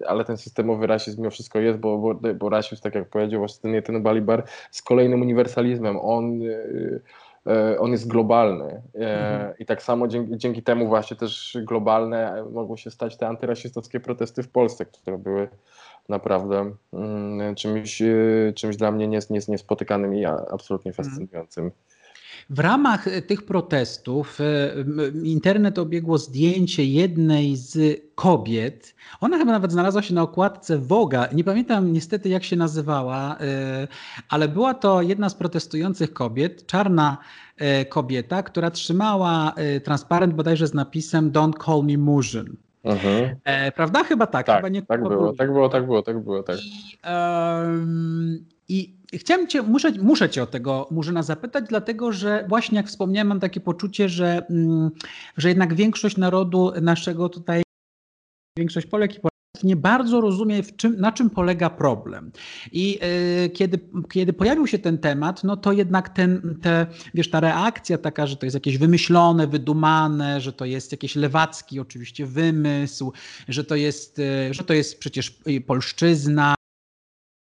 y, 0.00 0.06
ale 0.06 0.24
ten 0.24 0.36
systemowy 0.36 0.86
rasizm 0.86 1.20
mimo 1.20 1.30
wszystko 1.30 1.58
jest, 1.58 1.78
bo, 1.78 1.98
bo, 1.98 2.34
bo 2.34 2.48
rasizm, 2.48 2.82
tak 2.82 2.94
jak 2.94 3.08
powiedział 3.08 3.40
właśnie 3.40 3.72
ten, 3.72 3.82
ten 3.82 4.02
Balibar 4.02 4.44
z 4.70 4.82
kolejnym 4.82 5.22
uniwersalizmem. 5.22 5.98
On, 6.00 6.42
y, 6.42 7.00
y, 7.46 7.80
on 7.80 7.92
jest 7.92 8.08
globalny 8.08 8.82
e, 8.94 8.98
mhm. 8.98 9.54
i 9.58 9.66
tak 9.66 9.82
samo 9.82 10.08
dzięki, 10.08 10.36
dzięki 10.36 10.62
temu 10.62 10.88
właśnie 10.88 11.16
też 11.16 11.58
globalne 11.62 12.44
mogą 12.52 12.76
się 12.76 12.90
stać 12.90 13.16
te 13.16 13.28
antyrasistowskie 13.28 14.00
protesty 14.00 14.42
w 14.42 14.50
Polsce, 14.50 14.86
które 14.86 15.18
były 15.18 15.48
naprawdę 16.10 16.72
mm, 16.92 17.54
czymś, 17.54 18.02
y, 18.02 18.52
czymś 18.56 18.76
dla 18.76 18.92
mnie 18.92 19.20
niespotykanym 19.48 20.14
i 20.14 20.24
absolutnie 20.24 20.90
mhm. 20.90 21.08
fascynującym. 21.08 21.70
W 22.50 22.58
ramach 22.58 23.08
e, 23.08 23.22
tych 23.22 23.42
protestów 23.42 24.38
e, 24.40 24.74
internet 25.24 25.78
obiegło 25.78 26.18
zdjęcie 26.18 26.84
jednej 26.84 27.56
z 27.56 28.00
kobiet. 28.14 28.94
Ona 29.20 29.38
chyba 29.38 29.52
nawet 29.52 29.72
znalazła 29.72 30.02
się 30.02 30.14
na 30.14 30.22
okładce 30.22 30.78
Woga. 30.78 31.28
Nie 31.32 31.44
pamiętam 31.44 31.92
niestety 31.92 32.28
jak 32.28 32.44
się 32.44 32.56
nazywała, 32.56 33.36
ale 34.28 34.48
była 34.48 34.74
to 34.74 35.02
jedna 35.02 35.28
z 35.28 35.34
protestujących 35.34 36.12
kobiet, 36.12 36.66
czarna 36.66 37.18
kobieta, 37.88 38.42
która 38.42 38.70
trzymała 38.70 39.54
transparent 39.84 40.34
bodajże 40.34 40.66
z 40.66 40.74
napisem 40.74 41.32
Don't 41.32 41.64
call 41.64 41.82
me 41.84 41.98
Murzyn. 41.98 42.56
Mhm. 42.84 43.36
E, 43.44 43.72
prawda? 43.72 44.04
Chyba 44.04 44.26
tak. 44.26 44.46
Tak, 44.46 44.56
chyba 44.56 44.68
nie 44.68 44.82
tak, 44.82 45.02
było, 45.02 45.32
tak 45.32 45.52
było, 45.52 45.68
tak 45.68 45.84
było, 45.84 46.02
tak 46.02 46.18
było, 46.18 46.42
tak. 46.42 46.58
I, 46.58 46.98
um, 47.06 48.44
i 48.68 48.94
chciałem 49.14 49.46
cię, 49.46 49.62
muszę, 49.62 49.92
muszę 49.92 50.30
cię 50.30 50.42
o 50.42 50.46
tego 50.46 50.88
Murzyna 50.90 51.22
zapytać, 51.22 51.64
dlatego 51.68 52.12
że 52.12 52.44
właśnie 52.48 52.76
jak 52.76 52.86
wspomniałem, 52.86 53.28
mam 53.28 53.40
takie 53.40 53.60
poczucie, 53.60 54.08
że, 54.08 54.46
mm, 54.50 54.90
że 55.36 55.48
jednak 55.48 55.74
większość 55.74 56.16
narodu 56.16 56.72
naszego 56.82 57.28
tutaj, 57.28 57.62
większość 58.58 58.86
Polek 58.86 59.10
i 59.16 59.20
Polaków 59.20 59.29
nie 59.64 59.76
bardzo 59.76 60.20
rozumie, 60.20 60.62
czym, 60.76 61.00
na 61.00 61.12
czym 61.12 61.30
polega 61.30 61.70
problem. 61.70 62.32
I 62.72 62.98
y, 63.44 63.50
kiedy, 63.50 63.78
kiedy 64.12 64.32
pojawił 64.32 64.66
się 64.66 64.78
ten 64.78 64.98
temat, 64.98 65.44
no 65.44 65.56
to 65.56 65.72
jednak 65.72 66.08
ten, 66.08 66.58
te, 66.62 66.86
wiesz, 67.14 67.30
ta 67.30 67.40
reakcja 67.40 67.98
taka, 67.98 68.26
że 68.26 68.36
to 68.36 68.46
jest 68.46 68.54
jakieś 68.54 68.78
wymyślone, 68.78 69.46
wydumane, 69.46 70.40
że 70.40 70.52
to 70.52 70.64
jest 70.64 70.92
jakiś 70.92 71.16
lewacki 71.16 71.80
oczywiście 71.80 72.26
wymysł, 72.26 73.12
że 73.48 73.64
to 73.64 73.74
jest, 73.74 74.18
y, 74.18 74.54
że 74.54 74.64
to 74.64 74.74
jest 74.74 74.98
przecież 74.98 75.38
polszczyzna, 75.66 76.54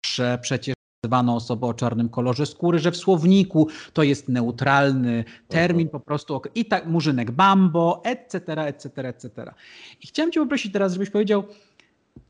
że 0.05 0.39
przecież 0.41 0.75
nazywano 1.03 1.35
osobę 1.35 1.67
o 1.67 1.73
czarnym 1.73 2.09
kolorze 2.09 2.45
skóry, 2.45 2.79
że 2.79 2.91
w 2.91 2.97
słowniku 2.97 3.67
to 3.93 4.03
jest 4.03 4.29
neutralny 4.29 5.23
termin 5.47 5.87
mhm. 5.87 5.89
po 5.89 5.99
prostu 5.99 6.41
i 6.55 6.65
tak 6.65 6.87
murzynek 6.87 7.31
bambo, 7.31 8.01
etc., 8.03 8.65
etc., 8.65 9.07
etc. 9.07 9.53
I 10.01 10.07
chciałem 10.07 10.31
cię 10.31 10.39
poprosić 10.39 10.73
teraz, 10.73 10.93
żebyś 10.93 11.09
powiedział 11.09 11.43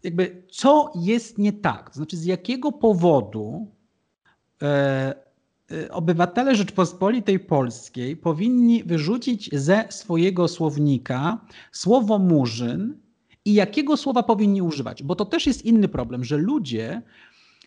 jakby 0.04 0.44
co 0.52 0.92
jest 0.96 1.38
nie 1.38 1.54
tak, 1.54 1.90
to 1.90 1.96
znaczy 1.96 2.18
z 2.18 2.26
jakiego 2.26 2.72
powodu 2.72 3.68
e, 4.62 5.14
e, 5.72 5.92
obywatele 5.92 6.56
Rzeczpospolitej 6.56 7.40
Polskiej 7.40 8.18
powinni 8.18 8.84
wyrzucić 8.84 9.50
ze 9.54 9.86
swojego 9.90 10.48
słownika 10.48 11.46
słowo 11.72 12.20
murzyn 12.20 12.98
i 13.46 13.54
jakiego 13.54 13.98
słowa 13.98 14.24
powinni 14.24 14.62
używać, 14.62 15.04
bo 15.04 15.16
to 15.16 15.26
też 15.26 15.48
jest 15.48 15.66
inny 15.66 15.88
problem, 15.88 16.24
że 16.24 16.38
ludzie 16.38 17.02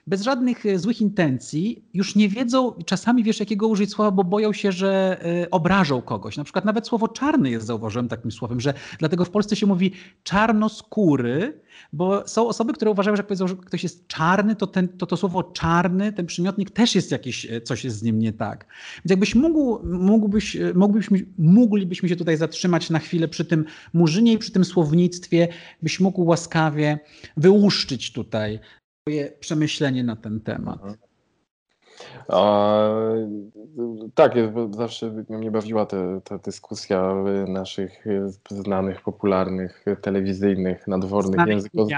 bez 0.07 0.23
żadnych 0.23 0.67
e, 0.67 0.79
złych 0.79 1.01
intencji, 1.01 1.85
już 1.95 2.17
nie 2.17 2.29
wiedzą 2.29 2.73
czasami, 2.87 3.25
wiesz, 3.25 3.41
jakiego 3.41 3.69
użyć 3.69 3.91
słowa, 3.91 4.11
bo 4.11 4.25
boją 4.25 4.53
się, 4.53 4.73
że 4.73 5.21
y, 5.45 5.51
obrażą 5.51 6.03
kogoś. 6.03 6.37
Na 6.37 6.45
przykład 6.45 6.65
nawet 6.65 6.87
słowo 6.87 7.09
czarny 7.09 7.51
jest, 7.51 7.67
zauważyłem 7.67 8.09
takim 8.09 8.31
słowem, 8.33 8.61
że 8.61 8.75
dlatego 8.99 9.25
w 9.25 9.31
Polsce 9.31 9.57
się 9.57 9.67
mówi 9.67 9.93
czarnoskóry, 10.23 11.61
bo 11.93 12.29
są 12.29 12.49
osoby, 12.49 12.73
które 12.73 12.91
uważają, 12.91 13.17
że 13.17 13.21
jak 13.21 13.27
powiedzą, 13.27 13.49
że 13.49 13.57
ktoś 13.57 13.83
jest 13.83 14.09
czarny, 14.09 14.57
to, 14.57 14.67
ten, 14.67 14.89
to 14.89 15.07
to 15.07 15.17
słowo 15.17 15.43
czarny, 15.43 16.13
ten 16.13 16.27
przymiotnik 16.27 16.71
też 16.71 16.95
jest 16.95 17.11
jakiś, 17.11 17.47
e, 17.51 17.61
coś 17.61 17.85
jest 17.85 17.99
z 17.99 18.03
nim 18.03 18.19
nie 18.19 18.33
tak. 18.33 18.67
Więc 18.97 19.11
jakbyś 19.11 19.35
mógł, 19.35 19.87
mógłbyś, 19.87 20.57
mógłbyśmy, 20.75 21.27
moglibyśmy 21.39 22.09
się 22.09 22.17
tutaj 22.17 22.37
zatrzymać 22.37 22.91
na 22.91 22.99
chwilę 22.99 23.29
przy 23.29 23.45
tym 23.45 23.65
murzynie 23.93 24.33
i 24.33 24.39
przy 24.39 24.53
tym 24.53 24.65
słownictwie, 24.65 25.49
byś 25.83 26.01
mógł 26.01 26.25
łaskawie 26.25 26.99
wyłuszczyć 27.37 28.13
tutaj 28.13 28.61
Twoje 29.05 29.33
przemyślenie 29.41 30.05
na 30.05 30.17
ten 30.17 30.41
temat. 30.41 30.75
Mhm. 30.75 30.97
A, 32.29 32.89
tak, 34.15 34.33
zawsze 34.71 35.11
mnie 35.29 35.51
bawiła 35.51 35.87
ta, 35.87 35.97
ta 36.25 36.39
dyskusja 36.39 37.15
naszych 37.49 38.05
znanych, 38.51 39.01
popularnych, 39.01 39.85
telewizyjnych, 40.03 40.87
nadwornych 40.89 41.47
języków 41.47 41.89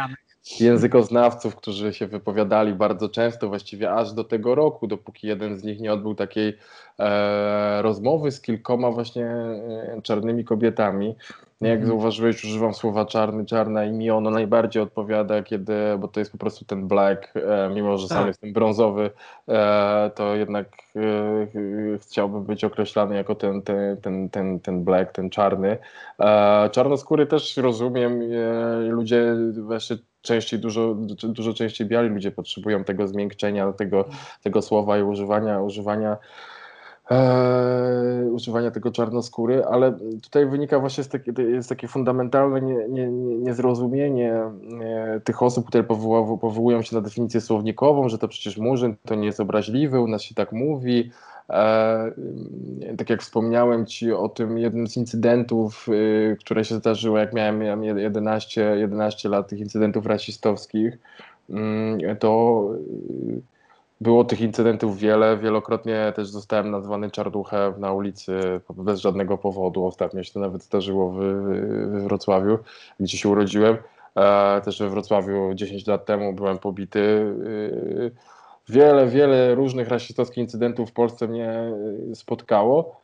językoznawców, 0.61 1.57
którzy 1.57 1.95
się 1.95 2.07
wypowiadali 2.07 2.73
bardzo 2.73 3.09
często, 3.09 3.49
właściwie 3.49 3.93
aż 3.93 4.13
do 4.13 4.25
tego 4.25 4.55
roku, 4.55 4.87
dopóki 4.87 5.27
jeden 5.27 5.59
z 5.59 5.65
nich 5.65 5.81
nie 5.81 5.93
odbył 5.93 6.15
takiej 6.15 6.59
e, 6.99 7.83
rozmowy 7.83 8.33
z 8.33 8.41
kilkoma 8.41 8.91
właśnie 8.91 9.27
e, 9.27 10.01
czarnymi 10.03 10.45
kobietami. 10.45 11.17
Jak 11.61 11.79
mm. 11.79 11.87
zauważyłeś, 11.87 12.45
używam 12.45 12.75
słowa 12.75 13.07
czarny, 13.07 13.45
czarna 13.45 13.85
i 13.85 13.93
mi 13.93 14.11
ono 14.11 14.31
najbardziej 14.31 14.83
odpowiada, 14.83 15.43
kiedy, 15.43 15.75
bo 15.99 16.09
to 16.09 16.21
jest 16.21 16.33
po 16.33 16.39
prostu 16.39 16.65
ten 16.65 16.89
black, 16.89 17.33
e, 17.37 17.71
mimo 17.75 17.99
że 17.99 18.09
sam 18.09 18.19
tak. 18.19 18.27
jestem 18.27 18.53
brązowy, 18.53 19.11
e, 19.49 20.11
to 20.15 20.35
jednak 20.35 20.69
e, 20.97 21.99
chciałbym 21.99 22.45
być 22.45 22.65
określany 22.65 23.15
jako 23.15 23.35
ten, 23.35 23.63
ten, 23.63 23.99
ten, 24.01 24.31
ten, 24.31 24.61
ten 24.61 24.85
black, 24.85 25.13
ten 25.13 25.31
czarny. 25.31 25.79
Czarnoskóry 26.71 27.27
też 27.27 27.57
rozumiem, 27.57 28.21
ludzie 28.89 29.37
właśnie 29.57 29.97
częściej, 30.23 30.61
dużo, 30.61 30.95
dużo 31.23 31.55
częściej 31.55 31.87
biali 31.87 32.09
ludzie 32.09 32.31
potrzebują 32.31 32.85
tego 32.85 33.09
zmiękczenia, 33.09 33.73
tego, 33.73 34.05
tego 34.43 34.63
słowa 34.63 34.99
i 34.99 35.03
używania, 35.03 35.61
używania 35.61 36.17
e, 37.11 38.29
używania 38.33 38.71
tego 38.71 38.91
czarnoskóry, 38.91 39.65
ale 39.65 39.99
tutaj 40.23 40.47
wynika 40.47 40.79
właśnie 40.79 41.05
z 41.05 41.09
taki, 41.09 41.31
jest 41.39 41.69
takie 41.69 41.89
fundamentalne 41.89 42.61
nie, 42.61 42.89
nie, 42.89 43.09
niezrozumienie 43.11 44.11
nie, 44.69 45.21
tych 45.25 45.43
osób, 45.43 45.67
które 45.67 45.85
powoła, 45.85 46.39
powołują 46.39 46.83
się 46.83 46.97
na 46.97 47.03
definicję 47.03 47.41
słownikową, 47.41 48.09
że 48.09 48.19
to 48.19 48.29
przecież 48.29 48.59
murzyn 48.59 48.97
to 49.05 49.15
nie 49.15 49.27
jest 49.27 49.41
obraźliwy, 49.41 50.01
u 50.01 50.09
nas 50.09 50.23
się 50.23 50.35
tak 50.35 50.53
mówi, 50.53 51.11
E, 51.51 52.13
tak 52.99 53.11
jak 53.11 53.23
wspomniałem 53.23 53.87
Ci 53.87 54.13
o 54.13 54.29
tym 54.29 54.59
jednym 54.59 54.87
z 54.87 54.97
incydentów, 54.97 55.89
y, 55.89 56.37
które 56.41 56.65
się 56.65 56.75
zdarzyło, 56.75 57.19
jak 57.19 57.33
miałem, 57.33 57.59
miałem 57.59 57.99
11, 57.99 58.77
11 58.77 59.29
lat, 59.29 59.49
tych 59.49 59.59
incydentów 59.59 60.07
rasistowskich, 60.07 60.99
mm, 61.51 62.17
to 62.19 62.63
było 64.05 64.25
tych 64.25 64.41
incydentów 64.41 64.99
wiele. 64.99 65.39
Wielokrotnie 65.39 66.13
też 66.17 66.29
zostałem 66.29 66.71
nazwany 66.71 67.11
czarduchem 67.11 67.81
na 67.81 67.93
ulicy 67.93 68.61
bez 68.77 69.01
żadnego 69.01 69.39
powodu. 69.39 69.87
Ostatnio 69.87 70.23
się 70.23 70.33
to 70.33 70.41
nawet 70.41 70.63
zdarzyło 70.63 71.13
w, 71.13 71.19
w 71.19 72.03
Wrocławiu, 72.03 72.59
gdzie 73.01 73.19
się 73.19 73.29
urodziłem. 73.29 73.77
E, 74.17 74.61
też 74.65 74.79
we 74.79 74.89
Wrocławiu 74.89 75.55
10 75.55 75.87
lat 75.87 76.07
temu 76.07 76.33
byłem 76.33 76.59
pobity 76.59 77.01
y, 77.01 78.11
wiele, 78.69 79.07
wiele 79.07 79.55
różnych 79.55 79.89
rasistowskich 79.89 80.39
incydentów 80.39 80.91
w 80.91 80.93
Polsce 80.93 81.29
mnie 81.29 81.73
y, 82.11 82.15
spotkało. 82.15 83.04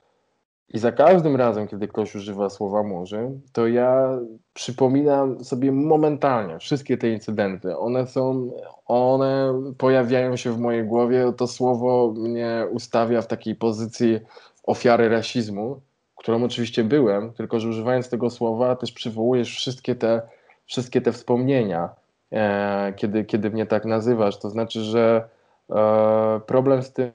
I 0.71 0.79
za 0.79 0.93
każdym 0.93 1.37
razem, 1.37 1.69
kiedy 1.69 1.89
ktoś 1.89 2.15
używa 2.15 2.51
słowa 2.51 2.83
murzyn, 2.83 3.41
to 3.53 3.67
ja 3.67 4.19
przypominam 4.55 5.45
sobie 5.45 5.73
momentalnie 5.73 6.59
wszystkie 6.59 6.99
te 6.99 7.09
incydenty. 7.09 7.79
One 7.79 8.07
są, 8.07 8.51
one 8.87 9.63
pojawiają 9.79 10.37
się 10.37 10.53
w 10.53 10.59
mojej 10.59 10.85
głowie. 10.85 11.33
To 11.37 11.47
słowo 11.47 12.15
mnie 12.17 12.67
ustawia 12.71 13.23
w 13.23 13.27
takiej 13.27 13.55
pozycji 13.55 14.21
ofiary 14.65 15.09
rasizmu, 15.09 15.81
którą 16.17 16.45
oczywiście 16.45 16.85
byłem, 16.85 17.33
tylko 17.33 17.61
że 17.61 17.69
używając 17.69 18.09
tego 18.09 18.31
słowa 18.31 18.77
też 18.77 18.93
przywołujesz 18.93 19.57
wszystkie 19.57 19.95
te, 19.95 20.23
wszystkie 20.67 21.01
te 21.01 21.13
wspomnienia, 21.13 21.89
e, 22.33 22.93
kiedy, 22.97 23.25
kiedy 23.25 23.51
mnie 23.51 23.67
tak 23.67 23.85
nazywasz. 23.85 24.39
To 24.39 24.51
znaczy, 24.51 24.81
że 24.81 25.29
E, 25.71 26.41
problem 26.47 26.83
z 26.83 26.93
tym, 26.93 27.13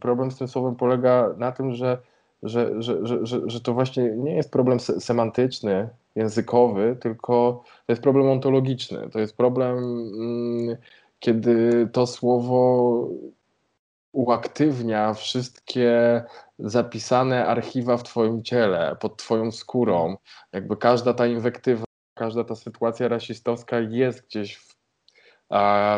problem 0.00 0.30
z 0.30 0.38
tym 0.38 0.48
słowem 0.48 0.76
polega 0.76 1.34
na 1.36 1.52
tym, 1.52 1.72
że, 1.72 1.98
że, 2.42 2.82
że, 2.82 3.26
że, 3.26 3.40
że 3.46 3.60
to 3.60 3.74
właśnie 3.74 4.10
nie 4.16 4.36
jest 4.36 4.52
problem 4.52 4.80
semantyczny, 4.80 5.88
językowy, 6.14 6.96
tylko 7.00 7.62
to 7.86 7.92
jest 7.92 8.02
problem 8.02 8.26
ontologiczny. 8.26 9.10
To 9.10 9.18
jest 9.18 9.36
problem, 9.36 9.78
mm, 9.78 10.76
kiedy 11.20 11.88
to 11.92 12.06
słowo 12.06 13.08
uaktywnia 14.12 15.14
wszystkie 15.14 16.22
zapisane 16.58 17.46
archiwa 17.46 17.96
w 17.96 18.02
Twoim 18.02 18.42
ciele, 18.42 18.96
pod 19.00 19.16
Twoją 19.16 19.52
skórą. 19.52 20.16
Jakby 20.52 20.76
każda 20.76 21.14
ta 21.14 21.26
inwektywa, 21.26 21.84
każda 22.14 22.44
ta 22.44 22.54
sytuacja 22.54 23.08
rasistowska 23.08 23.80
jest 23.80 24.26
gdzieś 24.26 24.56
w 24.56 24.72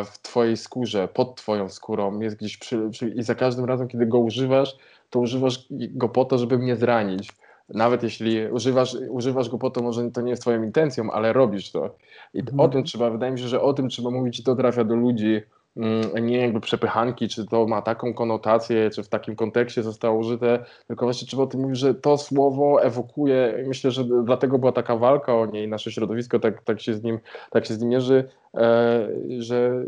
w 0.04 0.18
twojej 0.22 0.56
skórze, 0.56 1.08
pod 1.08 1.36
twoją 1.36 1.68
skórą, 1.68 2.20
jest 2.20 2.36
gdzieś 2.36 2.56
przy, 2.56 2.90
przy, 2.90 3.08
i 3.08 3.22
za 3.22 3.34
każdym 3.34 3.64
razem, 3.64 3.88
kiedy 3.88 4.06
go 4.06 4.18
używasz, 4.18 4.76
to 5.14 5.20
używasz 5.20 5.66
go 5.70 6.08
po 6.08 6.24
to, 6.24 6.38
żeby 6.38 6.58
mnie 6.58 6.76
zranić. 6.76 7.32
Nawet 7.68 8.02
jeśli 8.02 8.46
używasz, 8.46 8.96
używasz 9.08 9.48
go 9.48 9.58
po 9.58 9.70
to, 9.70 9.82
może 9.82 10.10
to 10.10 10.20
nie 10.20 10.30
jest 10.30 10.42
twoją 10.42 10.62
intencją, 10.62 11.10
ale 11.10 11.32
robisz 11.32 11.72
to. 11.72 11.96
I 12.34 12.40
mhm. 12.40 12.60
o 12.60 12.68
tym 12.68 12.84
trzeba, 12.84 13.10
wydaje 13.10 13.32
mi 13.32 13.38
się, 13.38 13.48
że 13.48 13.60
o 13.60 13.72
tym 13.72 13.88
trzeba 13.88 14.10
mówić 14.10 14.40
i 14.40 14.42
to 14.42 14.56
trafia 14.56 14.84
do 14.84 14.94
ludzi, 14.94 15.40
mm, 15.76 16.26
nie 16.26 16.38
jakby 16.38 16.60
przepychanki, 16.60 17.28
czy 17.28 17.46
to 17.46 17.66
ma 17.66 17.82
taką 17.82 18.14
konotację, 18.14 18.90
czy 18.90 19.02
w 19.02 19.08
takim 19.08 19.36
kontekście 19.36 19.82
zostało 19.82 20.18
użyte, 20.18 20.64
tylko 20.86 21.06
właśnie 21.06 21.28
trzeba 21.28 21.42
o 21.42 21.46
tym 21.46 21.60
mówić, 21.60 21.78
że 21.78 21.94
to 21.94 22.18
słowo 22.18 22.82
ewokuje, 22.82 23.64
myślę, 23.66 23.90
że 23.90 24.04
dlatego 24.24 24.58
była 24.58 24.72
taka 24.72 24.96
walka 24.96 25.34
o 25.34 25.46
niej, 25.46 25.68
nasze 25.68 25.92
środowisko 25.92 26.38
tak, 26.38 26.62
tak, 26.62 26.80
się, 26.80 26.94
z 26.94 27.02
nim, 27.02 27.18
tak 27.50 27.66
się 27.66 27.74
z 27.74 27.80
nim 27.80 27.88
mierzy, 27.88 28.28
E, 28.54 29.08
że, 29.38 29.84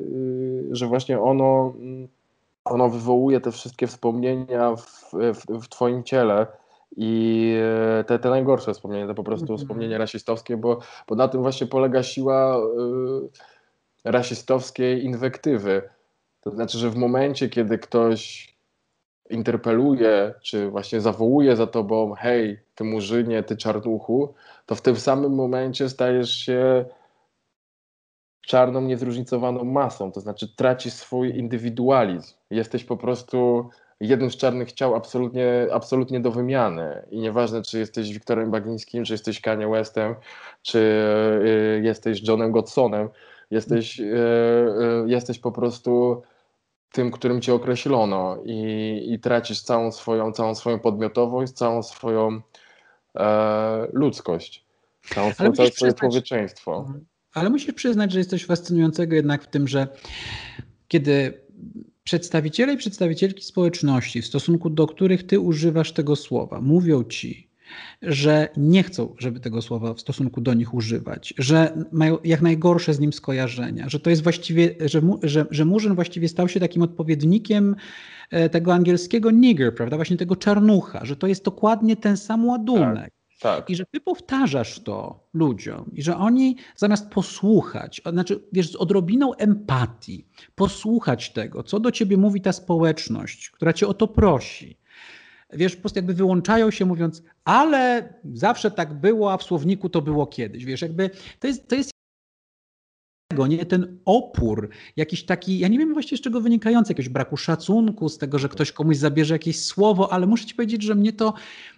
że 0.71 0.87
właśnie 0.87 1.21
ono, 1.21 1.75
ono 2.66 2.88
wywołuje 2.88 3.40
te 3.40 3.52
wszystkie 3.52 3.87
wspomnienia 3.87 4.76
w, 4.76 5.12
w, 5.12 5.62
w 5.64 5.68
Twoim 5.68 6.05
ciele. 6.05 6.46
I 6.96 7.55
te, 8.07 8.18
te 8.18 8.31
najgorsze 8.31 8.74
wspomnienia, 8.74 9.07
to 9.07 9.14
po 9.14 9.24
prostu 9.24 9.44
mhm. 9.44 9.59
wspomnienia 9.59 9.98
rasistowskie, 9.98 10.57
bo, 10.57 10.79
bo 11.09 11.14
na 11.14 11.29
tym 11.29 11.42
właśnie 11.42 11.66
polega 11.66 12.02
siła 12.02 12.59
y, 12.59 14.11
rasistowskiej 14.11 15.05
inwektywy. 15.05 15.83
To 16.40 16.50
znaczy, 16.50 16.79
że 16.79 16.90
w 16.90 16.96
momencie, 16.96 17.48
kiedy 17.48 17.79
ktoś 17.79 18.48
interpeluje, 19.31 20.35
czy 20.42 20.70
właśnie 20.70 21.00
zawołuje 21.00 21.57
za 21.57 21.66
tobą, 21.66 22.14
hej, 22.14 22.61
ty 22.74 22.85
murzynie, 22.85 23.42
ty 23.42 23.57
czarnuchu, 23.57 24.35
to 24.66 24.74
w 24.74 24.83
tym 24.83 24.96
samym 24.96 25.35
momencie 25.35 25.88
stajesz 25.88 26.31
się 26.31 26.85
czarną, 28.47 28.81
niezróżnicowaną 28.81 29.65
masą, 29.65 30.13
to 30.13 30.21
znaczy 30.21 30.57
tracisz 30.57 30.93
swój 30.93 31.39
indywidualizm. 31.39 32.35
Jesteś 32.51 32.85
po 32.85 32.97
prostu 32.97 33.69
jednym 34.01 34.31
z 34.31 34.37
czarnych 34.37 34.73
ciał 34.73 34.95
absolutnie, 34.95 35.67
absolutnie 35.73 36.21
do 36.21 36.31
wymiany. 36.31 37.07
I 37.11 37.19
nieważne, 37.19 37.63
czy 37.63 37.79
jesteś 37.79 38.13
Wiktorem 38.13 38.51
Bagińskim, 38.51 39.05
czy 39.05 39.15
jesteś 39.15 39.41
Kanye 39.41 39.69
Westem, 39.69 40.15
czy 40.63 40.79
y, 41.79 41.81
jesteś 41.85 42.29
Johnem 42.29 42.53
Godsonem, 42.53 43.09
jesteś, 43.51 44.01
y, 44.01 44.05
y, 44.05 45.11
jesteś 45.11 45.39
po 45.39 45.53
prostu 45.53 46.23
tym, 46.93 47.11
którym 47.11 47.41
cię 47.41 47.55
określono 47.55 48.39
i, 48.45 49.07
i 49.13 49.19
tracisz 49.19 49.63
całą 49.63 49.93
swoją, 49.93 50.33
całą 50.33 50.55
swoją 50.55 50.79
podmiotowość, 50.79 51.53
całą 51.53 51.83
swoją 51.83 52.41
e, 53.17 53.87
ludzkość, 53.93 54.65
całą, 55.15 55.33
całe 55.33 55.71
swoje 55.71 55.93
człowieczeństwo. 55.93 56.77
Mhm. 56.77 57.07
Ale 57.37 57.51
musisz 57.51 57.75
przyznać, 57.75 58.12
że 58.12 58.18
jest 58.18 58.31
coś 58.31 58.44
fascynującego 58.44 59.14
jednak 59.14 59.42
w 59.42 59.46
tym, 59.46 59.68
że 59.68 59.88
kiedy 60.88 61.40
przedstawiciele 62.05 62.72
i 62.72 62.77
przedstawicielki 62.77 63.44
społeczności, 63.44 64.22
w 64.22 64.27
stosunku 64.27 64.70
do 64.70 64.87
których 64.87 65.27
ty 65.27 65.40
używasz 65.40 65.92
tego 65.92 66.16
słowa, 66.16 66.61
mówią 66.61 67.05
ci, 67.05 67.51
że 68.03 68.49
nie 68.57 68.83
chcą, 68.83 69.14
żeby 69.18 69.40
tego 69.40 69.62
słowa 69.62 69.94
w 69.94 70.01
stosunku 70.01 70.40
do 70.40 70.55
nich 70.55 70.75
używać, 70.75 71.35
że 71.38 71.85
mają 71.92 72.18
jak 72.25 72.42
najgorsze 72.42 72.94
z 72.94 73.01
nim 73.01 73.12
skojarzenia, 73.12 73.88
że 73.88 74.01
to 74.01 74.11
jest 74.11 74.22
właściwie, 74.22 74.75
że, 74.85 75.03
że, 75.22 75.46
że 75.51 75.64
Murzyn 75.64 75.94
właściwie 75.94 76.29
stał 76.29 76.49
się 76.49 76.61
takim 76.61 76.83
odpowiednikiem 76.83 77.77
e, 78.31 78.49
tego 78.49 78.75
angielskiego 78.75 79.31
nigger, 79.31 79.75
prawda, 79.75 79.96
właśnie 79.96 80.16
tego 80.16 80.37
czarnucha, 80.37 81.05
że 81.05 81.16
to 81.16 81.27
jest 81.27 81.44
dokładnie 81.44 81.96
ten 81.96 82.16
sam 82.16 82.46
ładunek. 82.46 83.15
Tak. 83.40 83.70
I 83.70 83.77
że 83.77 83.87
ty 83.87 84.01
powtarzasz 84.01 84.81
to 84.81 85.27
ludziom 85.35 85.90
i 85.92 86.03
że 86.03 86.16
oni 86.16 86.57
zamiast 86.77 87.11
posłuchać, 87.11 88.03
znaczy 88.12 88.40
wiesz, 88.53 88.72
z 88.72 88.77
odrobiną 88.77 89.35
empatii, 89.35 90.29
posłuchać 90.55 91.31
tego, 91.33 91.62
co 91.62 91.81
do 91.81 91.92
ciebie 91.92 92.16
mówi 92.16 92.40
ta 92.40 92.53
społeczność, 92.53 93.51
która 93.51 93.72
cię 93.72 93.88
o 93.88 93.94
to 93.94 94.09
prosi, 94.09 94.79
wiesz, 95.53 95.77
po 95.77 95.81
prostu 95.81 95.99
jakby 95.99 96.14
wyłączają 96.14 96.70
się 96.70 96.85
mówiąc, 96.85 97.22
ale 97.44 98.14
zawsze 98.35 98.70
tak 98.70 98.94
było, 98.94 99.33
a 99.33 99.37
w 99.37 99.42
słowniku 99.42 99.88
to 99.88 100.03
było 100.03 100.27
kiedyś. 100.27 100.64
Wiesz, 100.64 100.83
jakby 100.83 101.11
to 101.40 101.46
jest, 101.46 101.68
to 101.68 101.75
jest 101.75 101.96
nie 103.46 103.66
ten 103.66 103.99
opór, 104.05 104.68
jakiś 104.96 105.25
taki, 105.25 105.59
ja 105.59 105.68
nie 105.68 105.79
wiem 105.79 105.92
właściwie 105.92 106.18
z 106.18 106.20
czego 106.20 106.40
wynikający, 106.40 106.92
jakiegoś 106.92 107.09
braku 107.09 107.37
szacunku, 107.37 108.09
z 108.09 108.18
tego, 108.18 108.38
że 108.38 108.49
ktoś 108.49 108.72
komuś 108.72 108.96
zabierze 108.96 109.35
jakieś 109.35 109.64
słowo, 109.64 110.12
ale 110.12 110.27
muszę 110.27 110.44
ci 110.44 110.55
powiedzieć, 110.55 110.83
że 110.83 110.94
mnie 110.94 111.12
to, 111.12 111.35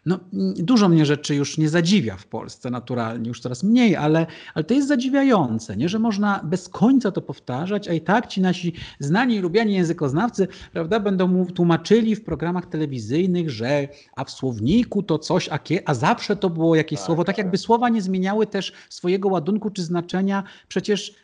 no 0.06 0.20
dużo 0.56 0.88
mnie 0.88 1.06
rzeczy 1.06 1.34
już 1.34 1.58
nie 1.58 1.68
zadziwia 1.68 2.16
w 2.16 2.26
Polsce 2.26 2.70
naturalnie, 2.70 3.28
już 3.28 3.40
coraz 3.40 3.62
mniej, 3.62 3.96
ale, 3.96 4.26
ale 4.54 4.64
to 4.64 4.74
jest 4.74 4.88
zadziwiające, 4.88 5.76
nie, 5.76 5.88
że 5.88 5.98
można 5.98 6.40
bez 6.44 6.68
końca 6.68 7.10
to 7.10 7.22
powtarzać, 7.22 7.88
a 7.88 7.92
i 7.92 8.00
tak 8.00 8.26
ci 8.26 8.40
nasi 8.40 8.72
znani 9.00 9.34
i 9.34 9.38
lubiani 9.38 9.74
językoznawcy, 9.74 10.48
prawda, 10.72 11.00
będą 11.00 11.26
mu 11.26 11.46
tłumaczyli 11.46 12.16
w 12.16 12.24
programach 12.24 12.66
telewizyjnych, 12.66 13.50
że 13.50 13.88
a 14.16 14.24
w 14.24 14.30
słowniku 14.30 15.02
to 15.02 15.18
coś, 15.18 15.48
a, 15.48 15.58
kie, 15.58 15.88
a 15.88 15.94
zawsze 15.94 16.36
to 16.36 16.50
było 16.50 16.76
jakieś 16.76 16.98
tak, 16.98 17.06
słowo, 17.06 17.24
tak, 17.24 17.36
tak. 17.36 17.44
jakby 17.44 17.58
słowa 17.58 17.88
nie 17.88 18.02
zmieniały 18.02 18.46
też 18.46 18.72
swojego 18.88 19.28
ładunku 19.28 19.70
czy 19.70 19.82
znaczenia. 19.82 20.42
Przecież 20.68 21.14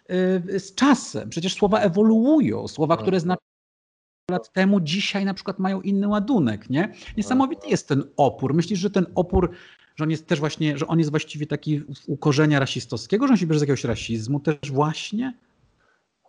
z 0.59 0.75
czasem. 0.75 1.31
Przecież 1.31 1.55
słowa 1.55 1.81
ewoluują. 1.81 2.69
Słowa, 2.69 2.97
które 2.97 3.21
znaczy 3.21 3.45
lat 4.31 4.53
temu, 4.53 4.81
dzisiaj 4.81 5.25
na 5.25 5.35
przykład 5.35 5.59
mają 5.59 5.81
inny 5.81 6.09
ładunek, 6.09 6.71
nie? 6.71 6.93
Niesamowity 7.17 7.69
jest 7.69 7.89
ten 7.89 8.05
opór. 8.17 8.55
Myślisz, 8.55 8.79
że 8.79 8.91
ten 8.91 9.07
opór, 9.15 9.51
że 9.97 10.05
on 10.05 10.11
jest 10.11 10.27
też 10.27 10.41
właśnie, 10.41 10.79
że 10.79 10.87
on 10.87 10.99
jest 10.99 11.11
właściwie 11.11 11.47
taki 11.47 11.83
u 12.07 12.17
korzenia 12.17 12.61
rasistowskiego, 12.61 13.27
że 13.27 13.33
on 13.33 13.37
się 13.37 13.47
bierze 13.47 13.59
z 13.59 13.63
jakiegoś 13.63 13.85
rasizmu 13.85 14.41
też 14.41 14.73
właśnie? 14.73 15.35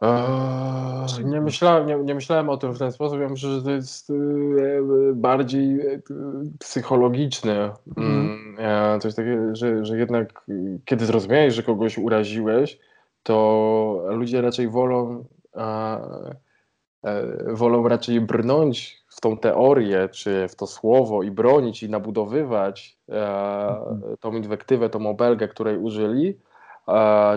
Eee, 0.02 1.26
nie, 1.26 1.42
myślałem, 1.42 1.88
nie, 1.88 1.96
nie, 1.96 2.16
myślałem 2.16 2.50
o 2.50 2.58
tym 2.58 2.74
w 2.74 2.80
ten 2.80 2.92
sposób. 2.92 3.20
Ja 3.20 3.30
myślę, 3.30 3.50
że 3.50 3.62
to 3.62 3.72
jest 3.72 4.10
e, 4.10 4.14
bardziej 5.14 5.80
e, 5.80 6.02
psychologiczne. 6.60 7.72
Mhm. 7.98 8.40
Mm, 8.58 9.02
coś 9.02 9.16
takiego, 9.16 9.56
że, 9.56 9.86
że 9.86 9.98
jednak 9.98 10.46
kiedy 10.86 11.06
zrozumiałeś, 11.06 11.54
że 11.54 11.64
kogoś 11.64 11.98
uraziłeś, 11.98 12.80
to 13.26 14.04
ludzie 14.10 14.42
raczej 14.42 14.70
wolą, 14.70 15.26
a, 15.54 16.00
e, 17.04 17.54
wolą 17.54 17.88
raczej 17.88 18.22
brnąć 18.22 19.04
w 19.08 19.22
tą 19.22 19.38
teorię, 19.38 20.10
czy 20.10 20.48
w 20.48 20.56
to 20.56 20.68
słowo 20.68 21.24
i 21.24 21.32
bronić 21.32 21.84
i 21.84 21.90
nabudowywać 21.90 22.98
e, 23.10 24.18
tą 24.20 24.34
inwektywę, 24.34 24.90
tą 24.90 25.10
obelgę, 25.10 25.48
której 25.48 25.78
użyli, 25.78 26.40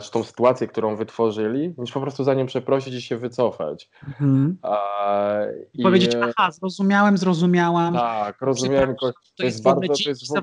czy 0.02 0.10
tą 0.10 0.24
sytuację, 0.24 0.66
którą 0.66 0.96
wytworzyli, 0.96 1.74
niż 1.78 1.92
po 1.92 2.00
prostu 2.00 2.24
za 2.24 2.34
nią 2.34 2.46
przeprosić 2.46 2.94
i 2.94 3.02
się 3.02 3.16
wycofać. 3.16 3.90
Mhm. 4.06 4.56
I 5.74 5.82
powiedzieć, 5.82 6.16
aha, 6.22 6.50
zrozumiałem, 6.50 7.18
zrozumiałam. 7.18 7.94
Tak, 7.94 8.40
rozumiałem. 8.40 8.96
To, 8.96 9.12
to 9.36 9.44
jest, 9.44 9.62
bardzo, 9.62 9.80
to 9.80 10.08
jest, 10.10 10.28
to, 10.28 10.40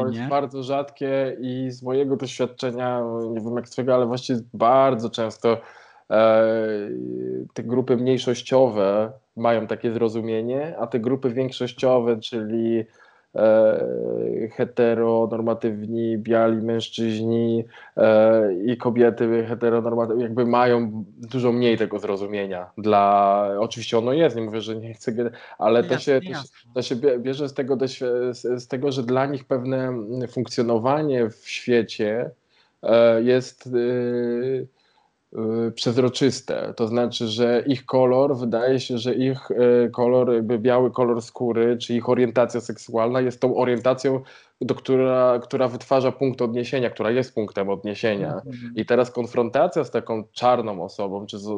to 0.00 0.08
jest 0.08 0.28
bardzo 0.28 0.62
rzadkie 0.62 1.36
i 1.40 1.70
z 1.70 1.82
mojego 1.82 2.16
doświadczenia, 2.16 3.02
nie 3.30 3.40
wiem 3.40 3.56
jak 3.56 3.68
z 3.68 3.70
twojego, 3.70 3.94
ale 3.94 4.06
właściwie 4.06 4.40
bardzo 4.54 5.10
często 5.10 5.60
e, 6.10 6.44
te 7.54 7.62
grupy 7.62 7.96
mniejszościowe 7.96 9.12
mają 9.36 9.66
takie 9.66 9.92
zrozumienie, 9.92 10.76
a 10.78 10.86
te 10.86 11.00
grupy 11.00 11.30
większościowe, 11.30 12.20
czyli 12.20 12.84
E, 12.84 13.03
heteronormatywni, 14.52 16.18
biali 16.18 16.62
mężczyźni 16.62 17.64
e, 17.96 18.54
i 18.64 18.76
kobiety 18.76 19.44
heteronormatywne 19.48 20.22
jakby 20.22 20.46
mają 20.46 21.04
dużo 21.16 21.52
mniej 21.52 21.78
tego 21.78 21.98
zrozumienia 21.98 22.70
dla, 22.78 23.48
oczywiście 23.58 23.98
ono 23.98 24.12
jest, 24.12 24.36
nie 24.36 24.42
mówię, 24.42 24.60
że 24.60 24.76
nie 24.76 24.94
chcę, 24.94 25.30
ale 25.58 25.84
to 25.84 25.98
się, 25.98 26.20
to 26.20 26.34
się, 26.34 26.42
to 26.74 26.82
się 26.82 26.96
bierze 27.18 27.48
z 27.48 27.54
tego, 27.54 27.78
z 28.32 28.68
tego, 28.68 28.92
że 28.92 29.02
dla 29.02 29.26
nich 29.26 29.44
pewne 29.44 29.92
funkcjonowanie 30.28 31.30
w 31.30 31.48
świecie 31.48 32.30
e, 32.82 33.22
jest 33.22 33.66
Y, 33.66 34.68
przezroczyste. 35.74 36.74
To 36.76 36.86
znaczy, 36.86 37.28
że 37.28 37.64
ich 37.66 37.86
kolor, 37.86 38.36
wydaje 38.36 38.80
się, 38.80 38.98
że 38.98 39.14
ich 39.14 39.50
y, 39.50 39.90
kolor, 39.92 40.34
jakby 40.34 40.58
biały 40.58 40.90
kolor 40.90 41.22
skóry, 41.22 41.76
czy 41.78 41.94
ich 41.94 42.08
orientacja 42.08 42.60
seksualna 42.60 43.20
jest 43.20 43.40
tą 43.40 43.56
orientacją, 43.56 44.20
do 44.60 44.74
która, 44.74 45.38
która 45.42 45.68
wytwarza 45.68 46.12
punkt 46.12 46.42
odniesienia, 46.42 46.90
która 46.90 47.10
jest 47.10 47.34
punktem 47.34 47.68
odniesienia. 47.68 48.34
Mhm. 48.34 48.72
I 48.76 48.86
teraz 48.86 49.10
konfrontacja 49.10 49.84
z 49.84 49.90
taką 49.90 50.24
czarną 50.32 50.84
osobą, 50.84 51.26
czy 51.26 51.38
z, 51.38 51.50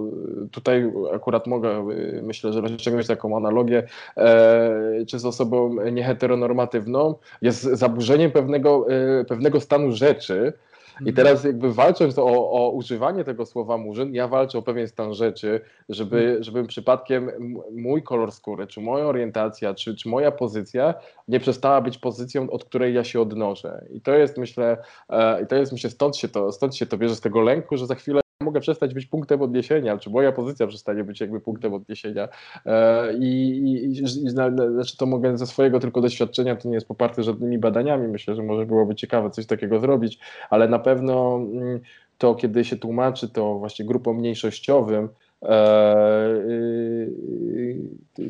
tutaj 0.50 0.92
akurat 1.14 1.46
mogę, 1.46 1.90
y, 1.90 2.22
myślę, 2.22 2.52
że 2.52 2.60
rozciągnąć 2.60 3.06
taką 3.06 3.36
analogię, 3.36 3.86
e, 4.16 5.04
czy 5.06 5.18
z 5.18 5.24
osobą 5.24 5.76
nieheteronormatywną, 5.92 7.14
jest 7.42 7.62
zaburzeniem 7.62 8.30
pewnego, 8.30 8.86
e, 8.90 9.24
pewnego 9.24 9.60
stanu 9.60 9.92
rzeczy, 9.92 10.52
i 11.00 11.09
mhm. 11.09 11.16
teraz 11.16 11.44
jakby 11.44 11.72
walcząc 11.72 12.18
o, 12.18 12.50
o 12.50 12.70
używanie 12.70 13.24
tego 13.24 13.46
słowa 13.46 13.78
murzyn, 13.78 14.14
ja 14.14 14.28
walczę 14.28 14.59
o 14.59 14.62
pewien 14.62 14.88
stan 14.88 15.14
rzeczy, 15.14 15.61
żeby, 15.88 16.18
mhm. 16.18 16.42
żebym 16.42 16.66
przypadkiem 16.66 17.30
mój 17.72 18.02
kolor 18.02 18.32
skóry, 18.32 18.66
czy 18.66 18.80
moja 18.80 19.04
orientacja, 19.04 19.74
czy, 19.74 19.96
czy 19.96 20.09
moja 20.09 20.30
pozycja 20.30 20.94
nie 21.28 21.40
przestała 21.40 21.80
być 21.80 21.98
pozycją, 21.98 22.50
od 22.50 22.64
której 22.64 22.94
ja 22.94 23.04
się 23.04 23.20
odnoszę. 23.20 23.85
I 23.90 24.00
to 24.00 24.14
jest 24.14 24.38
myślę, 24.38 24.76
e, 25.09 25.42
i 25.42 25.46
to 25.46 25.56
jest 25.56 25.72
myślę, 25.72 25.90
stąd 25.90 26.16
się 26.16 26.28
to, 26.28 26.52
stąd 26.52 26.76
się 26.76 26.87
to 26.87 26.98
bierze 26.98 27.16
z 27.16 27.20
tego 27.20 27.40
lęku, 27.40 27.76
że 27.76 27.87
za 27.87 27.94
chwilę 27.94 28.20
mogę 28.40 28.61
przestać 28.61 28.94
być 28.94 29.07
punktem 29.07 29.42
odniesienia, 29.42 29.99
czy 29.99 30.11
moja 30.11 30.33
pozycja 30.33 30.66
przestanie 30.66 31.05
być 31.05 31.20
jakby 31.20 31.40
punktem 31.40 31.75
odniesienia. 31.75 32.29
E, 32.66 33.12
I, 33.14 33.59
i, 33.59 33.87
i, 33.87 34.31
znaczy 34.31 34.96
to 34.96 35.07
mogę 35.07 35.38
ze 35.38 35.46
swojego 35.46 35.81
tylko 35.81 36.01
doświadczenia, 36.01 36.57
to 36.57 36.68
nie 36.68 36.75
jest 36.75 36.88
poparte 36.88 37.22
żadnymi 37.22 37.59
badaniami. 37.59 38.09
Myślę, 38.09 38.35
że 38.35 38.42
może 38.42 38.66
byłoby 38.66 38.94
ciekawe 38.94 39.31
coś 39.31 39.46
takiego 39.46 39.81
zrobić, 39.81 40.18
ale 40.51 40.68
na 40.68 40.79
pewno 40.79 41.37
mm, 41.37 41.81
to, 42.18 42.35
kiedy 42.35 42.64
się 42.64 42.77
tłumaczy 42.77 43.29
to 43.29 43.55
właśnie 43.59 43.85
grupom 43.85 44.16
mniejszościowym, 44.16 45.09
e, 45.42 46.27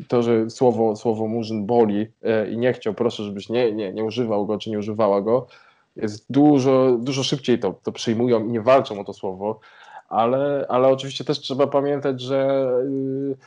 to, 0.07 0.23
że 0.23 0.49
słowo, 0.49 0.95
słowo 0.95 1.27
murzyn 1.27 1.65
boli 1.65 2.07
e, 2.23 2.49
i 2.49 2.57
nie 2.57 2.73
chciał, 2.73 2.93
proszę, 2.93 3.23
żebyś 3.23 3.49
nie, 3.49 3.71
nie, 3.71 3.93
nie 3.93 4.03
używał 4.03 4.45
go, 4.45 4.57
czy 4.57 4.69
nie 4.69 4.79
używała 4.79 5.21
go, 5.21 5.47
jest 5.95 6.25
dużo, 6.29 6.97
dużo 6.99 7.23
szybciej 7.23 7.59
to, 7.59 7.75
to 7.83 7.91
przyjmują 7.91 8.45
i 8.45 8.51
nie 8.51 8.61
walczą 8.61 8.99
o 8.99 9.03
to 9.03 9.13
słowo, 9.13 9.59
ale, 10.07 10.65
ale 10.69 10.87
oczywiście 10.87 11.23
też 11.23 11.39
trzeba 11.39 11.67
pamiętać, 11.67 12.21
że 12.21 12.69
yy, 12.89 13.37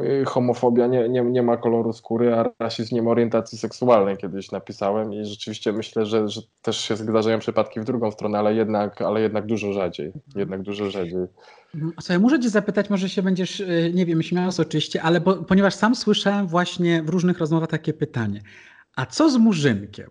yy, 0.00 0.24
homofobia 0.26 0.86
nie, 0.86 1.08
nie, 1.08 1.22
nie 1.22 1.42
ma 1.42 1.56
koloru 1.56 1.92
skóry, 1.92 2.34
a 2.34 2.44
rasizm 2.58 2.94
nie 2.94 3.02
ma 3.02 3.10
orientacji 3.10 3.58
seksualnej, 3.58 4.16
kiedyś 4.16 4.50
napisałem 4.50 5.12
i 5.12 5.24
rzeczywiście 5.24 5.72
myślę, 5.72 6.06
że, 6.06 6.28
że 6.28 6.40
też 6.62 6.76
się 6.76 6.96
zdarzają 6.96 7.38
przypadki 7.38 7.80
w 7.80 7.84
drugą 7.84 8.10
stronę, 8.10 8.38
ale 8.38 8.54
jednak, 8.54 9.02
ale 9.02 9.20
jednak 9.20 9.46
dużo 9.46 9.72
rzadziej, 9.72 10.12
jednak 10.36 10.62
dużo 10.62 10.90
rzadziej. 10.90 11.26
Mhm. 11.74 11.92
Słuchaj, 12.00 12.18
muszę 12.18 12.40
cię 12.40 12.50
zapytać, 12.50 12.90
może 12.90 13.08
się 13.08 13.22
będziesz, 13.22 13.60
y, 13.60 13.92
nie 13.94 14.06
wiem, 14.06 14.22
śmiał 14.22 14.50
oczywiście, 14.58 15.02
ale 15.02 15.20
bo, 15.20 15.34
ponieważ 15.34 15.74
sam 15.74 15.94
słyszałem 15.94 16.46
właśnie 16.46 17.02
w 17.02 17.08
różnych 17.08 17.38
rozmowach 17.38 17.68
takie 17.68 17.92
pytanie, 17.92 18.42
a 18.96 19.06
co 19.06 19.30
z 19.30 19.36
murzynkiem? 19.36 20.10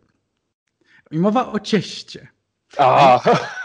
I 1.12 1.20
mowa 1.20 1.52
o 1.52 1.60
cieście. 1.60 2.28
A. 2.78 3.20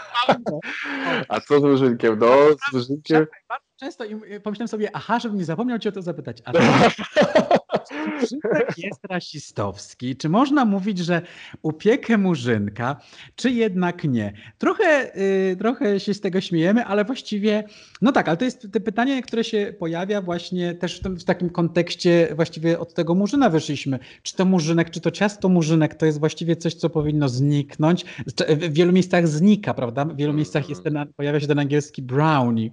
A 1.27 1.39
co 1.39 1.59
z 1.59 1.63
Murzynkiem? 1.63 2.19
No, 2.19 2.27
z 2.69 2.73
Murzynkiem... 2.73 3.27
Bardzo 3.49 3.65
często 3.79 4.05
i 4.05 4.39
pomyślałem 4.43 4.67
sobie, 4.67 4.89
aha, 4.93 5.19
żebym 5.19 5.37
nie 5.37 5.45
zapomniał 5.45 5.79
cię 5.79 5.89
o 5.89 5.91
to 5.91 6.01
zapytać. 6.01 6.41
A 6.45 6.51
czy 8.75 8.81
jest 8.81 9.05
rasistowski? 9.09 10.15
Czy 10.15 10.29
można 10.29 10.65
mówić, 10.65 10.99
że 10.99 11.21
upiekę 11.61 12.17
murzynka, 12.17 12.95
czy 13.35 13.51
jednak 13.51 14.03
nie? 14.03 14.33
Trochę, 14.57 15.11
yy, 15.49 15.55
trochę 15.55 15.99
się 15.99 16.13
z 16.13 16.21
tego 16.21 16.41
śmiejemy, 16.41 16.85
ale 16.85 17.05
właściwie, 17.05 17.63
no 18.01 18.11
tak, 18.11 18.27
ale 18.27 18.37
to 18.37 18.45
jest 18.45 18.67
to 18.73 18.79
pytanie, 18.79 19.21
które 19.21 19.43
się 19.43 19.73
pojawia 19.79 20.21
właśnie 20.21 20.75
też 20.75 20.99
w, 20.99 21.03
tym, 21.03 21.19
w 21.19 21.23
takim 21.23 21.49
kontekście, 21.49 22.27
właściwie 22.35 22.79
od 22.79 22.93
tego 22.93 23.15
murzyna 23.15 23.49
wyszliśmy. 23.49 23.99
Czy 24.23 24.35
to 24.35 24.45
murzynek, 24.45 24.89
czy 24.89 25.01
to 25.01 25.11
ciasto 25.11 25.49
murzynek, 25.49 25.95
to 25.95 26.05
jest 26.05 26.19
właściwie 26.19 26.55
coś, 26.55 26.73
co 26.73 26.89
powinno 26.89 27.29
zniknąć. 27.29 28.05
W 28.49 28.73
wielu 28.73 28.91
miejscach 28.91 29.27
znika, 29.27 29.73
prawda? 29.73 30.05
W 30.05 30.15
wielu 30.15 30.33
miejscach 30.33 30.69
jest 30.69 30.83
ten, 30.83 31.05
pojawia 31.15 31.39
się 31.39 31.47
ten 31.47 31.59
angielski 31.59 32.01
brownie. 32.01 32.71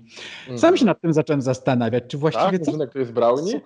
Sam 0.56 0.76
się 0.76 0.84
nad 0.84 1.00
tym 1.00 1.12
zacząłem 1.12 1.42
zastanawiać, 1.42 2.04
czy 2.08 2.18
właściwie... 2.18 2.58
Tak, 2.58 2.66
murzynek 2.66 2.92
to 2.92 2.98
jest 2.98 3.12
brownie? 3.12 3.60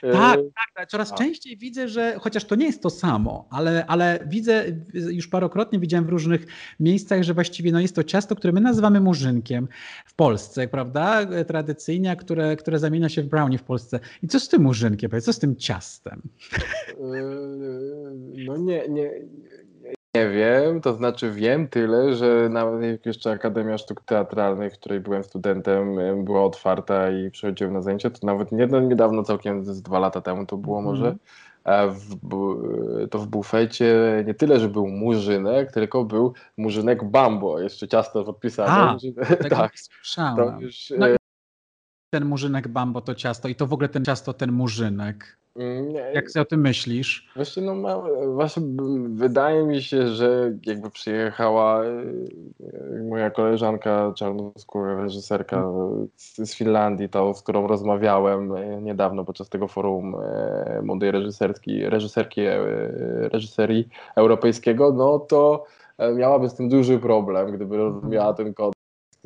Tak, 0.00 0.40
tak, 0.54 0.68
tak, 0.74 0.88
coraz 0.88 1.12
A. 1.12 1.14
częściej 1.14 1.56
widzę, 1.56 1.88
że 1.88 2.16
chociaż 2.20 2.44
to 2.44 2.54
nie 2.54 2.66
jest 2.66 2.82
to 2.82 2.90
samo, 2.90 3.48
ale, 3.50 3.86
ale 3.86 4.18
widzę, 4.26 4.64
już 4.94 5.28
parokrotnie 5.28 5.78
widziałem 5.78 6.06
w 6.06 6.08
różnych 6.08 6.46
miejscach, 6.80 7.22
że 7.22 7.34
właściwie 7.34 7.72
no 7.72 7.80
jest 7.80 7.94
to 7.94 8.04
ciasto, 8.04 8.36
które 8.36 8.52
my 8.52 8.60
nazywamy 8.60 9.00
murzynkiem 9.00 9.68
w 10.06 10.14
Polsce, 10.14 10.68
prawda? 10.68 11.26
Tradycyjnie, 11.46 12.16
które, 12.16 12.56
które 12.56 12.78
zamienia 12.78 13.08
się 13.08 13.22
w 13.22 13.26
brownie 13.26 13.58
w 13.58 13.62
Polsce. 13.62 14.00
I 14.22 14.28
co 14.28 14.40
z 14.40 14.48
tym 14.48 14.62
murzynkiem? 14.62 15.10
Co 15.20 15.32
z 15.32 15.38
tym 15.38 15.56
ciastem? 15.56 16.22
No 18.46 18.56
nie, 18.56 18.88
nie, 18.88 19.10
nie 20.18 20.30
wiem, 20.30 20.80
to 20.80 20.94
znaczy 20.94 21.30
wiem 21.32 21.68
tyle, 21.68 22.14
że 22.14 22.48
nawet 22.50 22.82
jak 22.82 23.06
jeszcze 23.06 23.30
Akademia 23.30 23.78
Sztuk 23.78 24.00
Teatralnych, 24.00 24.74
w 24.74 24.78
której 24.78 25.00
byłem 25.00 25.24
studentem, 25.24 25.96
była 26.24 26.44
otwarta 26.44 27.10
i 27.10 27.30
przychodziłem 27.30 27.72
na 27.72 27.82
zajęcia, 27.82 28.10
to 28.10 28.26
nawet 28.26 28.52
nie, 28.52 28.66
no, 28.66 28.80
niedawno, 28.80 29.22
całkiem 29.22 29.64
z 29.64 29.82
dwa 29.82 29.98
lata 29.98 30.20
temu 30.20 30.46
to 30.46 30.56
było 30.56 30.82
może, 30.82 31.14
mhm. 31.64 31.94
w, 31.94 33.08
to 33.10 33.18
w 33.18 33.26
bufecie 33.26 34.24
nie 34.26 34.34
tyle, 34.34 34.60
że 34.60 34.68
był 34.68 34.86
murzynek, 34.86 35.72
tylko 35.72 36.04
był 36.04 36.32
murzynek 36.56 37.04
bambo, 37.04 37.60
jeszcze 37.60 37.88
ciasto 37.88 38.24
podpisane. 38.24 38.70
A, 38.70 38.96
tak, 39.56 39.72
to 40.36 40.60
już, 40.60 40.92
no 40.98 41.06
ten 42.10 42.24
murzynek 42.24 42.68
bambo 42.68 43.00
to 43.00 43.14
ciasto 43.14 43.48
i 43.48 43.54
to 43.54 43.66
w 43.66 43.72
ogóle 43.72 43.88
ten 43.88 44.04
ciasto, 44.04 44.32
ten 44.32 44.52
murzynek. 44.52 45.38
Nie. 45.92 46.00
Jak 46.14 46.30
sobie 46.30 46.42
o 46.42 46.46
tym 46.46 46.60
myślisz? 46.60 47.28
Właśnie, 47.36 47.62
no, 47.62 47.74
ma, 47.74 48.02
właśnie 48.34 48.62
wydaje 49.08 49.64
mi 49.64 49.82
się, 49.82 50.08
że 50.08 50.52
jakby 50.66 50.90
przyjechała 50.90 51.84
e, 51.84 53.02
moja 53.08 53.30
koleżanka 53.30 54.12
czarnoskóra, 54.16 55.02
reżyserka 55.02 55.64
z, 56.16 56.36
z 56.36 56.54
Finlandii, 56.54 57.08
to, 57.08 57.34
z 57.34 57.42
którą 57.42 57.66
rozmawiałem 57.66 58.52
e, 58.52 58.82
niedawno 58.82 59.24
podczas 59.24 59.48
tego 59.48 59.68
forum 59.68 60.14
e, 60.14 60.82
młodej 60.82 61.10
reżyserki, 61.10 61.84
reżyserki 61.84 62.40
reżyserii 63.32 63.88
europejskiego, 64.16 64.92
no 64.92 65.18
to 65.18 65.64
miałaby 66.16 66.48
z 66.48 66.54
tym 66.54 66.68
duży 66.68 66.98
problem, 66.98 67.52
gdyby 67.52 67.76
rozumiała 67.76 68.34
ten 68.34 68.54
kod 68.54 68.77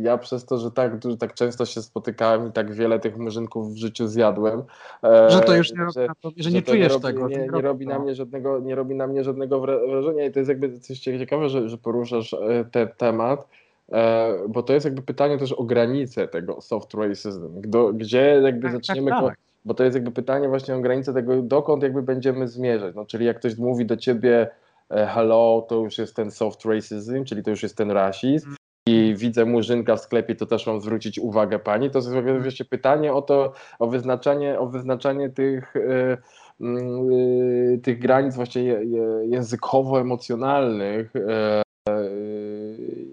ja 0.02 0.18
przez 0.18 0.44
to, 0.44 0.58
że 0.58 0.70
tak, 0.70 0.92
tak 1.18 1.34
często 1.34 1.66
się 1.66 1.82
spotykałem 1.82 2.48
i 2.48 2.52
tak 2.52 2.72
wiele 2.72 2.98
tych 2.98 3.16
murzynków 3.16 3.72
w 3.72 3.76
życiu 3.76 4.06
zjadłem. 4.06 4.62
E, 5.04 5.30
że 5.30 5.40
to 5.40 5.56
już 5.56 5.72
nie, 5.72 5.90
że, 5.94 6.06
robi, 6.06 6.42
że, 6.42 6.50
że 6.50 6.50
nie 6.50 6.62
czujesz 6.62 6.88
nie 6.88 6.94
robi, 6.94 7.02
tego. 7.02 7.28
Nie, 7.28 7.36
nie, 7.36 7.60
robi 7.60 7.86
na 7.86 7.98
mnie 7.98 8.14
żadnego, 8.14 8.60
nie 8.60 8.74
robi 8.74 8.94
na 8.94 9.06
mnie 9.06 9.24
żadnego 9.24 9.60
wrażenia 9.60 10.26
i 10.26 10.32
to 10.32 10.38
jest 10.38 10.48
jakby 10.48 10.78
coś 10.78 10.98
ciekawe, 10.98 11.48
że, 11.48 11.68
że 11.68 11.78
poruszasz 11.78 12.34
e, 12.34 12.64
ten 12.70 12.88
temat, 12.96 13.48
e, 13.92 14.34
bo 14.48 14.62
to 14.62 14.72
jest 14.72 14.84
jakby 14.84 15.02
pytanie 15.02 15.38
też 15.38 15.52
o 15.52 15.64
granice 15.64 16.28
tego 16.28 16.60
soft 16.60 16.94
racism, 16.94 17.60
gdzie 17.94 18.40
jakby 18.44 18.62
tak, 18.62 18.72
zaczniemy... 18.72 19.10
Tak, 19.10 19.24
tak. 19.24 19.38
Bo 19.64 19.74
to 19.74 19.84
jest 19.84 19.94
jakby 19.94 20.10
pytanie 20.10 20.48
właśnie 20.48 20.76
o 20.76 20.80
granicę 20.80 21.14
tego, 21.14 21.42
dokąd 21.42 21.82
jakby 21.82 22.02
będziemy 22.02 22.48
zmierzać. 22.48 22.94
No, 22.94 23.06
czyli 23.06 23.26
jak 23.26 23.38
ktoś 23.38 23.56
mówi 23.56 23.86
do 23.86 23.96
ciebie 23.96 24.50
hello, 24.90 25.66
to 25.68 25.74
już 25.74 25.98
jest 25.98 26.16
ten 26.16 26.30
soft 26.30 26.64
racism, 26.64 27.24
czyli 27.24 27.42
to 27.42 27.50
już 27.50 27.62
jest 27.62 27.76
ten 27.76 27.90
rasizm. 27.90 28.54
Mm 29.12 29.22
widzę 29.22 29.44
murzynka 29.44 29.96
w 29.96 30.00
sklepie, 30.00 30.34
to 30.34 30.46
też 30.46 30.66
mam 30.66 30.80
zwrócić 30.80 31.18
uwagę 31.18 31.58
pani. 31.58 31.90
To 31.90 31.98
jest 31.98 32.08
oczywiście 32.08 32.64
pytanie 32.64 33.12
o 33.12 33.22
to, 33.22 33.52
o 33.78 33.86
wyznaczanie, 33.86 34.58
o 34.58 34.66
wyznaczanie 34.66 35.30
tych, 35.30 35.74
yy, 36.60 37.78
tych 37.82 37.98
granic 37.98 38.34
właśnie 38.34 38.62
językowo-emocjonalnych. 39.24 41.12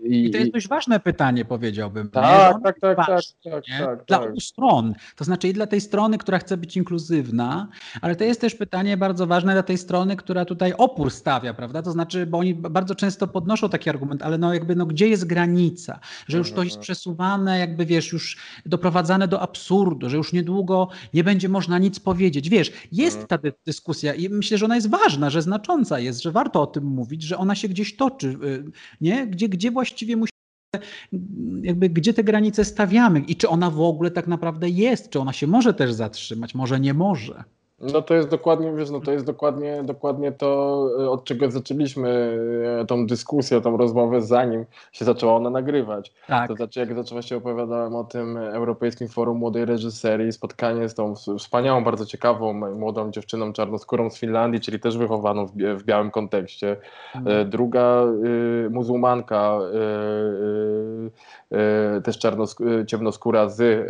I, 0.10 0.26
I, 0.26 0.32
to 0.32 0.38
jest 0.38 0.51
dość 0.51 0.68
ważne 0.68 0.99
pytanie, 0.99 1.45
powiedziałbym. 1.45 2.10
Tak, 2.10 2.64
tak, 2.64 2.80
tak, 2.80 2.97
ważne, 2.97 3.14
tak, 3.43 3.53
tak, 3.53 3.64
tak, 3.86 4.05
Dla 4.05 4.20
tak. 4.20 4.30
obu 4.30 4.39
stron. 4.39 4.93
To 5.16 5.24
znaczy 5.24 5.47
i 5.47 5.53
dla 5.53 5.68
tej 5.68 5.82
strony, 5.82 6.18
która 6.18 6.39
chce 6.39 6.57
być 6.57 6.78
inkluzywna, 6.78 7.68
ale 8.01 8.16
to 8.16 8.24
jest 8.24 8.41
też 8.41 8.55
pytanie 8.55 8.97
bardzo 8.97 9.28
ważne 9.28 9.53
dla 9.53 9.64
tej 9.64 9.78
strony, 9.78 10.16
która 10.16 10.45
tutaj 10.45 10.74
opór 10.78 11.12
stawia, 11.12 11.53
prawda? 11.53 11.82
To 11.82 11.91
znaczy, 11.91 12.26
bo 12.26 12.38
oni 12.38 12.55
bardzo 12.55 12.95
często 12.95 13.28
podnoszą 13.28 13.70
taki 13.70 13.89
argument, 13.89 14.22
ale 14.22 14.38
no 14.38 14.53
jakby, 14.53 14.76
no 14.76 14.86
gdzie 14.86 15.07
jest 15.07 15.26
granica? 15.26 15.99
Że 16.28 16.38
już 16.38 16.51
to 16.51 16.64
jest 16.64 16.76
mhm. 16.76 16.84
przesuwane, 16.84 17.60
jakby 17.60 17.86
wiesz, 17.86 18.12
już 18.12 18.38
doprowadzane 18.66 19.28
do 19.28 19.41
absurdu, 19.41 20.10
że 20.10 20.18
już 20.18 20.34
niedługo 20.34 20.89
nie 21.14 21.24
będzie 21.24 21.49
można 21.49 21.78
nic 21.78 21.99
powiedzieć. 21.99 22.49
Wiesz, 22.49 22.72
jest 22.91 23.20
mhm. 23.22 23.41
ta 23.41 23.49
dyskusja 23.66 24.14
i 24.14 24.30
myślę, 24.30 24.57
że 24.57 24.66
ona 24.66 24.76
jest 24.76 24.89
ważna, 24.89 25.30
że 25.30 25.41
znacząca 25.41 25.99
jest, 25.99 26.24
że 26.24 26.32
warto 26.32 26.62
o 26.62 26.68
tym 26.68 26.84
mówić, 26.84 27.24
że 27.24 27.38
ona 27.38 27.55
się 27.55 27.68
gdzieś 27.68 27.95
toczy, 27.95 28.28
y, 28.28 28.64
nie? 29.01 29.28
Gdzie, 29.28 29.49
gdzie 29.49 29.72
właściwie 29.72 29.99
musimy 30.06 30.30
jakby 31.64 31.89
gdzie 31.89 32.14
te 32.14 32.24
granice 32.24 32.66
stawiamy 32.66 33.20
i 33.20 33.36
czy 33.36 33.50
ona 33.50 33.72
w 33.72 33.82
ogóle 33.82 34.12
tak 34.12 34.28
naprawdę 34.28 34.70
jest, 34.70 35.10
czy 35.10 35.20
ona 35.20 35.34
się 35.34 35.47
może 35.47 35.74
też 35.74 35.93
zatrzymać, 35.93 36.56
może 36.56 36.80
nie 36.80 36.93
może. 36.93 37.43
No 37.82 38.02
to 38.02 38.14
jest 38.14 38.30
dokładnie, 38.30 38.74
wiesz, 38.76 38.90
no 38.90 39.00
to 39.00 39.12
jest 39.12 39.26
dokładnie, 39.26 39.84
dokładnie 39.84 40.32
to, 40.32 40.86
e, 41.00 41.10
od 41.10 41.24
czego 41.24 41.52
zaczęliśmy 41.52 42.40
e, 42.82 42.86
tą 42.86 43.08
dyskusję, 43.08 43.62
tą 43.62 43.78
rozmowę, 43.78 44.22
zanim 44.22 44.66
się 44.92 45.06
zaczęła 45.06 45.36
ona 45.36 45.50
nagrywać. 45.50 46.14
Tak. 46.28 46.48
To 46.48 46.56
znaczy, 46.56 46.80
jak 46.80 46.96
zaczęła 46.96 47.22
się 47.22 47.38
opowiadałem 47.38 47.96
o 47.96 48.04
tym 48.04 48.38
Europejskim 48.38 49.08
Forum 49.08 49.38
Młodej 49.38 49.66
Reżyserii, 49.66 50.32
spotkanie 50.32 50.90
z 50.90 50.96
tą 50.96 51.16
wspaniałą, 51.16 51.84
bardzo 51.84 52.06
ciekawą 52.06 52.54
młodą 52.54 53.12
dziewczyną 53.12 53.54
czarnoskórą 53.54 54.10
z 54.10 54.20
Finlandii, 54.20 54.62
czyli 54.62 54.80
też 54.80 54.98
wychowaną 54.98 55.46
w, 55.46 55.52
w 55.52 55.84
białym 55.84 56.12
kontekście. 56.12 56.78
Mhm. 57.16 57.50
Druga 57.50 58.04
y, 58.66 58.70
muzułmanka, 58.70 59.60
y, 61.52 61.58
y, 61.98 62.02
też 62.02 62.20
czarnosk- 62.20 62.86
ciemnoskóra 62.86 63.50
z, 63.50 63.90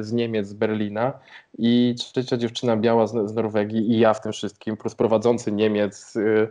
z 0.00 0.12
Niemiec, 0.12 0.46
z 0.48 0.54
Berlina 0.54 1.12
i 1.58 1.94
trzecia 1.98 2.36
dziewczyna 2.36 2.76
biała 2.76 3.06
z, 3.06 3.30
z 3.30 3.34
Norwegii 3.34 3.92
i 3.92 3.98
ja 3.98 4.14
w 4.14 4.20
tym 4.20 4.32
wszystkim, 4.32 4.76
plus 4.76 4.94
prowadzący 4.94 5.52
Niemiec. 5.52 6.14
Yy, 6.14 6.48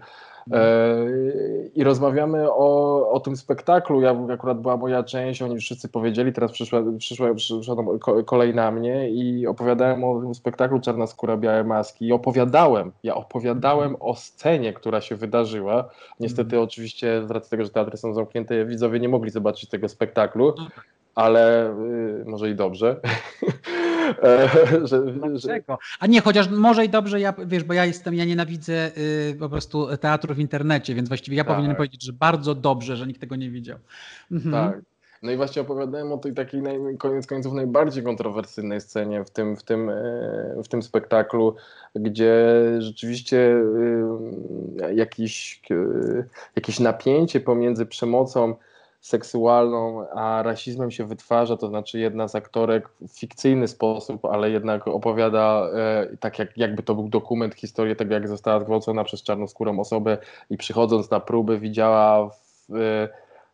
i 1.75 1.83
rozmawiamy 1.83 2.51
o, 2.51 3.09
o 3.11 3.19
tym 3.19 3.37
spektaklu. 3.37 4.01
Ja 4.01 4.15
akurat 4.33 4.61
była 4.61 4.77
moja 4.77 5.03
część, 5.03 5.41
oni 5.41 5.57
wszyscy 5.57 5.89
powiedzieli, 5.89 6.33
teraz 6.33 6.51
przyszła, 6.51 6.83
przyszła, 6.97 7.33
przyszła 7.33 7.75
kolej 8.25 8.55
na 8.55 8.71
mnie 8.71 9.09
i 9.09 9.47
opowiadałem 9.47 10.03
o 10.03 10.21
tym 10.21 10.35
spektaklu 10.35 10.79
Czarna 10.79 11.07
skóra, 11.07 11.37
białe 11.37 11.63
maski 11.63 12.07
i 12.07 12.13
opowiadałem, 12.13 12.91
ja 13.03 13.15
opowiadałem 13.15 13.95
o 13.99 14.15
scenie, 14.15 14.73
która 14.73 15.01
się 15.01 15.15
wydarzyła. 15.15 15.89
Niestety 16.19 16.55
mm. 16.55 16.63
oczywiście 16.63 17.23
z 17.27 17.31
racji 17.31 17.49
tego, 17.49 17.63
że 17.63 17.69
teatry 17.69 17.97
są 17.97 18.13
zamknięte, 18.13 18.65
widzowie 18.65 18.99
nie 18.99 19.09
mogli 19.09 19.31
zobaczyć 19.31 19.69
tego 19.69 19.89
spektaklu, 19.89 20.53
ale 21.15 21.71
y, 21.71 22.25
może 22.25 22.49
i 22.49 22.55
dobrze. 22.55 22.99
E, 24.23 24.49
że, 24.87 25.01
Dlaczego? 25.01 25.77
A 25.99 26.07
nie, 26.07 26.21
chociaż 26.21 26.49
może 26.49 26.85
i 26.85 26.89
dobrze, 26.89 27.19
ja, 27.19 27.33
wiesz, 27.45 27.63
bo 27.63 27.73
ja 27.73 27.85
jestem, 27.85 28.15
ja 28.15 28.25
nienawidzę 28.25 28.91
y, 28.97 29.35
po 29.39 29.49
prostu 29.49 29.97
teatru 29.97 30.35
w 30.35 30.39
internecie, 30.39 30.95
więc 30.95 31.07
właściwie 31.07 31.37
ja 31.37 31.43
tak. 31.43 31.53
powinienem 31.53 31.77
powiedzieć, 31.77 32.03
że 32.03 32.13
bardzo 32.13 32.55
dobrze, 32.55 32.97
że 32.97 33.07
nikt 33.07 33.21
tego 33.21 33.35
nie 33.35 33.49
widział. 33.49 33.77
Mhm. 34.31 34.51
Tak. 34.51 34.81
No 35.21 35.31
i 35.31 35.37
właśnie 35.37 35.61
opowiadałem 35.61 36.11
o 36.11 36.17
tej 36.17 36.33
takiej 36.33 36.61
naj, 36.61 36.79
koniec 36.97 37.27
końców 37.27 37.53
najbardziej 37.53 38.03
kontrowersyjnej 38.03 38.81
scenie 38.81 39.23
w 39.23 39.29
tym, 39.29 39.55
w 39.55 39.63
tym, 39.63 39.89
e, 39.89 40.61
w 40.63 40.67
tym 40.67 40.83
spektaklu, 40.83 41.55
gdzie 41.95 42.45
rzeczywiście 42.79 43.37
y, 43.37 44.95
jakiś, 44.95 45.61
jakieś 46.55 46.79
napięcie 46.79 47.39
pomiędzy 47.39 47.85
przemocą 47.85 48.55
seksualną, 49.07 50.09
a 50.09 50.43
rasizmem 50.43 50.91
się 50.91 51.05
wytwarza, 51.05 51.57
to 51.57 51.67
znaczy 51.67 51.99
jedna 51.99 52.27
z 52.27 52.35
aktorek 52.35 52.89
w 53.01 53.19
fikcyjny 53.19 53.67
sposób, 53.67 54.25
ale 54.25 54.51
jednak 54.51 54.87
opowiada 54.87 55.69
e, 55.73 56.17
tak 56.19 56.39
jak, 56.39 56.57
jakby 56.57 56.83
to 56.83 56.95
był 56.95 57.09
dokument 57.09 57.55
historii 57.55 57.95
tego, 57.95 58.13
jak 58.13 58.27
została 58.27 58.59
zgwałcona 58.59 59.03
przez 59.03 59.23
czarnoskórą 59.23 59.79
osobę 59.79 60.17
i 60.49 60.57
przychodząc 60.57 61.11
na 61.11 61.19
próby 61.19 61.59
widziała 61.59 62.29
w, 62.29 62.75
e, 62.75 63.07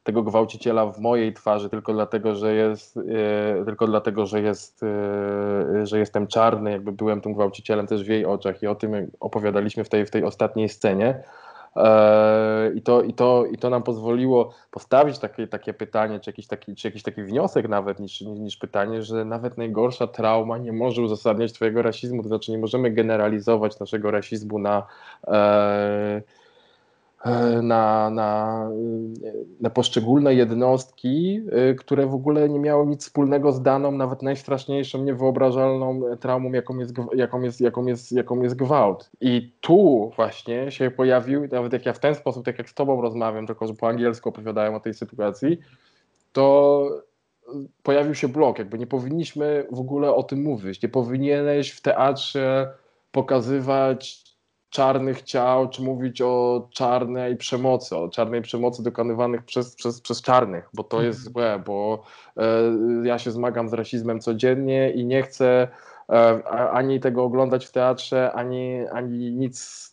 tego 0.04 0.24
gwałciciela 0.24 0.86
w 0.86 1.00
mojej 1.00 1.34
twarzy 1.34 1.70
tylko 1.70 1.94
dlatego, 1.94 2.36
że 2.36 2.54
jest 2.56 2.98
e, 2.98 3.66
tylko 3.66 3.88
dlatego, 3.88 4.26
że 4.26 4.42
jest 4.42 4.84
e, 4.84 5.86
że 5.86 6.00
jestem 6.00 6.28
czarny, 6.28 6.72
jakby 6.72 6.92
byłem 6.92 7.22
tym 7.22 7.34
gwałcicielem 7.34 7.88
też 7.88 8.04
w 8.04 8.08
jej 8.08 8.26
oczach 8.26 8.64
i 8.64 8.68
o 8.68 8.76
tym 8.76 9.12
opowiadaliśmy 9.20 9.84
w 9.84 9.90
tej, 9.90 10.06
w 10.06 10.12
tej 10.12 10.24
ostatniej 10.24 10.70
scenie. 10.70 11.24
I 12.76 12.82
to, 12.82 13.02
i, 13.02 13.14
to, 13.14 13.46
I 13.46 13.58
to 13.58 13.70
nam 13.70 13.84
pozwoliło 13.84 14.54
postawić 14.72 15.20
takie, 15.20 15.48
takie 15.48 15.74
pytanie, 15.74 16.20
czy 16.20 16.30
jakiś, 16.30 16.48
taki, 16.48 16.76
czy 16.76 16.88
jakiś 16.88 17.04
taki 17.04 17.24
wniosek 17.24 17.70
nawet 17.70 18.00
niż, 18.00 18.22
niż 18.22 18.58
pytanie, 18.58 19.02
że 19.02 19.26
nawet 19.26 19.58
najgorsza 19.58 20.08
trauma 20.08 20.58
nie 20.58 20.72
może 20.72 21.02
uzasadniać 21.02 21.54
Twojego 21.54 21.82
rasizmu, 21.82 22.22
to 22.24 22.28
znaczy 22.28 22.52
nie 22.52 22.58
możemy 22.58 22.92
generalizować 22.92 23.80
naszego 23.80 24.12
rasizmu 24.12 24.60
na. 24.60 24.88
E, 25.28 26.22
na, 27.62 28.10
na, 28.10 28.70
na 29.62 29.70
poszczególne 29.70 30.36
jednostki, 30.36 31.42
e, 31.52 31.74
które 31.76 32.08
w 32.08 32.14
ogóle 32.14 32.50
nie 32.50 32.60
miały 32.60 32.88
nic 32.88 33.02
wspólnego 33.02 33.52
z 33.52 33.62
daną, 33.62 33.92
nawet 33.92 34.22
najstraszniejszą, 34.22 35.04
niewyobrażalną 35.04 36.02
traumą, 36.20 36.52
jaką 36.52 36.78
jest, 36.78 36.94
jaką 37.16 37.42
jest, 37.42 37.62
jaką 37.62 37.86
jest, 37.86 38.12
jaką 38.12 38.42
jest 38.42 38.56
gwałt. 38.56 39.10
I 39.22 39.54
tu 39.62 40.12
właśnie 40.16 40.72
się 40.72 40.92
pojawił, 40.92 41.48
nawet 41.52 41.74
jak 41.74 41.86
ja 41.86 41.94
w 41.94 42.00
ten 42.00 42.16
sposób, 42.16 42.46
tak 42.46 42.58
jak 42.58 42.70
z 42.70 42.74
tobą 42.74 43.02
rozmawiam, 43.02 43.48
tylko 43.48 43.68
że 43.68 43.74
po 43.74 43.88
angielsku 43.88 44.30
opowiadałem 44.30 44.76
o 44.76 44.80
tej 44.80 44.94
sytuacji, 44.94 45.58
to 46.34 46.88
pojawił 47.84 48.16
się 48.16 48.28
blok, 48.28 48.60
jakby 48.60 48.80
nie 48.80 48.88
powinniśmy 48.88 49.68
w 49.72 49.80
ogóle 49.80 50.16
o 50.16 50.24
tym 50.24 50.42
mówić. 50.42 50.82
Nie 50.82 50.90
powinieneś 50.90 51.72
w 51.72 51.82
teatrze 51.82 52.74
pokazywać 53.12 54.33
czarnych 54.74 55.22
ciał, 55.22 55.70
czy 55.70 55.82
mówić 55.82 56.22
o 56.22 56.68
czarnej 56.72 57.38
przemocy, 57.38 57.98
o 57.98 58.10
czarnej 58.10 58.42
przemocy 58.42 58.84
dokonywanych 58.84 59.44
przez, 59.44 59.76
przez, 59.76 60.02
przez 60.02 60.22
czarnych, 60.22 60.70
bo 60.74 60.84
to 60.84 61.02
jest 61.02 61.28
mhm. 61.28 61.34
złe, 61.34 61.64
bo 61.66 62.04
e, 62.38 62.44
ja 63.04 63.20
się 63.20 63.32
zmagam 63.32 63.70
z 63.70 63.74
rasizmem 63.74 64.20
codziennie 64.20 64.92
i 64.92 65.06
nie 65.06 65.24
chcę 65.24 65.68
ani 66.72 67.00
tego 67.00 67.24
oglądać 67.24 67.66
w 67.66 67.72
teatrze, 67.72 68.32
ani, 68.32 68.80
ani 68.92 69.32
nic, 69.32 69.90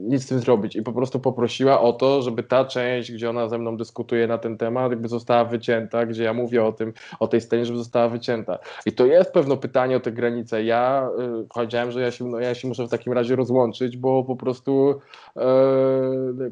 nic 0.00 0.24
z 0.24 0.26
tym 0.26 0.38
zrobić. 0.38 0.76
I 0.76 0.82
po 0.82 0.92
prostu 0.92 1.20
poprosiła 1.20 1.80
o 1.80 1.92
to, 1.92 2.22
żeby 2.22 2.42
ta 2.42 2.64
część, 2.64 3.12
gdzie 3.12 3.30
ona 3.30 3.48
ze 3.48 3.58
mną 3.58 3.76
dyskutuje 3.76 4.26
na 4.26 4.38
ten 4.38 4.58
temat, 4.58 4.90
jakby 4.90 5.08
została 5.08 5.44
wycięta, 5.44 6.06
gdzie 6.06 6.24
ja 6.24 6.32
mówię 6.32 6.64
o 6.64 6.72
tym, 6.72 6.92
o 7.20 7.28
tej 7.28 7.40
scenie, 7.40 7.64
żeby 7.64 7.78
została 7.78 8.08
wycięta. 8.08 8.58
I 8.86 8.92
to 8.92 9.06
jest 9.06 9.32
pewno 9.32 9.56
pytanie 9.56 9.96
o 9.96 10.00
te 10.00 10.12
granice. 10.12 10.64
Ja 10.64 11.08
y, 11.42 11.46
powiedziałem, 11.54 11.90
że 11.90 12.00
ja 12.00 12.10
się, 12.10 12.24
no, 12.24 12.38
ja 12.38 12.54
się 12.54 12.68
muszę 12.68 12.86
w 12.86 12.90
takim 12.90 13.12
razie 13.12 13.36
rozłączyć, 13.36 13.96
bo 13.96 14.24
po 14.24 14.36
prostu 14.36 15.00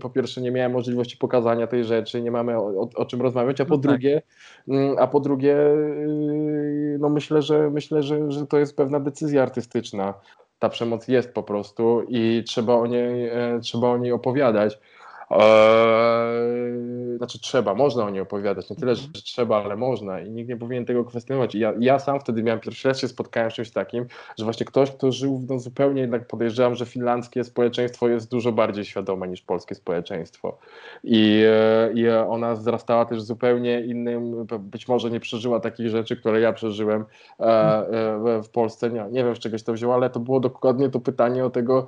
po 0.01 0.11
pierwsze 0.11 0.41
nie 0.41 0.51
miałem 0.51 0.73
możliwości 0.73 1.17
pokazania 1.17 1.67
tej 1.67 1.85
rzeczy, 1.85 2.23
nie 2.23 2.31
mamy 2.31 2.59
o, 2.59 2.89
o, 2.95 3.05
czym 3.05 3.23
rozmawiać, 3.23 3.61
a 3.61 3.65
po 3.65 3.77
no 3.77 3.83
tak. 3.83 3.91
drugie, 3.91 4.23
y, 4.69 4.99
a 4.99 5.07
po 5.07 5.21
drugie, 5.21 5.57
no 6.99 7.09
myślę, 7.09 7.43
że 7.43 7.71
myślę, 7.71 8.03
że, 8.03 8.33
że 8.33 8.47
to 8.47 8.59
jest 8.59 8.77
pewna 8.77 9.01
decyzja 9.01 9.43
artystyczna. 9.43 10.15
Ta 10.59 10.69
przemoc 10.69 11.09
jest 11.09 11.35
po 11.35 11.43
prostu 11.43 12.03
i 12.09 12.45
trzeba 12.47 12.75
o 12.75 12.87
niej, 12.87 13.29
e, 13.29 13.61
trzeba 13.63 13.89
o 13.89 13.99
niej 13.99 14.13
opowiadać. 14.13 14.79
Eee, 15.31 17.12
znaczy 17.17 17.41
trzeba, 17.41 17.75
można 17.75 18.05
o 18.05 18.11
niej 18.11 18.21
opowiadać, 18.21 18.71
nie 18.71 18.77
tyle, 18.77 18.95
że 18.95 19.05
mhm. 19.05 19.23
trzeba, 19.25 19.65
ale 19.65 19.77
można 19.77 20.21
i 20.21 20.31
nikt 20.31 20.49
nie 20.49 20.57
powinien 20.57 20.85
tego 20.85 21.05
kwestionować. 21.05 21.55
I 21.55 21.59
ja, 21.59 21.73
ja 21.79 21.99
sam 21.99 22.21
wtedy 22.21 22.43
miałem 22.43 22.61
pierwszy 22.61 22.89
raz 22.89 22.99
się 22.99 23.09
spotkałem 23.09 23.51
z 23.51 23.55
czymś 23.55 23.71
takim, 23.71 24.07
że 24.39 24.45
właśnie 24.45 24.67
ktoś, 24.67 24.91
kto 24.91 25.13
żył 25.13 25.47
no, 25.49 25.59
zupełnie, 25.59 26.01
jednak 26.01 26.27
podejrzewam, 26.27 26.75
że 26.75 26.87
finlandzkie 26.87 27.45
społeczeństwo 27.45 28.09
jest 28.09 28.31
dużo 28.31 28.53
bardziej 28.53 28.85
świadome 28.85 29.29
niż 29.29 29.43
polskie 29.43 29.75
społeczeństwo. 29.75 30.59
I, 31.05 31.45
e, 31.47 31.93
i 31.93 32.09
ona 32.09 32.55
wzrastała 32.55 33.05
też 33.05 33.23
zupełnie 33.23 33.81
innym, 33.81 34.47
być 34.61 34.89
może 34.89 35.11
nie 35.11 35.21
przeżyła 35.21 35.61
takich 35.61 35.89
rzeczy, 35.89 36.17
które 36.17 36.41
ja 36.41 36.53
przeżyłem 36.53 37.05
e, 37.41 37.45
e, 37.45 38.43
w 38.43 38.49
Polsce. 38.49 38.91
Nie, 38.91 39.05
nie 39.11 39.25
wiem, 39.25 39.37
z 39.37 39.39
czegoś 39.39 39.63
to 39.63 39.73
wzięło, 39.73 39.95
ale 39.95 40.11
to 40.11 40.21
było 40.21 40.41
dokładnie 40.41 40.91
to 40.91 41.01
pytanie 41.01 41.45
o 41.45 41.51
tego, 41.51 41.87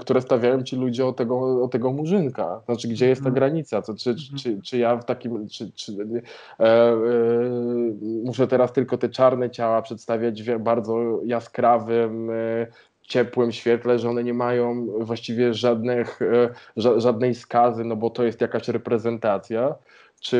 które 0.00 0.20
stawiałem 0.20 0.64
ci 0.64 0.76
ludzie 0.76 1.06
o 1.06 1.12
tego, 1.12 1.64
o 1.64 1.68
tego 1.68 1.92
murzynka 1.92 2.42
znaczy 2.64 2.88
gdzie 2.88 3.08
jest 3.08 3.22
ta 3.22 3.28
mhm. 3.28 3.34
granica, 3.34 3.82
to 3.82 3.94
czy, 3.94 4.11
mhm. 4.20 4.38
czy, 4.38 4.62
czy 4.62 4.78
ja 4.78 4.96
w 4.96 5.04
takim, 5.04 5.48
czy, 5.48 5.72
czy 5.72 5.92
e, 5.92 6.64
e, 6.64 6.96
muszę 8.24 8.46
teraz 8.48 8.72
tylko 8.72 8.98
te 8.98 9.08
czarne 9.08 9.50
ciała 9.50 9.82
przedstawiać 9.82 10.42
w 10.42 10.58
bardzo 10.58 11.20
jaskrawym, 11.24 12.30
e, 12.30 12.66
ciepłym 13.02 13.52
świetle, 13.52 13.98
że 13.98 14.10
one 14.10 14.24
nie 14.24 14.34
mają 14.34 14.86
właściwie 15.00 15.54
żadnych, 15.54 16.22
e, 16.22 16.48
ża, 16.76 17.00
żadnej 17.00 17.34
skazy, 17.34 17.84
no 17.84 17.96
bo 17.96 18.10
to 18.10 18.24
jest 18.24 18.40
jakaś 18.40 18.68
reprezentacja, 18.68 19.74
czy, 20.20 20.38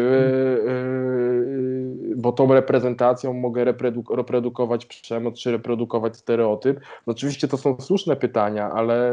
e, 0.66 2.16
bo 2.16 2.32
tą 2.32 2.54
reprezentacją 2.54 3.32
mogę 3.32 3.64
reproduk 3.64 4.16
reprodukować 4.16 4.86
przemoc, 4.86 5.38
czy 5.38 5.50
reprodukować 5.50 6.16
stereotyp. 6.16 6.80
No 7.06 7.10
oczywiście 7.10 7.48
to 7.48 7.56
są 7.56 7.80
słuszne 7.80 8.16
pytania, 8.16 8.70
ale 8.70 9.12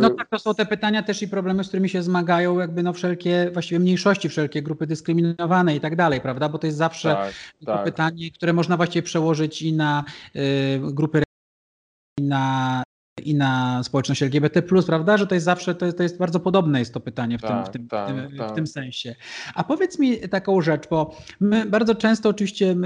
no 0.00 0.10
tak, 0.10 0.28
to 0.28 0.38
są 0.38 0.54
te 0.54 0.66
pytania 0.66 1.02
też 1.02 1.22
i 1.22 1.28
problemy, 1.28 1.64
z 1.64 1.68
którymi 1.68 1.88
się 1.88 2.02
zmagają 2.02 2.58
jakby 2.58 2.82
no 2.82 2.92
wszelkie, 2.92 3.50
właściwie 3.52 3.78
mniejszości, 3.78 4.28
wszelkie 4.28 4.62
grupy 4.62 4.86
dyskryminowane 4.86 5.76
i 5.76 5.80
tak 5.80 5.96
dalej, 5.96 6.20
prawda? 6.20 6.48
Bo 6.48 6.58
to 6.58 6.66
jest 6.66 6.78
zawsze 6.78 7.08
tak, 7.08 7.32
tak. 7.66 7.84
pytanie, 7.84 8.30
które 8.30 8.52
można 8.52 8.76
właściwie 8.76 9.02
przełożyć 9.02 9.62
i 9.62 9.72
na 9.72 10.04
y, 10.36 10.80
grupy 10.82 11.22
i 12.18 12.22
na 12.22 12.82
i 13.18 13.34
na 13.34 13.82
społeczność 13.82 14.22
LGBT, 14.22 14.62
prawda? 14.86 15.16
Że 15.16 15.26
to 15.26 15.34
jest 15.34 15.44
zawsze, 15.44 15.74
to 15.74 15.86
jest, 15.86 15.96
to 15.96 16.02
jest 16.02 16.18
bardzo 16.18 16.40
podobne 16.40 16.78
jest 16.78 16.94
to 16.94 17.00
pytanie 17.00 17.38
w, 17.38 17.42
tak, 17.42 17.50
tym, 17.50 17.64
w, 17.64 17.70
tym, 17.70 17.88
tak, 17.88 18.08
w, 18.08 18.28
tym, 18.28 18.38
tak. 18.38 18.52
w 18.52 18.54
tym 18.54 18.66
sensie. 18.66 19.14
A 19.54 19.64
powiedz 19.64 19.98
mi 19.98 20.18
taką 20.18 20.60
rzecz, 20.60 20.88
bo 20.88 21.16
my 21.40 21.66
bardzo 21.66 21.94
często 21.94 22.28
oczywiście 22.28 22.76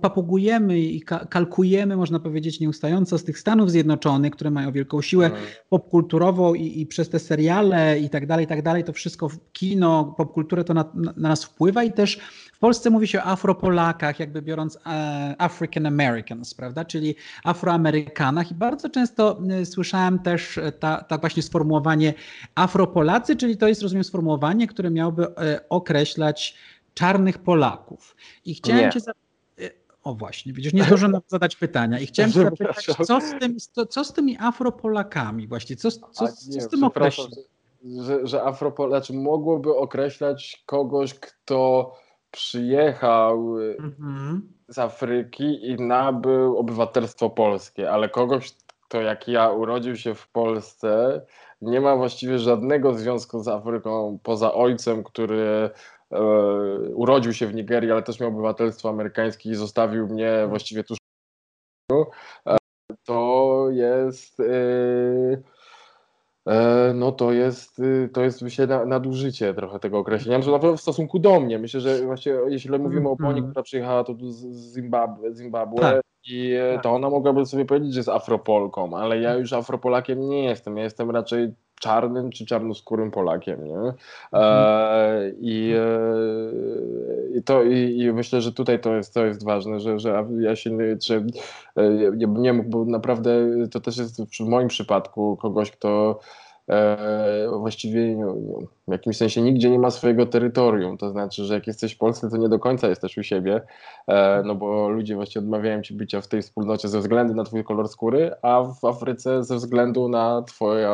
papugujemy 0.00 0.80
i 0.80 1.02
kalkujemy, 1.30 1.96
można 1.96 2.20
powiedzieć, 2.20 2.60
nieustająco 2.60 3.18
z 3.18 3.24
tych 3.24 3.38
Stanów 3.38 3.70
Zjednoczonych, 3.70 4.32
które 4.32 4.50
mają 4.50 4.72
wielką 4.72 5.02
siłę 5.02 5.30
hmm. 5.30 5.48
popkulturową 5.68 6.54
i, 6.54 6.80
i, 6.80 6.86
przez 6.86 7.08
te 7.08 7.18
seriale 7.18 8.00
i 8.00 8.10
tak 8.10 8.26
dalej, 8.26 8.44
i 8.44 8.48
tak 8.48 8.62
dalej, 8.62 8.84
to 8.84 8.92
wszystko 8.92 9.30
kino, 9.52 10.14
popkulturę 10.16 10.64
to 10.64 10.74
na, 10.74 10.84
na, 10.94 11.12
nas 11.16 11.44
wpływa 11.44 11.84
i 11.84 11.92
też 11.92 12.20
Polsce 12.60 12.90
mówi 12.90 13.08
się 13.08 13.18
o 13.18 13.24
Afropolakach, 13.24 14.20
jakby 14.20 14.42
biorąc 14.42 14.78
e, 14.86 15.34
African 15.38 15.86
Americans, 15.86 16.54
prawda? 16.54 16.84
Czyli 16.84 17.14
Afroamerykanach 17.44 18.50
i 18.50 18.54
bardzo 18.54 18.88
często 18.90 19.40
e, 19.50 19.66
słyszałem 19.66 20.18
też 20.18 20.60
tak 20.80 21.08
ta 21.08 21.18
właśnie 21.18 21.42
sformułowanie 21.42 22.14
Afropolacy, 22.54 23.36
czyli 23.36 23.56
to 23.56 23.68
jest, 23.68 23.82
rozumiem, 23.82 24.04
sformułowanie, 24.04 24.66
które 24.66 24.90
miałoby 24.90 25.26
e, 25.36 25.60
określać 25.68 26.56
czarnych 26.94 27.38
Polaków. 27.38 28.16
I 28.44 28.54
chciałem 28.54 28.84
nie. 28.84 28.90
cię 28.90 29.00
zapytać, 29.00 29.30
o 30.04 30.14
właśnie, 30.14 30.52
widzisz, 30.52 30.72
nie 30.72 30.84
zdążyłem 30.84 31.20
zadać 31.28 31.56
pytania 31.56 31.98
i 31.98 32.06
chciałem 32.06 32.32
cię 32.32 32.42
zapytać, 32.42 32.86
co 33.06 33.20
z, 33.20 33.38
tym, 33.40 33.56
co, 33.72 33.86
co 33.86 34.04
z 34.04 34.12
tymi 34.12 34.36
Afropolakami 34.38 35.48
właśnie, 35.48 35.76
co, 35.76 35.90
co, 35.90 35.98
co, 36.00 36.26
co 36.26 36.60
z 36.60 36.68
tym 36.68 36.84
określa? 36.84 37.24
Że, 38.06 38.26
że 38.26 38.42
Afropolacy 38.42 39.06
znaczy 39.06 39.22
mogłoby 39.22 39.76
określać 39.76 40.62
kogoś, 40.66 41.14
kto 41.14 41.92
przyjechał 42.30 43.58
mhm. 43.58 44.52
z 44.68 44.78
Afryki 44.78 45.70
i 45.70 45.74
nabył 45.74 46.58
obywatelstwo 46.58 47.30
polskie, 47.30 47.90
ale 47.90 48.08
kogoś, 48.08 48.52
kto 48.88 49.00
jak 49.00 49.28
ja 49.28 49.50
urodził 49.50 49.96
się 49.96 50.14
w 50.14 50.28
Polsce, 50.28 51.20
nie 51.62 51.80
ma 51.80 51.96
właściwie 51.96 52.38
żadnego 52.38 52.94
związku 52.94 53.42
z 53.42 53.48
Afryką 53.48 54.18
poza 54.22 54.54
ojcem, 54.54 55.04
który 55.04 55.70
e, 56.10 56.20
urodził 56.94 57.32
się 57.32 57.46
w 57.46 57.54
Nigerii, 57.54 57.90
ale 57.92 58.02
też 58.02 58.20
miał 58.20 58.28
obywatelstwo 58.28 58.88
amerykańskie 58.88 59.50
i 59.50 59.54
zostawił 59.54 60.06
mnie 60.06 60.46
właściwie 60.48 60.84
tuż. 60.84 60.98
E, 62.46 62.56
to 63.04 63.66
jest. 63.70 64.40
E, 64.40 64.44
E, 64.44 65.59
no 66.94 67.12
to 67.12 67.32
jest, 67.32 67.78
y, 67.78 68.08
to 68.12 68.22
jest 68.22 68.42
myślę 68.42 68.66
nadużycie 68.86 69.54
trochę 69.54 69.78
tego 69.78 69.98
określenia, 69.98 70.38
na 70.38 70.58
pewno 70.58 70.76
w 70.76 70.80
stosunku 70.80 71.18
do 71.18 71.40
mnie. 71.40 71.58
Myślę, 71.58 71.80
że 71.80 71.98
właśnie 71.98 72.32
jeśli 72.48 72.78
mówimy 72.78 73.08
o 73.08 73.16
Poni, 73.16 73.38
mhm. 73.38 73.46
która 73.46 73.62
przyjechała 73.62 74.04
tu 74.04 74.30
z 74.30 74.72
Zimbabwe, 74.74 75.34
Zimbabwe 75.34 75.80
tak. 75.80 76.09
I 76.28 76.52
e, 76.52 76.74
tak. 76.74 76.82
to 76.82 76.92
ona 76.92 77.10
mogłaby 77.10 77.46
sobie 77.46 77.64
powiedzieć, 77.64 77.94
że 77.94 78.00
jest 78.00 78.08
Afropolką, 78.08 78.96
ale 78.96 79.20
ja 79.20 79.34
już 79.34 79.52
Afropolakiem 79.52 80.28
nie 80.28 80.44
jestem. 80.44 80.76
Ja 80.76 80.84
jestem 80.84 81.10
raczej 81.10 81.54
czarnym 81.80 82.30
czy 82.30 82.46
czarnoskórym 82.46 83.10
Polakiem, 83.10 83.64
nie? 83.64 83.78
E, 83.78 83.94
mhm. 84.32 85.34
i, 85.40 85.74
e, 85.76 87.38
i, 87.38 87.42
to, 87.42 87.62
i, 87.62 87.98
i, 87.98 88.12
myślę, 88.12 88.40
że 88.40 88.52
tutaj 88.52 88.80
to 88.80 88.94
jest, 88.94 89.14
to 89.14 89.24
jest 89.24 89.44
ważne, 89.44 89.80
że, 89.80 89.98
że 89.98 90.26
ja 90.38 90.56
się 90.56 90.78
czy, 91.02 91.26
nie, 92.16 92.26
nie 92.26 92.52
mógł, 92.52 92.68
bo 92.68 92.84
naprawdę 92.84 93.30
to 93.70 93.80
też 93.80 93.96
jest 93.96 94.36
w 94.36 94.40
moim 94.40 94.68
przypadku 94.68 95.36
kogoś, 95.36 95.70
kto 95.70 96.20
E, 96.20 96.49
właściwie 97.58 98.16
no, 98.16 98.26
no, 98.26 98.66
w 98.88 98.92
jakimś 98.92 99.16
sensie 99.16 99.42
nigdzie 99.42 99.70
nie 99.70 99.78
ma 99.78 99.90
swojego 99.90 100.26
terytorium. 100.26 100.98
To 100.98 101.10
znaczy, 101.10 101.44
że 101.44 101.54
jak 101.54 101.66
jesteś 101.66 101.94
w 101.94 101.98
Polsce, 101.98 102.30
to 102.30 102.36
nie 102.36 102.48
do 102.48 102.58
końca 102.58 102.88
jesteś 102.88 103.18
u 103.18 103.22
siebie, 103.22 103.60
e, 104.08 104.42
no 104.44 104.54
bo 104.54 104.88
ludzie 104.88 105.14
właśnie 105.14 105.38
odmawiają 105.38 105.82
ci 105.82 105.94
bycia 105.94 106.20
w 106.20 106.28
tej 106.28 106.42
wspólnocie 106.42 106.88
ze 106.88 107.00
względu 107.00 107.34
na 107.34 107.44
twój 107.44 107.64
kolor 107.64 107.88
skóry, 107.88 108.30
a 108.42 108.62
w 108.62 108.84
Afryce 108.84 109.44
ze 109.44 109.56
względu 109.56 110.08
na 110.08 110.42
twoje, 110.42 110.90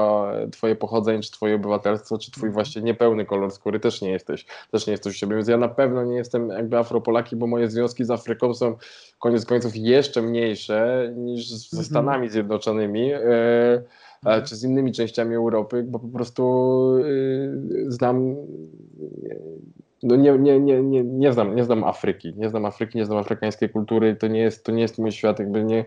twoje 0.53 0.77
pochodzenie, 0.77 1.22
czy 1.22 1.33
twoje 1.33 1.55
obywatelstwo, 1.55 2.18
czy 2.18 2.31
twój 2.31 2.51
właśnie 2.51 2.83
niepełny 2.83 3.24
kolor 3.24 3.51
skóry 3.51 3.81
też 3.81 4.03
nie 4.03 4.11
jesteś, 4.11 4.47
też 4.70 4.87
nie 4.87 4.91
jesteś 4.91 5.14
u 5.14 5.16
siebie. 5.16 5.37
Więc 5.37 5.49
ja 5.49 5.57
na 5.57 5.68
pewno 5.68 6.05
nie 6.05 6.16
jestem 6.16 6.49
jakby 6.49 6.79
Afropolaki, 6.79 7.37
bo 7.37 7.47
moje 7.47 7.70
związki 7.70 8.05
z 8.05 8.11
Afryką 8.11 8.55
są 8.55 8.77
koniec 9.18 9.45
końców 9.45 9.77
jeszcze 9.77 10.22
mniejsze 10.22 11.11
niż 11.16 11.51
ze 11.51 11.77
mhm. 11.77 11.85
Stanami 11.85 12.29
Zjednoczonymi. 12.29 13.12
E, 13.12 13.20
Mhm. 14.24 14.44
czy 14.44 14.56
z 14.56 14.64
innymi 14.64 14.92
częściami 14.92 15.34
Europy, 15.34 15.84
bo 15.88 15.98
po 15.98 16.08
prostu 16.08 16.42
y, 16.98 17.84
znam 17.88 18.36
no 20.02 20.16
nie, 20.16 20.38
nie, 20.38 20.60
nie, 20.60 20.82
nie, 20.82 21.04
nie, 21.04 21.32
znam, 21.32 21.56
nie 21.56 21.64
znam 21.64 21.84
Afryki, 21.84 22.34
nie 22.36 22.48
znam 22.48 22.64
Afryki, 22.64 22.98
nie 22.98 23.04
znam 23.04 23.18
afrykańskiej 23.18 23.70
kultury, 23.70 24.16
to 24.16 24.26
nie 24.26 24.40
jest, 24.40 24.64
to 24.64 24.72
nie 24.72 24.82
jest 24.82 24.98
mój 24.98 25.12
świat, 25.12 25.38
jakby 25.38 25.64
nie, 25.64 25.84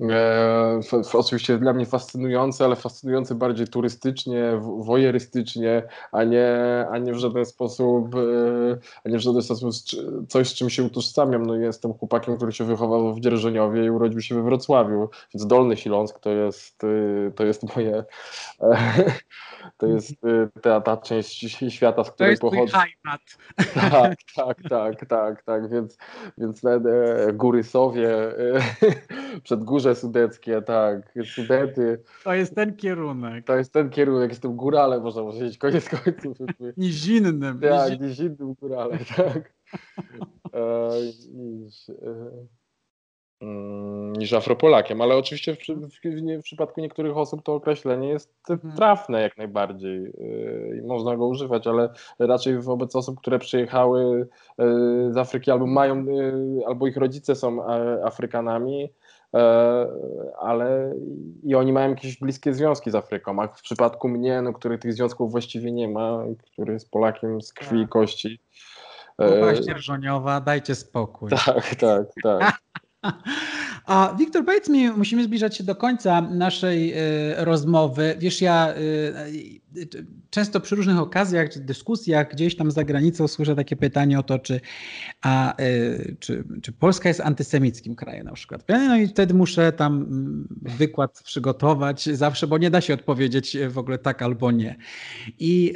E, 0.00 0.80
oczywiście 1.12 1.58
dla 1.58 1.72
mnie 1.72 1.86
fascynujące, 1.86 2.64
ale 2.64 2.76
fascynujące 2.76 3.34
bardziej 3.34 3.68
turystycznie, 3.68 4.60
wojerystycznie, 4.78 5.82
a 6.12 6.24
nie, 6.24 6.48
a 6.90 6.98
nie 6.98 7.12
w 7.12 7.16
żaden 7.16 7.44
sposób, 7.44 8.14
e, 8.14 8.18
a 9.04 9.08
nie 9.08 9.18
w 9.18 9.20
żaden 9.20 9.42
sposób 9.42 9.70
coś, 10.28 10.48
z 10.48 10.54
czym 10.54 10.70
się 10.70 10.82
utożsamiam. 10.82 11.46
No, 11.46 11.54
jestem 11.54 11.94
chłopakiem, 11.94 12.36
który 12.36 12.52
się 12.52 12.64
wychował 12.64 13.14
w 13.14 13.20
Dzierżoniowie 13.20 13.84
i 13.84 13.90
urodził 13.90 14.20
się 14.20 14.34
we 14.34 14.42
Wrocławiu, 14.42 15.08
więc 15.34 15.46
Dolny 15.46 15.76
Śląsk 15.76 16.18
to 16.18 16.30
jest, 16.30 16.84
e, 16.84 17.30
to 17.30 17.44
jest 17.44 17.76
moje, 17.76 18.04
to 19.78 19.86
jest 19.86 20.12
ta, 20.62 20.80
ta 20.80 20.96
część 20.96 21.56
świata, 21.68 22.04
z 22.04 22.10
której 22.10 22.38
pochodzę. 22.38 22.78
Tak, 23.74 24.18
tak, 24.36 24.56
tak, 24.68 25.06
tak, 25.06 25.42
tak, 25.42 25.70
więc, 25.70 25.98
więc 26.38 26.62
góry 27.34 27.64
Sowie, 27.64 28.10
Przedgórze 29.42 29.94
Sudeckie, 29.94 30.62
tak, 30.62 31.14
Sudety. 31.34 32.02
To 32.24 32.34
jest 32.34 32.54
ten 32.54 32.76
kierunek. 32.76 33.44
To 33.44 33.56
jest 33.56 33.72
ten 33.72 33.90
kierunek, 33.90 34.30
jestem 34.30 34.56
górale, 34.56 35.00
można 35.00 35.22
powiedzieć, 35.22 35.58
koniec 35.58 35.88
końców. 36.04 36.38
Nizinnym. 36.76 37.60
Tak, 37.60 38.00
nizinnym 38.00 38.54
górale, 38.60 38.98
tak. 39.16 39.52
E, 40.54 40.90
niż, 41.32 41.88
e, 41.88 41.94
mm, 43.40 44.12
niż 44.12 44.32
Afropolakiem, 44.32 45.00
ale 45.00 45.16
oczywiście 45.16 45.54
w, 45.54 45.58
w, 45.58 46.40
w, 46.40 46.42
przypadku 46.42 46.80
niektórych 46.80 47.16
osób 47.16 47.42
to 47.42 47.54
określenie 47.54 48.08
jest 48.08 48.34
mhm. 48.50 48.76
trafne 48.76 49.22
jak 49.22 49.38
najbardziej 49.38 50.06
e, 50.06 50.76
i 50.76 50.82
można 50.86 51.16
go 51.16 51.26
używać, 51.26 51.66
ale 51.66 51.88
raczej 52.18 52.58
wobec 52.58 52.96
osób, 52.96 53.20
które 53.20 53.38
przyjechały 53.38 54.28
z 55.10 55.16
Afryki 55.16 55.50
albo 55.50 55.66
mają, 55.66 56.04
albo 56.66 56.86
ich 56.86 56.96
rodzice 56.96 57.34
są 57.34 57.66
Afrykanami, 58.04 58.88
ale 60.40 60.94
i 61.42 61.54
oni 61.54 61.72
mają 61.72 61.90
jakieś 61.90 62.18
bliskie 62.18 62.54
związki 62.54 62.90
z 62.90 62.94
Afryką, 62.94 63.42
a 63.42 63.48
w 63.48 63.62
przypadku 63.62 64.08
mnie, 64.08 64.42
no, 64.42 64.52
który 64.52 64.78
tych 64.78 64.92
związków 64.92 65.30
właściwie 65.30 65.72
nie 65.72 65.88
ma, 65.88 66.24
który 66.52 66.72
jest 66.72 66.90
Polakiem 66.90 67.42
z 67.42 67.52
krwi 67.52 67.78
i 67.78 67.82
tak. 67.82 67.90
kości. 67.90 68.40
Kupa 69.16 69.78
żoniowa, 69.78 70.40
dajcie 70.40 70.74
spokój. 70.74 71.30
Tak, 71.30 71.74
tak, 71.74 72.06
tak. 72.22 72.58
A 73.86 74.14
Wiktor, 74.18 74.44
powiedz 74.44 74.68
mi, 74.68 74.90
musimy 74.90 75.24
zbliżać 75.24 75.56
się 75.56 75.64
do 75.64 75.74
końca 75.74 76.20
naszej 76.20 76.92
y, 76.92 77.44
rozmowy. 77.44 78.16
Wiesz, 78.18 78.40
ja 78.40 78.74
y, 78.74 78.80
y, 79.76 80.06
często 80.30 80.60
przy 80.60 80.76
różnych 80.76 80.98
okazjach 80.98 81.50
czy 81.50 81.60
dyskusjach 81.60 82.30
gdzieś 82.32 82.56
tam 82.56 82.70
za 82.70 82.84
granicą 82.84 83.28
słyszę 83.28 83.56
takie 83.56 83.76
pytanie 83.76 84.18
o 84.18 84.22
to, 84.22 84.38
czy, 84.38 84.60
a, 85.22 85.54
czy, 86.20 86.44
czy 86.62 86.72
Polska 86.72 87.08
jest 87.08 87.20
antysemickim 87.20 87.96
krajem 87.96 88.26
na 88.26 88.32
przykład. 88.32 88.64
No 88.68 88.96
i 88.96 89.08
wtedy 89.08 89.34
muszę 89.34 89.72
tam 89.72 89.96
mm, 89.96 90.48
wykład 90.78 91.22
przygotować 91.22 92.04
zawsze, 92.04 92.46
bo 92.46 92.58
nie 92.58 92.70
da 92.70 92.80
się 92.80 92.94
odpowiedzieć 92.94 93.56
w 93.68 93.78
ogóle 93.78 93.98
tak 93.98 94.22
albo 94.22 94.50
nie. 94.50 94.76
I, 95.38 95.74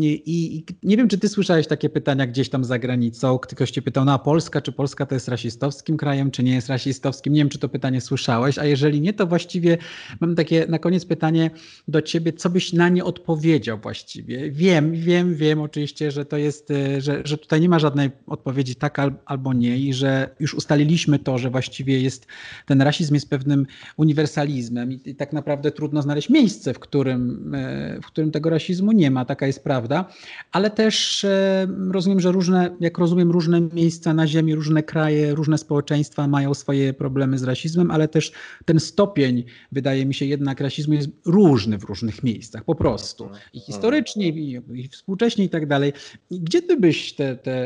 i, 0.00 0.56
i 0.56 0.64
nie 0.82 0.96
wiem, 0.96 1.08
czy 1.08 1.18
ty 1.18 1.28
słyszałeś 1.28 1.66
takie 1.66 1.88
pytania 1.88 2.26
gdzieś 2.26 2.48
tam 2.50 2.64
za 2.64 2.78
granicą. 2.78 3.38
Ktoś 3.38 3.70
cię 3.70 3.82
pytał, 3.82 4.04
no 4.04 4.12
a 4.12 4.18
Polska, 4.18 4.60
czy 4.60 4.72
Polska 4.72 5.06
to 5.06 5.14
jest 5.14 5.28
rasistowskim 5.28 5.96
krajem, 5.96 6.30
czy 6.30 6.42
nie 6.42 6.54
jest 6.54 6.68
rasistowskim? 6.68 7.13
Nie 7.26 7.40
wiem, 7.40 7.48
czy 7.48 7.58
to 7.58 7.68
pytanie 7.68 8.00
słyszałeś, 8.00 8.58
a 8.58 8.64
jeżeli 8.64 9.00
nie, 9.00 9.12
to 9.12 9.26
właściwie 9.26 9.78
mam 10.20 10.34
takie 10.34 10.66
na 10.68 10.78
koniec 10.78 11.04
pytanie 11.04 11.50
do 11.88 12.02
ciebie, 12.02 12.32
co 12.32 12.50
byś 12.50 12.72
na 12.72 12.88
nie 12.88 13.04
odpowiedział 13.04 13.78
właściwie? 13.78 14.50
Wiem, 14.50 14.92
wiem, 14.92 15.34
wiem 15.34 15.60
oczywiście, 15.60 16.10
że 16.10 16.24
to 16.24 16.36
jest, 16.36 16.70
e, 16.70 17.00
że, 17.00 17.22
że 17.24 17.38
tutaj 17.38 17.60
nie 17.60 17.68
ma 17.68 17.78
żadnej 17.78 18.10
odpowiedzi 18.26 18.74
tak 18.74 18.98
albo 19.26 19.52
nie 19.52 19.78
i 19.78 19.94
że 19.94 20.30
już 20.40 20.54
ustaliliśmy 20.54 21.18
to, 21.18 21.38
że 21.38 21.50
właściwie 21.50 22.00
jest, 22.00 22.26
ten 22.66 22.82
rasizm 22.82 23.14
jest 23.14 23.30
pewnym 23.30 23.66
uniwersalizmem 23.96 24.92
i, 24.92 25.00
i 25.04 25.14
tak 25.14 25.32
naprawdę 25.32 25.70
trudno 25.70 26.02
znaleźć 26.02 26.30
miejsce, 26.30 26.74
w 26.74 26.78
którym, 26.78 27.54
e, 27.54 28.00
w 28.02 28.06
którym 28.06 28.30
tego 28.30 28.50
rasizmu 28.50 28.92
nie 28.92 29.10
ma, 29.10 29.24
taka 29.24 29.46
jest 29.46 29.64
prawda, 29.64 30.08
ale 30.52 30.70
też 30.70 31.24
e, 31.24 31.66
rozumiem, 31.90 32.20
że 32.20 32.32
różne, 32.32 32.76
jak 32.80 32.98
rozumiem, 32.98 33.30
różne 33.30 33.60
miejsca 33.60 34.14
na 34.14 34.26
ziemi, 34.26 34.54
różne 34.54 34.82
kraje, 34.82 35.34
różne 35.34 35.58
społeczeństwa 35.58 36.28
mają 36.28 36.54
swoje 36.54 36.92
problemy 37.04 37.38
z 37.38 37.42
rasizmem, 37.42 37.90
ale 37.90 38.08
też 38.08 38.32
ten 38.64 38.80
stopień, 38.80 39.44
wydaje 39.72 40.06
mi 40.06 40.14
się, 40.14 40.24
jednak 40.24 40.60
rasizmu 40.60 40.94
jest 40.94 41.08
różny 41.26 41.78
w 41.78 41.84
różnych 41.84 42.22
miejscach, 42.22 42.64
po 42.64 42.74
prostu. 42.74 43.28
I 43.52 43.60
historycznie, 43.60 44.28
i, 44.28 44.60
i 44.74 44.88
współcześnie 44.88 45.44
i 45.44 45.48
tak 45.48 45.66
dalej. 45.66 45.92
Gdzie 46.30 46.62
ty 46.62 46.76
byś 46.76 47.14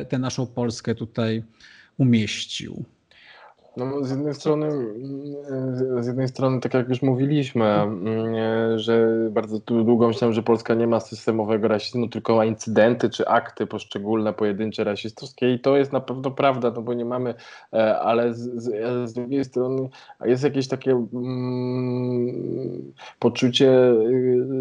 tę 0.09 0.18
naszą 0.18 0.47
Polskę 0.47 0.95
tutaj 0.95 1.43
umieścił? 1.99 2.84
No, 3.79 4.05
z 4.05 4.11
jednej 4.11 4.35
strony, 4.35 4.70
z 6.01 6.07
jednej 6.07 6.29
strony, 6.29 6.61
tak 6.61 6.74
jak 6.74 6.89
już 6.89 7.03
mówiliśmy, 7.03 7.64
mm, 7.64 8.79
że 8.79 9.09
bardzo 9.31 9.59
długo 9.59 10.09
myślałem, 10.09 10.35
że 10.35 10.43
Polska 10.43 10.74
nie 10.74 10.87
ma 10.87 11.01
systemowego 11.01 11.68
rasizmu, 11.68 12.09
tylko 12.09 12.37
ma 12.37 12.45
incydenty 12.45 13.11
czy 13.11 13.29
akty 13.29 13.66
poszczególne, 13.66 14.33
pojedyncze 14.33 14.85
rasistowskie 14.85 15.55
i 15.55 15.61
to 15.61 15.76
jest 15.76 15.93
na 15.93 16.01
pewno 16.01 16.31
prawda, 16.31 16.72
no 16.76 16.83
bo 16.83 16.95
nie 16.95 17.05
mamy, 17.05 17.35
e, 17.72 17.99
ale 17.99 18.35
z, 18.35 18.62
z, 18.62 19.11
z 19.11 19.12
drugiej 19.12 19.45
strony 19.45 19.89
jest 20.24 20.45
jakieś 20.45 20.68
takie 20.68 20.93
mm, 20.93 22.93
poczucie 23.18 23.93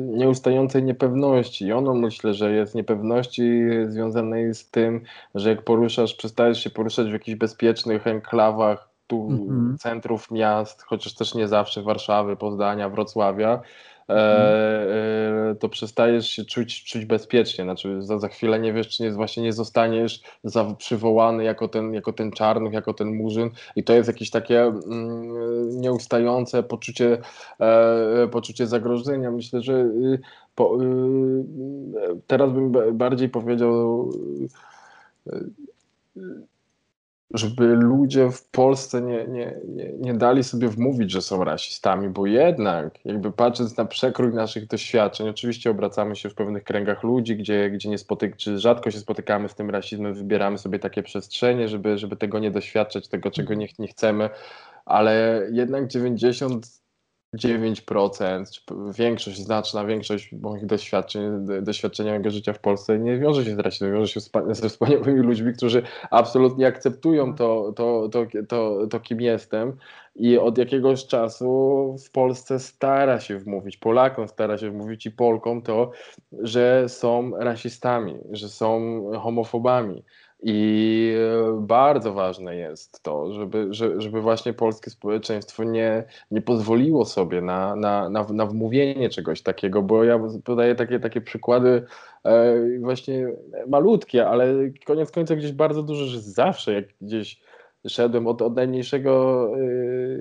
nieustającej 0.07 0.84
niepewności. 0.84 1.65
I 1.65 1.74
ono 1.74 1.93
myślę, 1.93 2.34
że 2.34 2.51
jest 2.51 2.76
niepewności 2.76 3.61
związanej 3.88 4.53
z 4.53 4.70
tym, 4.70 5.01
że 5.36 5.49
jak 5.49 5.63
poruszasz, 5.63 6.15
przestajesz 6.15 6.63
się 6.63 6.70
poruszać 6.70 7.09
w 7.09 7.13
jakichś 7.13 7.38
bezpiecznych 7.38 8.07
enklawach, 8.07 8.97
tu 9.08 9.28
mhm. 9.32 9.78
centrów 9.80 10.32
miast, 10.32 10.84
chociaż 10.84 11.14
też 11.14 11.36
nie 11.36 11.47
zawsze 11.47 11.82
Warszawy, 11.82 12.36
Poznania, 12.36 12.89
Wrocławia, 12.89 13.62
e, 14.10 14.14
mhm. 14.14 15.51
e, 15.51 15.55
to 15.55 15.70
przestajesz 15.70 16.30
się 16.30 16.45
czuć, 16.45 16.84
czuć 16.84 17.05
bezpiecznie. 17.05 17.64
Znaczy, 17.64 18.01
za, 18.01 18.20
za 18.20 18.28
chwilę 18.28 18.60
nie 18.60 18.74
wiesz, 18.74 18.88
czy 18.89 19.03
nie, 19.03 19.12
właśnie 19.12 19.43
nie 19.43 19.53
zostaniesz 19.53 20.22
za, 20.43 20.76
przywołany 20.78 21.43
jako 21.43 21.68
ten, 21.68 21.93
jako 21.93 22.14
ten 22.14 22.32
czarnuch, 22.32 22.74
jako 22.74 22.93
ten 22.93 23.16
murzyn. 23.16 23.49
I 23.76 23.84
to 23.84 23.93
jest 23.93 24.08
jakieś 24.08 24.30
takie 24.30 24.62
mm, 24.62 25.82
nieustające 25.82 26.64
poczucie, 26.64 27.18
e, 27.60 28.28
poczucie 28.32 28.68
zagrożenia. 28.68 29.32
Myślę, 29.32 29.62
że 29.62 29.74
y, 29.74 30.20
po, 30.55 30.84
y, 30.84 30.88
teraz 32.28 32.51
bym 32.51 32.72
bardziej 32.97 33.30
powiedział. 33.30 34.10
Y, 35.28 35.39
żeby 37.34 37.75
ludzie 37.75 38.32
w 38.32 38.49
Polsce 38.49 39.01
nie, 39.01 39.28
nie, 39.28 39.59
nie, 39.67 39.93
nie 39.93 40.13
dali 40.13 40.43
sobie 40.43 40.67
wmówić, 40.67 41.11
że 41.11 41.21
są 41.21 41.43
rasistami, 41.43 42.09
bo 42.09 42.25
jednak, 42.25 43.05
jakby 43.05 43.32
patrząc 43.32 43.78
na 43.78 43.86
przekrój 43.86 44.34
naszych 44.34 44.67
doświadczeń, 44.67 45.30
oczywiście 45.30 45.71
obracamy 45.71 46.15
się 46.15 46.30
w 46.30 46.36
pewnych 46.36 46.63
kręgach 46.63 47.03
ludzi, 47.03 47.38
gdzie, 47.38 47.69
gdzie 47.69 47.89
nie 47.89 47.97
spotyk, 47.97 48.36
czy 48.36 48.59
rzadko 48.59 48.91
się 48.91 48.99
spotykamy 48.99 49.49
z 49.49 49.55
tym 49.55 49.69
rasizmem, 49.69 50.13
wybieramy 50.13 50.57
sobie 50.57 50.80
takie 50.80 51.03
przestrzenie, 51.03 51.67
żeby, 51.67 51.97
żeby 51.97 52.15
tego 52.15 52.39
nie 52.39 52.51
doświadczać, 52.51 53.07
tego, 53.07 53.32
czego 53.32 53.53
nie, 53.53 53.67
nie 53.80 53.88
chcemy, 53.88 54.30
ale 54.86 55.41
jednak 55.51 55.88
90 55.88 56.86
9%, 57.38 58.51
czy 58.51 58.61
większość, 59.03 59.38
znaczna 59.38 59.85
większość 59.85 60.31
moich 60.31 60.65
doświadczeń, 60.65 61.23
doświadczenia 61.61 62.11
mojego 62.11 62.29
życia 62.29 62.53
w 62.53 62.59
Polsce 62.59 62.99
nie 62.99 63.19
wiąże 63.19 63.45
się 63.45 63.55
z 63.55 63.59
rasizmem, 63.59 63.93
wiąże 63.93 64.07
się 64.07 64.19
ze 64.51 64.69
wspaniałymi 64.69 65.19
ludźmi, 65.19 65.53
którzy 65.53 65.81
absolutnie 66.11 66.67
akceptują 66.67 67.35
to, 67.35 67.73
to, 67.75 68.09
to, 68.09 68.25
to, 68.47 68.88
to 68.88 68.99
kim 68.99 69.21
jestem. 69.21 69.77
I 70.15 70.38
od 70.38 70.57
jakiegoś 70.57 71.05
czasu 71.05 71.95
w 72.05 72.11
Polsce 72.11 72.59
stara 72.59 73.19
się 73.19 73.38
wmówić, 73.38 73.77
Polakom 73.77 74.27
stara 74.27 74.57
się 74.57 74.71
wmówić 74.71 75.05
i 75.05 75.11
Polkom 75.11 75.61
to, 75.61 75.91
że 76.39 76.89
są 76.89 77.31
rasistami, 77.38 78.17
że 78.31 78.49
są 78.49 79.01
homofobami, 79.21 80.03
i 80.43 81.13
e, 81.17 81.61
bardzo 81.61 82.13
ważne 82.13 82.55
jest 82.55 83.03
to, 83.03 83.33
żeby, 83.33 83.67
żeby 83.97 84.21
właśnie 84.21 84.53
polskie 84.53 84.89
społeczeństwo 84.89 85.63
nie, 85.63 86.03
nie 86.31 86.41
pozwoliło 86.41 87.05
sobie 87.05 87.41
na, 87.41 87.75
na, 87.75 88.09
na, 88.09 88.23
na 88.23 88.45
wmówienie 88.45 89.09
czegoś 89.09 89.41
takiego, 89.41 89.81
bo 89.81 90.03
ja 90.03 90.19
podaję 90.43 90.75
takie, 90.75 90.99
takie 90.99 91.21
przykłady 91.21 91.85
e, 92.23 92.55
właśnie 92.79 93.27
malutkie, 93.67 94.27
ale 94.27 94.53
koniec 94.85 95.11
końców 95.11 95.38
gdzieś 95.38 95.51
bardzo 95.51 95.83
dużo, 95.83 96.05
że 96.05 96.21
zawsze 96.21 96.73
jak 96.73 96.85
gdzieś 97.01 97.41
szedłem 97.88 98.27
od, 98.27 98.41
od 98.41 98.55
najmniejszego, 98.55 99.47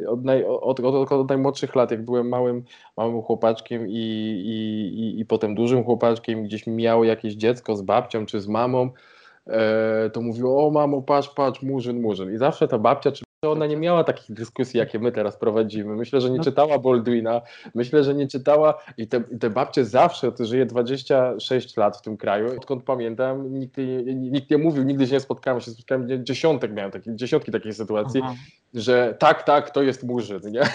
e, 0.05 0.09
od, 0.09 0.25
naj, 0.25 0.45
od, 0.45 0.81
od, 0.81 1.13
od, 1.13 1.29
najmłodszych 1.29 1.75
lat, 1.75 1.91
jak 1.91 2.05
byłem 2.05 2.29
małym, 2.29 2.65
małym 2.97 3.23
chłopaczkiem 3.23 3.89
i, 3.89 3.93
i, 3.93 5.01
i, 5.01 5.21
i 5.21 5.25
potem 5.25 5.55
dużym 5.55 5.85
chłopaczkiem, 5.85 6.43
gdzieś 6.43 6.67
miało 6.67 7.05
jakieś 7.05 7.35
dziecko 7.35 7.77
z 7.77 7.83
babcią 7.83 8.27
czy 8.27 8.41
z 8.41 8.49
mamą, 8.49 8.91
to 10.13 10.23
mówiło, 10.23 10.67
o 10.67 10.71
mamo, 10.71 11.03
patrz, 11.03 11.29
patrz, 11.29 11.63
murzyn, 11.63 12.01
murzyn. 12.01 12.35
I 12.35 12.39
zawsze 12.39 12.69
ta 12.69 12.79
babcia, 12.79 13.13
czy 13.13 13.25
ona 13.43 13.67
nie 13.67 13.77
miała 13.77 14.05
takich 14.05 14.37
dyskusji, 14.37 14.79
jakie 14.79 14.99
my 14.99 15.13
teraz 15.13 15.37
prowadzimy. 15.37 15.97
Myślę, 15.97 16.21
że 16.21 16.31
nie 16.31 16.39
no. 16.39 16.45
czytała 16.45 16.79
Baldwina, 16.79 17.41
myślę, 17.75 18.05
że 18.05 18.15
nie 18.15 18.29
czytała 18.29 18.83
i 18.97 19.09
te, 19.09 19.21
te 19.21 19.51
babcie 19.51 19.85
zawsze, 19.85 20.33
to 20.33 20.45
żyje 20.45 20.67
26 20.67 21.77
lat 21.77 21.97
w 21.97 22.03
tym 22.03 22.17
kraju, 22.17 22.57
odkąd 22.57 22.83
pamiętam, 22.83 23.59
nikt, 23.59 23.77
nikt 24.15 24.51
nie 24.51 24.59
mówił, 24.59 24.83
nigdy 24.83 25.07
się 25.07 25.13
nie 25.13 25.21
spotkałem, 25.21 25.61
się 25.61 25.71
spotkałem, 25.71 26.25
dziesiątek 26.25 26.73
miałem 26.73 26.91
takie, 26.91 27.17
dziesiątki 27.17 27.53
takiej 27.53 27.75
sytuacji, 27.75 28.21
Aha. 28.25 28.35
że 28.75 29.17
tak, 29.19 29.43
tak, 29.43 29.71
to 29.71 29.83
jest 29.83 30.03
murzyn, 30.03 30.41
nie? 30.51 30.63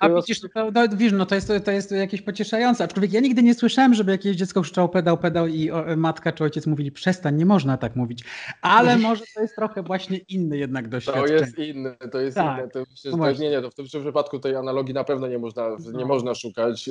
A 0.00 0.08
widzisz, 0.08 0.40
to, 0.40 0.48
no, 0.70 0.88
widzisz, 0.88 1.12
no 1.12 1.26
to 1.26 1.34
jest, 1.34 1.52
to 1.64 1.70
jest 1.70 1.90
jakieś 1.90 2.22
pocieszające. 2.22 2.84
Aczkolwiek 2.84 3.12
ja 3.12 3.20
nigdy 3.20 3.42
nie 3.42 3.54
słyszałem, 3.54 3.94
żeby 3.94 4.12
jakieś 4.12 4.36
dziecko 4.36 4.62
krzyczało 4.62 4.88
pedał, 4.88 5.18
pedał 5.18 5.46
i 5.46 5.70
o, 5.70 5.84
matka 5.96 6.32
czy 6.32 6.44
ojciec 6.44 6.66
mówili 6.66 6.92
przestań, 6.92 7.36
nie 7.36 7.46
można 7.46 7.76
tak 7.76 7.96
mówić. 7.96 8.24
Ale 8.62 8.98
może 9.08 9.24
to 9.34 9.42
jest 9.42 9.56
trochę 9.56 9.82
właśnie 9.82 10.18
inny 10.18 10.58
jednak 10.58 10.88
doświadczenie. 10.88 11.43
To 11.44 11.60
jest 11.60 11.70
inny, 11.76 11.96
to 12.12 12.20
jest 12.20 12.36
tak. 12.36 12.58
inne. 12.58 12.68
To 12.68 12.84
myślę, 12.90 13.12
no 13.16 13.32
nie, 13.32 13.50
nie, 13.50 13.62
to 13.62 13.70
w 13.70 13.74
tym 13.74 13.86
przypadku 13.86 14.38
tej 14.38 14.56
analogii 14.56 14.94
na 14.94 15.04
pewno 15.04 15.28
nie 15.28 15.38
można, 15.38 15.68
nie 15.70 16.00
no. 16.00 16.06
można 16.06 16.34
szukać. 16.34 16.88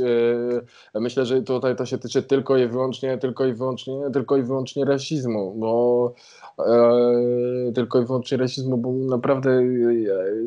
E, 0.95 0.99
myślę, 0.99 1.25
że 1.25 1.41
tutaj 1.41 1.75
to 1.75 1.85
się 1.85 1.97
tyczy 1.97 2.23
tylko 2.23 2.57
i 2.57 2.67
wyłącznie, 2.67 3.17
tylko 3.17 3.45
i 3.45 3.53
wyłącznie, 3.53 3.93
tylko 4.13 4.37
i 4.37 4.43
wyłącznie 4.43 4.85
rasizmu, 4.85 5.55
bo 5.57 6.13
e, 6.59 7.71
tylko 7.75 8.01
i 8.01 8.05
wyłącznie 8.05 8.37
rasizmu, 8.37 8.77
bo 8.77 8.91
naprawdę 8.91 9.51
e, 9.51 9.63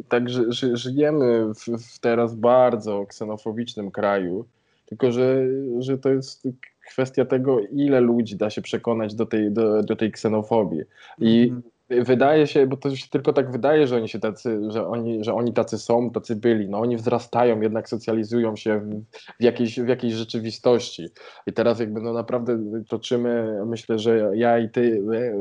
tak 0.08 0.30
ży, 0.30 0.52
ży, 0.52 0.76
żyjemy 0.76 1.54
w, 1.54 1.64
w 1.94 1.98
teraz 1.98 2.34
bardzo 2.34 3.06
ksenofobicznym 3.06 3.90
kraju, 3.90 4.44
tylko 4.86 5.12
że, 5.12 5.36
że 5.78 5.98
to 5.98 6.08
jest 6.08 6.48
kwestia 6.88 7.24
tego, 7.24 7.60
ile 7.60 8.00
ludzi 8.00 8.36
da 8.36 8.50
się 8.50 8.62
przekonać 8.62 9.14
do 9.14 9.26
tej, 9.26 9.52
do, 9.52 9.82
do 9.82 9.96
tej 9.96 10.12
ksenofobii. 10.12 10.82
I 11.18 11.48
mm 11.50 11.62
wydaje 11.88 12.46
się, 12.46 12.66
bo 12.66 12.76
to 12.76 12.96
się 12.96 13.08
tylko 13.08 13.32
tak 13.32 13.52
wydaje, 13.52 13.86
że 13.86 13.96
oni 13.96 14.08
się 14.08 14.18
tacy, 14.18 14.60
że 14.68 14.86
oni, 14.86 15.24
że 15.24 15.34
oni 15.34 15.52
tacy 15.52 15.78
są, 15.78 16.10
tacy 16.10 16.36
byli. 16.36 16.68
No 16.68 16.78
oni 16.78 16.96
wzrastają, 16.96 17.60
jednak 17.60 17.88
socjalizują 17.88 18.56
się 18.56 18.80
w, 18.80 19.02
w, 19.40 19.42
jakiejś, 19.42 19.80
w 19.80 19.88
jakiejś 19.88 20.14
rzeczywistości. 20.14 21.08
I 21.46 21.52
teraz 21.52 21.80
jakby 21.80 22.00
no 22.00 22.12
naprawdę 22.12 22.58
toczymy, 22.88 23.62
myślę, 23.66 23.98
że 23.98 24.30
ja 24.34 24.58
i 24.58 24.68
ty 24.70 25.02
e, 25.12 25.16
e, 25.16 25.34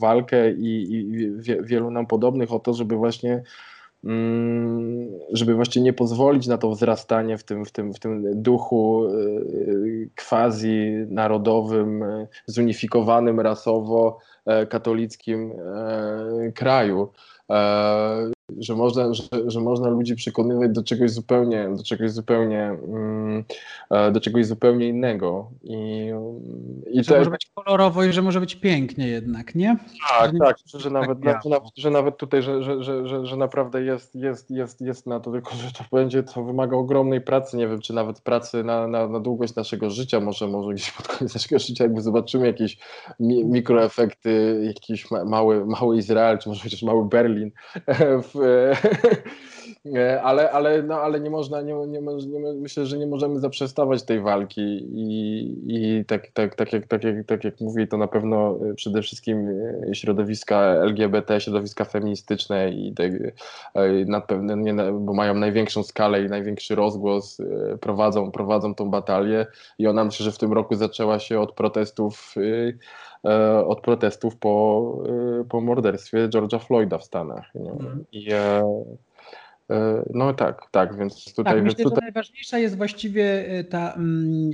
walkę 0.00 0.52
i, 0.52 0.92
i 0.92 1.30
wielu 1.62 1.90
nam 1.90 2.06
podobnych 2.06 2.52
o 2.52 2.58
to, 2.58 2.74
żeby 2.74 2.96
właśnie 2.96 3.42
żeby 5.32 5.54
właśnie 5.54 5.82
nie 5.82 5.92
pozwolić 5.92 6.46
na 6.46 6.58
to 6.58 6.70
wzrastanie 6.70 7.38
w 7.38 7.44
tym, 7.44 7.64
w 7.64 7.72
tym, 7.72 7.94
w 7.94 7.98
tym 7.98 8.42
duchu 8.42 9.06
e, 9.06 9.10
quasi 10.28 10.92
narodowym, 11.08 12.04
zunifikowanym 12.46 13.40
rasowo, 13.40 14.18
E, 14.46 14.66
katolickim 14.66 15.52
e, 15.52 16.52
kraju. 16.52 17.12
E, 18.58 18.62
że 18.62 18.74
można, 18.74 19.14
że, 19.14 19.24
że 19.46 19.60
można 19.60 19.88
ludzi 19.88 20.16
przekonywać 20.16 20.70
do 20.70 20.82
czegoś 20.82 21.10
zupełnie, 21.10 21.68
do 21.76 21.82
czegoś 21.82 22.10
zupełnie, 22.10 22.62
mm, 22.88 23.44
do 24.12 24.20
czegoś 24.20 24.46
zupełnie 24.46 24.88
innego. 24.88 25.50
I, 25.62 26.10
i 26.92 27.04
że 27.04 27.12
te... 27.12 27.18
może 27.18 27.30
być 27.30 27.50
kolorowo 27.54 28.04
i 28.04 28.12
że 28.12 28.22
może 28.22 28.40
być 28.40 28.54
pięknie 28.54 29.08
jednak, 29.08 29.54
nie? 29.54 29.76
Tak, 30.08 30.32
że 30.32 30.38
tak, 30.38 30.56
że, 30.74 30.90
nawet, 30.90 31.20
tak 31.24 31.44
nawet, 31.44 31.68
że 31.76 31.90
nawet 31.90 32.16
tutaj, 32.16 32.42
że, 32.42 32.62
że, 32.62 32.82
że, 32.82 33.26
że, 33.26 33.36
naprawdę 33.36 33.82
jest, 33.82 34.14
jest, 34.14 34.50
jest, 34.50 34.80
jest 34.80 35.06
na 35.06 35.20
to, 35.20 35.32
tylko 35.32 35.54
że 35.54 35.72
to 35.72 35.84
będzie, 35.96 36.22
to 36.22 36.44
wymaga 36.44 36.76
ogromnej 36.76 37.20
pracy, 37.20 37.56
nie 37.56 37.68
wiem, 37.68 37.80
czy 37.80 37.92
nawet 37.92 38.20
pracy 38.20 38.64
na, 38.64 38.86
na, 38.88 39.08
na 39.08 39.20
długość 39.20 39.54
naszego 39.54 39.90
życia, 39.90 40.20
może, 40.20 40.48
może 40.48 40.74
gdzieś 40.74 40.90
pod 40.90 41.08
koniec 41.08 41.34
naszego 41.42 41.58
życia 41.58 41.84
jakby 41.84 42.00
zobaczymy 42.02 42.46
jakieś 42.46 42.78
mi, 43.20 43.44
mikroefekty, 43.44 44.62
jakiś 44.66 45.10
mały, 45.10 45.66
mały 45.66 45.96
Izrael, 45.96 46.38
czy 46.38 46.48
może 46.48 46.62
chociaż 46.62 46.82
mały 46.82 47.08
Berlin 47.08 47.50
w, 48.32 48.34
ale, 50.22 50.50
ale, 50.50 50.82
no, 50.82 50.94
ale 50.94 51.20
nie 51.20 51.30
można, 51.30 51.62
nie, 51.62 51.74
nie, 51.74 52.00
nie, 52.26 52.52
myślę, 52.54 52.86
że 52.86 52.98
nie 52.98 53.06
możemy 53.06 53.40
zaprzestawać 53.40 54.02
tej 54.02 54.20
walki 54.20 54.60
i, 54.94 55.56
i 55.66 56.04
tak, 56.04 56.30
tak, 56.34 56.54
tak, 56.54 56.72
jak, 56.72 56.86
tak, 56.86 57.04
jak, 57.04 57.26
tak 57.26 57.44
jak 57.44 57.60
mówię, 57.60 57.86
to 57.86 57.96
na 57.96 58.08
pewno 58.08 58.58
przede 58.76 59.02
wszystkim 59.02 59.48
środowiska 59.92 60.60
LGBT, 60.60 61.40
środowiska 61.40 61.84
feministyczne 61.84 62.70
i 62.70 62.94
tak, 62.94 63.12
na 64.06 64.20
pewno, 64.20 64.56
nie, 64.56 64.74
bo 64.92 65.14
mają 65.14 65.34
największą 65.34 65.82
skalę 65.82 66.22
i 66.22 66.28
największy 66.28 66.74
rozgłos, 66.74 67.38
prowadzą, 67.80 68.30
prowadzą 68.30 68.74
tą 68.74 68.90
batalię. 68.90 69.46
I 69.78 69.86
ona 69.86 70.04
myślę, 70.04 70.24
że 70.24 70.32
w 70.32 70.38
tym 70.38 70.52
roku 70.52 70.74
zaczęła 70.74 71.18
się 71.18 71.40
od 71.40 71.52
protestów 71.52 72.34
E, 72.36 72.72
od 73.66 73.80
protestów 73.80 74.36
po, 74.36 75.04
e, 75.40 75.44
po 75.44 75.60
morderstwie 75.60 76.28
George'a 76.28 76.58
Floyda 76.58 76.98
w 76.98 77.04
Stanach. 77.04 77.50
Mm. 77.54 78.04
I, 78.12 78.32
e, 78.32 78.62
E, 78.62 78.64
no 80.14 80.34
tak, 80.34 80.62
tak, 80.70 80.96
więc 80.96 81.34
tutaj... 81.34 81.54
Tak, 81.54 81.64
myślę, 81.64 81.84
tutaj... 81.84 81.96
że 81.96 82.00
najważniejsza 82.00 82.58
jest 82.58 82.76
właściwie 82.76 83.48
e, 83.48 83.64
ta 83.64 83.92
mm, 83.92 84.50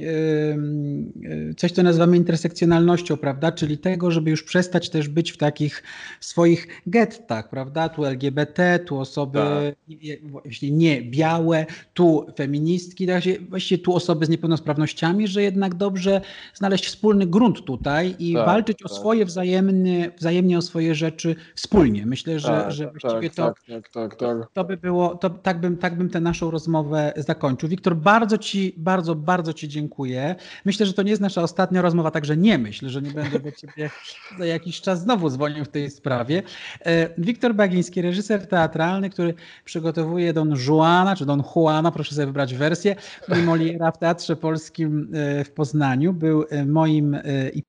e, 1.50 1.54
coś, 1.54 1.72
co 1.72 1.82
nazywamy 1.82 2.16
intersekcjonalnością, 2.16 3.16
prawda, 3.16 3.52
czyli 3.52 3.78
tego, 3.78 4.10
żeby 4.10 4.30
już 4.30 4.42
przestać 4.42 4.90
też 4.90 5.08
być 5.08 5.32
w 5.32 5.36
takich 5.36 5.82
swoich 6.20 6.68
gettach, 6.86 7.50
prawda, 7.50 7.88
tu 7.88 8.04
LGBT, 8.04 8.78
tu 8.78 8.98
osoby 8.98 9.38
tak. 9.38 10.62
nie 10.62 11.02
białe, 11.02 11.66
tu 11.94 12.26
feministki, 12.36 13.06
tak, 13.06 13.22
właściwie 13.48 13.82
tu 13.82 13.94
osoby 13.94 14.26
z 14.26 14.28
niepełnosprawnościami, 14.28 15.28
że 15.28 15.42
jednak 15.42 15.74
dobrze 15.74 16.20
znaleźć 16.54 16.86
wspólny 16.86 17.26
grunt 17.26 17.64
tutaj 17.64 18.14
i 18.18 18.34
tak, 18.34 18.46
walczyć 18.46 18.78
tak. 18.78 18.90
o 18.90 18.94
swoje 18.94 19.24
wzajemnie, 19.24 20.10
wzajemnie 20.18 20.58
o 20.58 20.62
swoje 20.62 20.94
rzeczy 20.94 21.36
wspólnie. 21.54 22.06
Myślę, 22.06 22.40
że, 22.40 22.48
tak, 22.48 22.72
że 22.72 22.84
tak, 22.84 23.00
właściwie 23.00 23.30
tak, 23.30 23.60
to, 23.64 23.78
tak, 23.92 24.16
tak, 24.16 24.48
to 24.52 24.64
by 24.64 24.76
było 24.76 25.07
to 25.16 25.30
tak 25.30 25.60
bym, 25.60 25.76
tak 25.76 25.96
bym 25.96 26.10
tę 26.10 26.20
naszą 26.20 26.50
rozmowę 26.50 27.12
zakończył. 27.16 27.68
Wiktor, 27.68 27.96
bardzo 27.96 28.38
Ci, 28.38 28.74
bardzo, 28.76 29.14
bardzo 29.14 29.52
Ci 29.52 29.68
dziękuję. 29.68 30.34
Myślę, 30.64 30.86
że 30.86 30.92
to 30.92 31.02
nie 31.02 31.10
jest 31.10 31.22
nasza 31.22 31.42
ostatnia 31.42 31.82
rozmowa, 31.82 32.10
także 32.10 32.36
nie 32.36 32.58
myśl, 32.58 32.88
że 32.88 33.02
nie 33.02 33.10
będę 33.10 33.38
do 33.38 33.52
Ciebie 33.52 33.90
za 34.38 34.46
jakiś 34.46 34.80
czas 34.80 35.00
znowu 35.00 35.30
dzwonił 35.30 35.64
w 35.64 35.68
tej 35.68 35.90
sprawie. 35.90 36.42
E, 36.86 37.08
Wiktor 37.18 37.54
Bagiński, 37.54 38.02
reżyser 38.02 38.46
teatralny, 38.46 39.10
który 39.10 39.34
przygotowuje 39.64 40.32
Don 40.32 40.54
Juana, 40.66 41.16
czy 41.16 41.26
Don 41.26 41.42
Juana, 41.56 41.90
proszę 41.90 42.14
sobie 42.14 42.26
wybrać 42.26 42.54
wersję, 42.54 42.96
Moliera 43.44 43.92
w 43.92 43.98
Teatrze 43.98 44.36
Polskim 44.36 45.10
e, 45.14 45.44
w 45.44 45.50
Poznaniu. 45.50 46.12
Był 46.12 46.44
e, 46.50 46.64
moim 46.64 47.16
i 47.54 47.62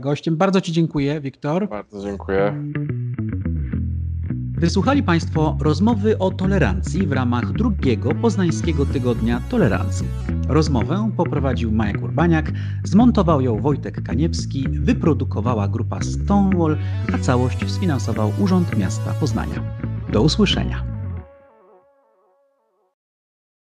gościem. 0.00 0.36
Bardzo 0.36 0.60
Ci 0.60 0.72
dziękuję, 0.72 1.20
Wiktor. 1.20 1.68
Bardzo 1.68 2.02
dziękuję. 2.02 2.54
Wysłuchali 4.62 5.02
Państwo 5.02 5.56
rozmowy 5.60 6.18
o 6.18 6.30
tolerancji 6.30 7.06
w 7.06 7.12
ramach 7.12 7.52
drugiego 7.52 8.14
poznańskiego 8.14 8.86
tygodnia 8.86 9.40
tolerancji. 9.50 10.06
Rozmowę 10.48 11.10
poprowadził 11.16 11.72
Majek 11.72 12.02
Urbaniak, 12.02 12.52
zmontował 12.84 13.40
ją 13.40 13.60
Wojtek 13.60 14.02
Kaniewski, 14.02 14.68
wyprodukowała 14.68 15.68
grupa 15.68 16.02
Stonewall, 16.02 16.76
a 17.12 17.18
całość 17.18 17.70
sfinansował 17.70 18.32
Urząd 18.40 18.78
Miasta 18.78 19.14
Poznania. 19.20 19.62
Do 20.12 20.22
usłyszenia. 20.22 21.01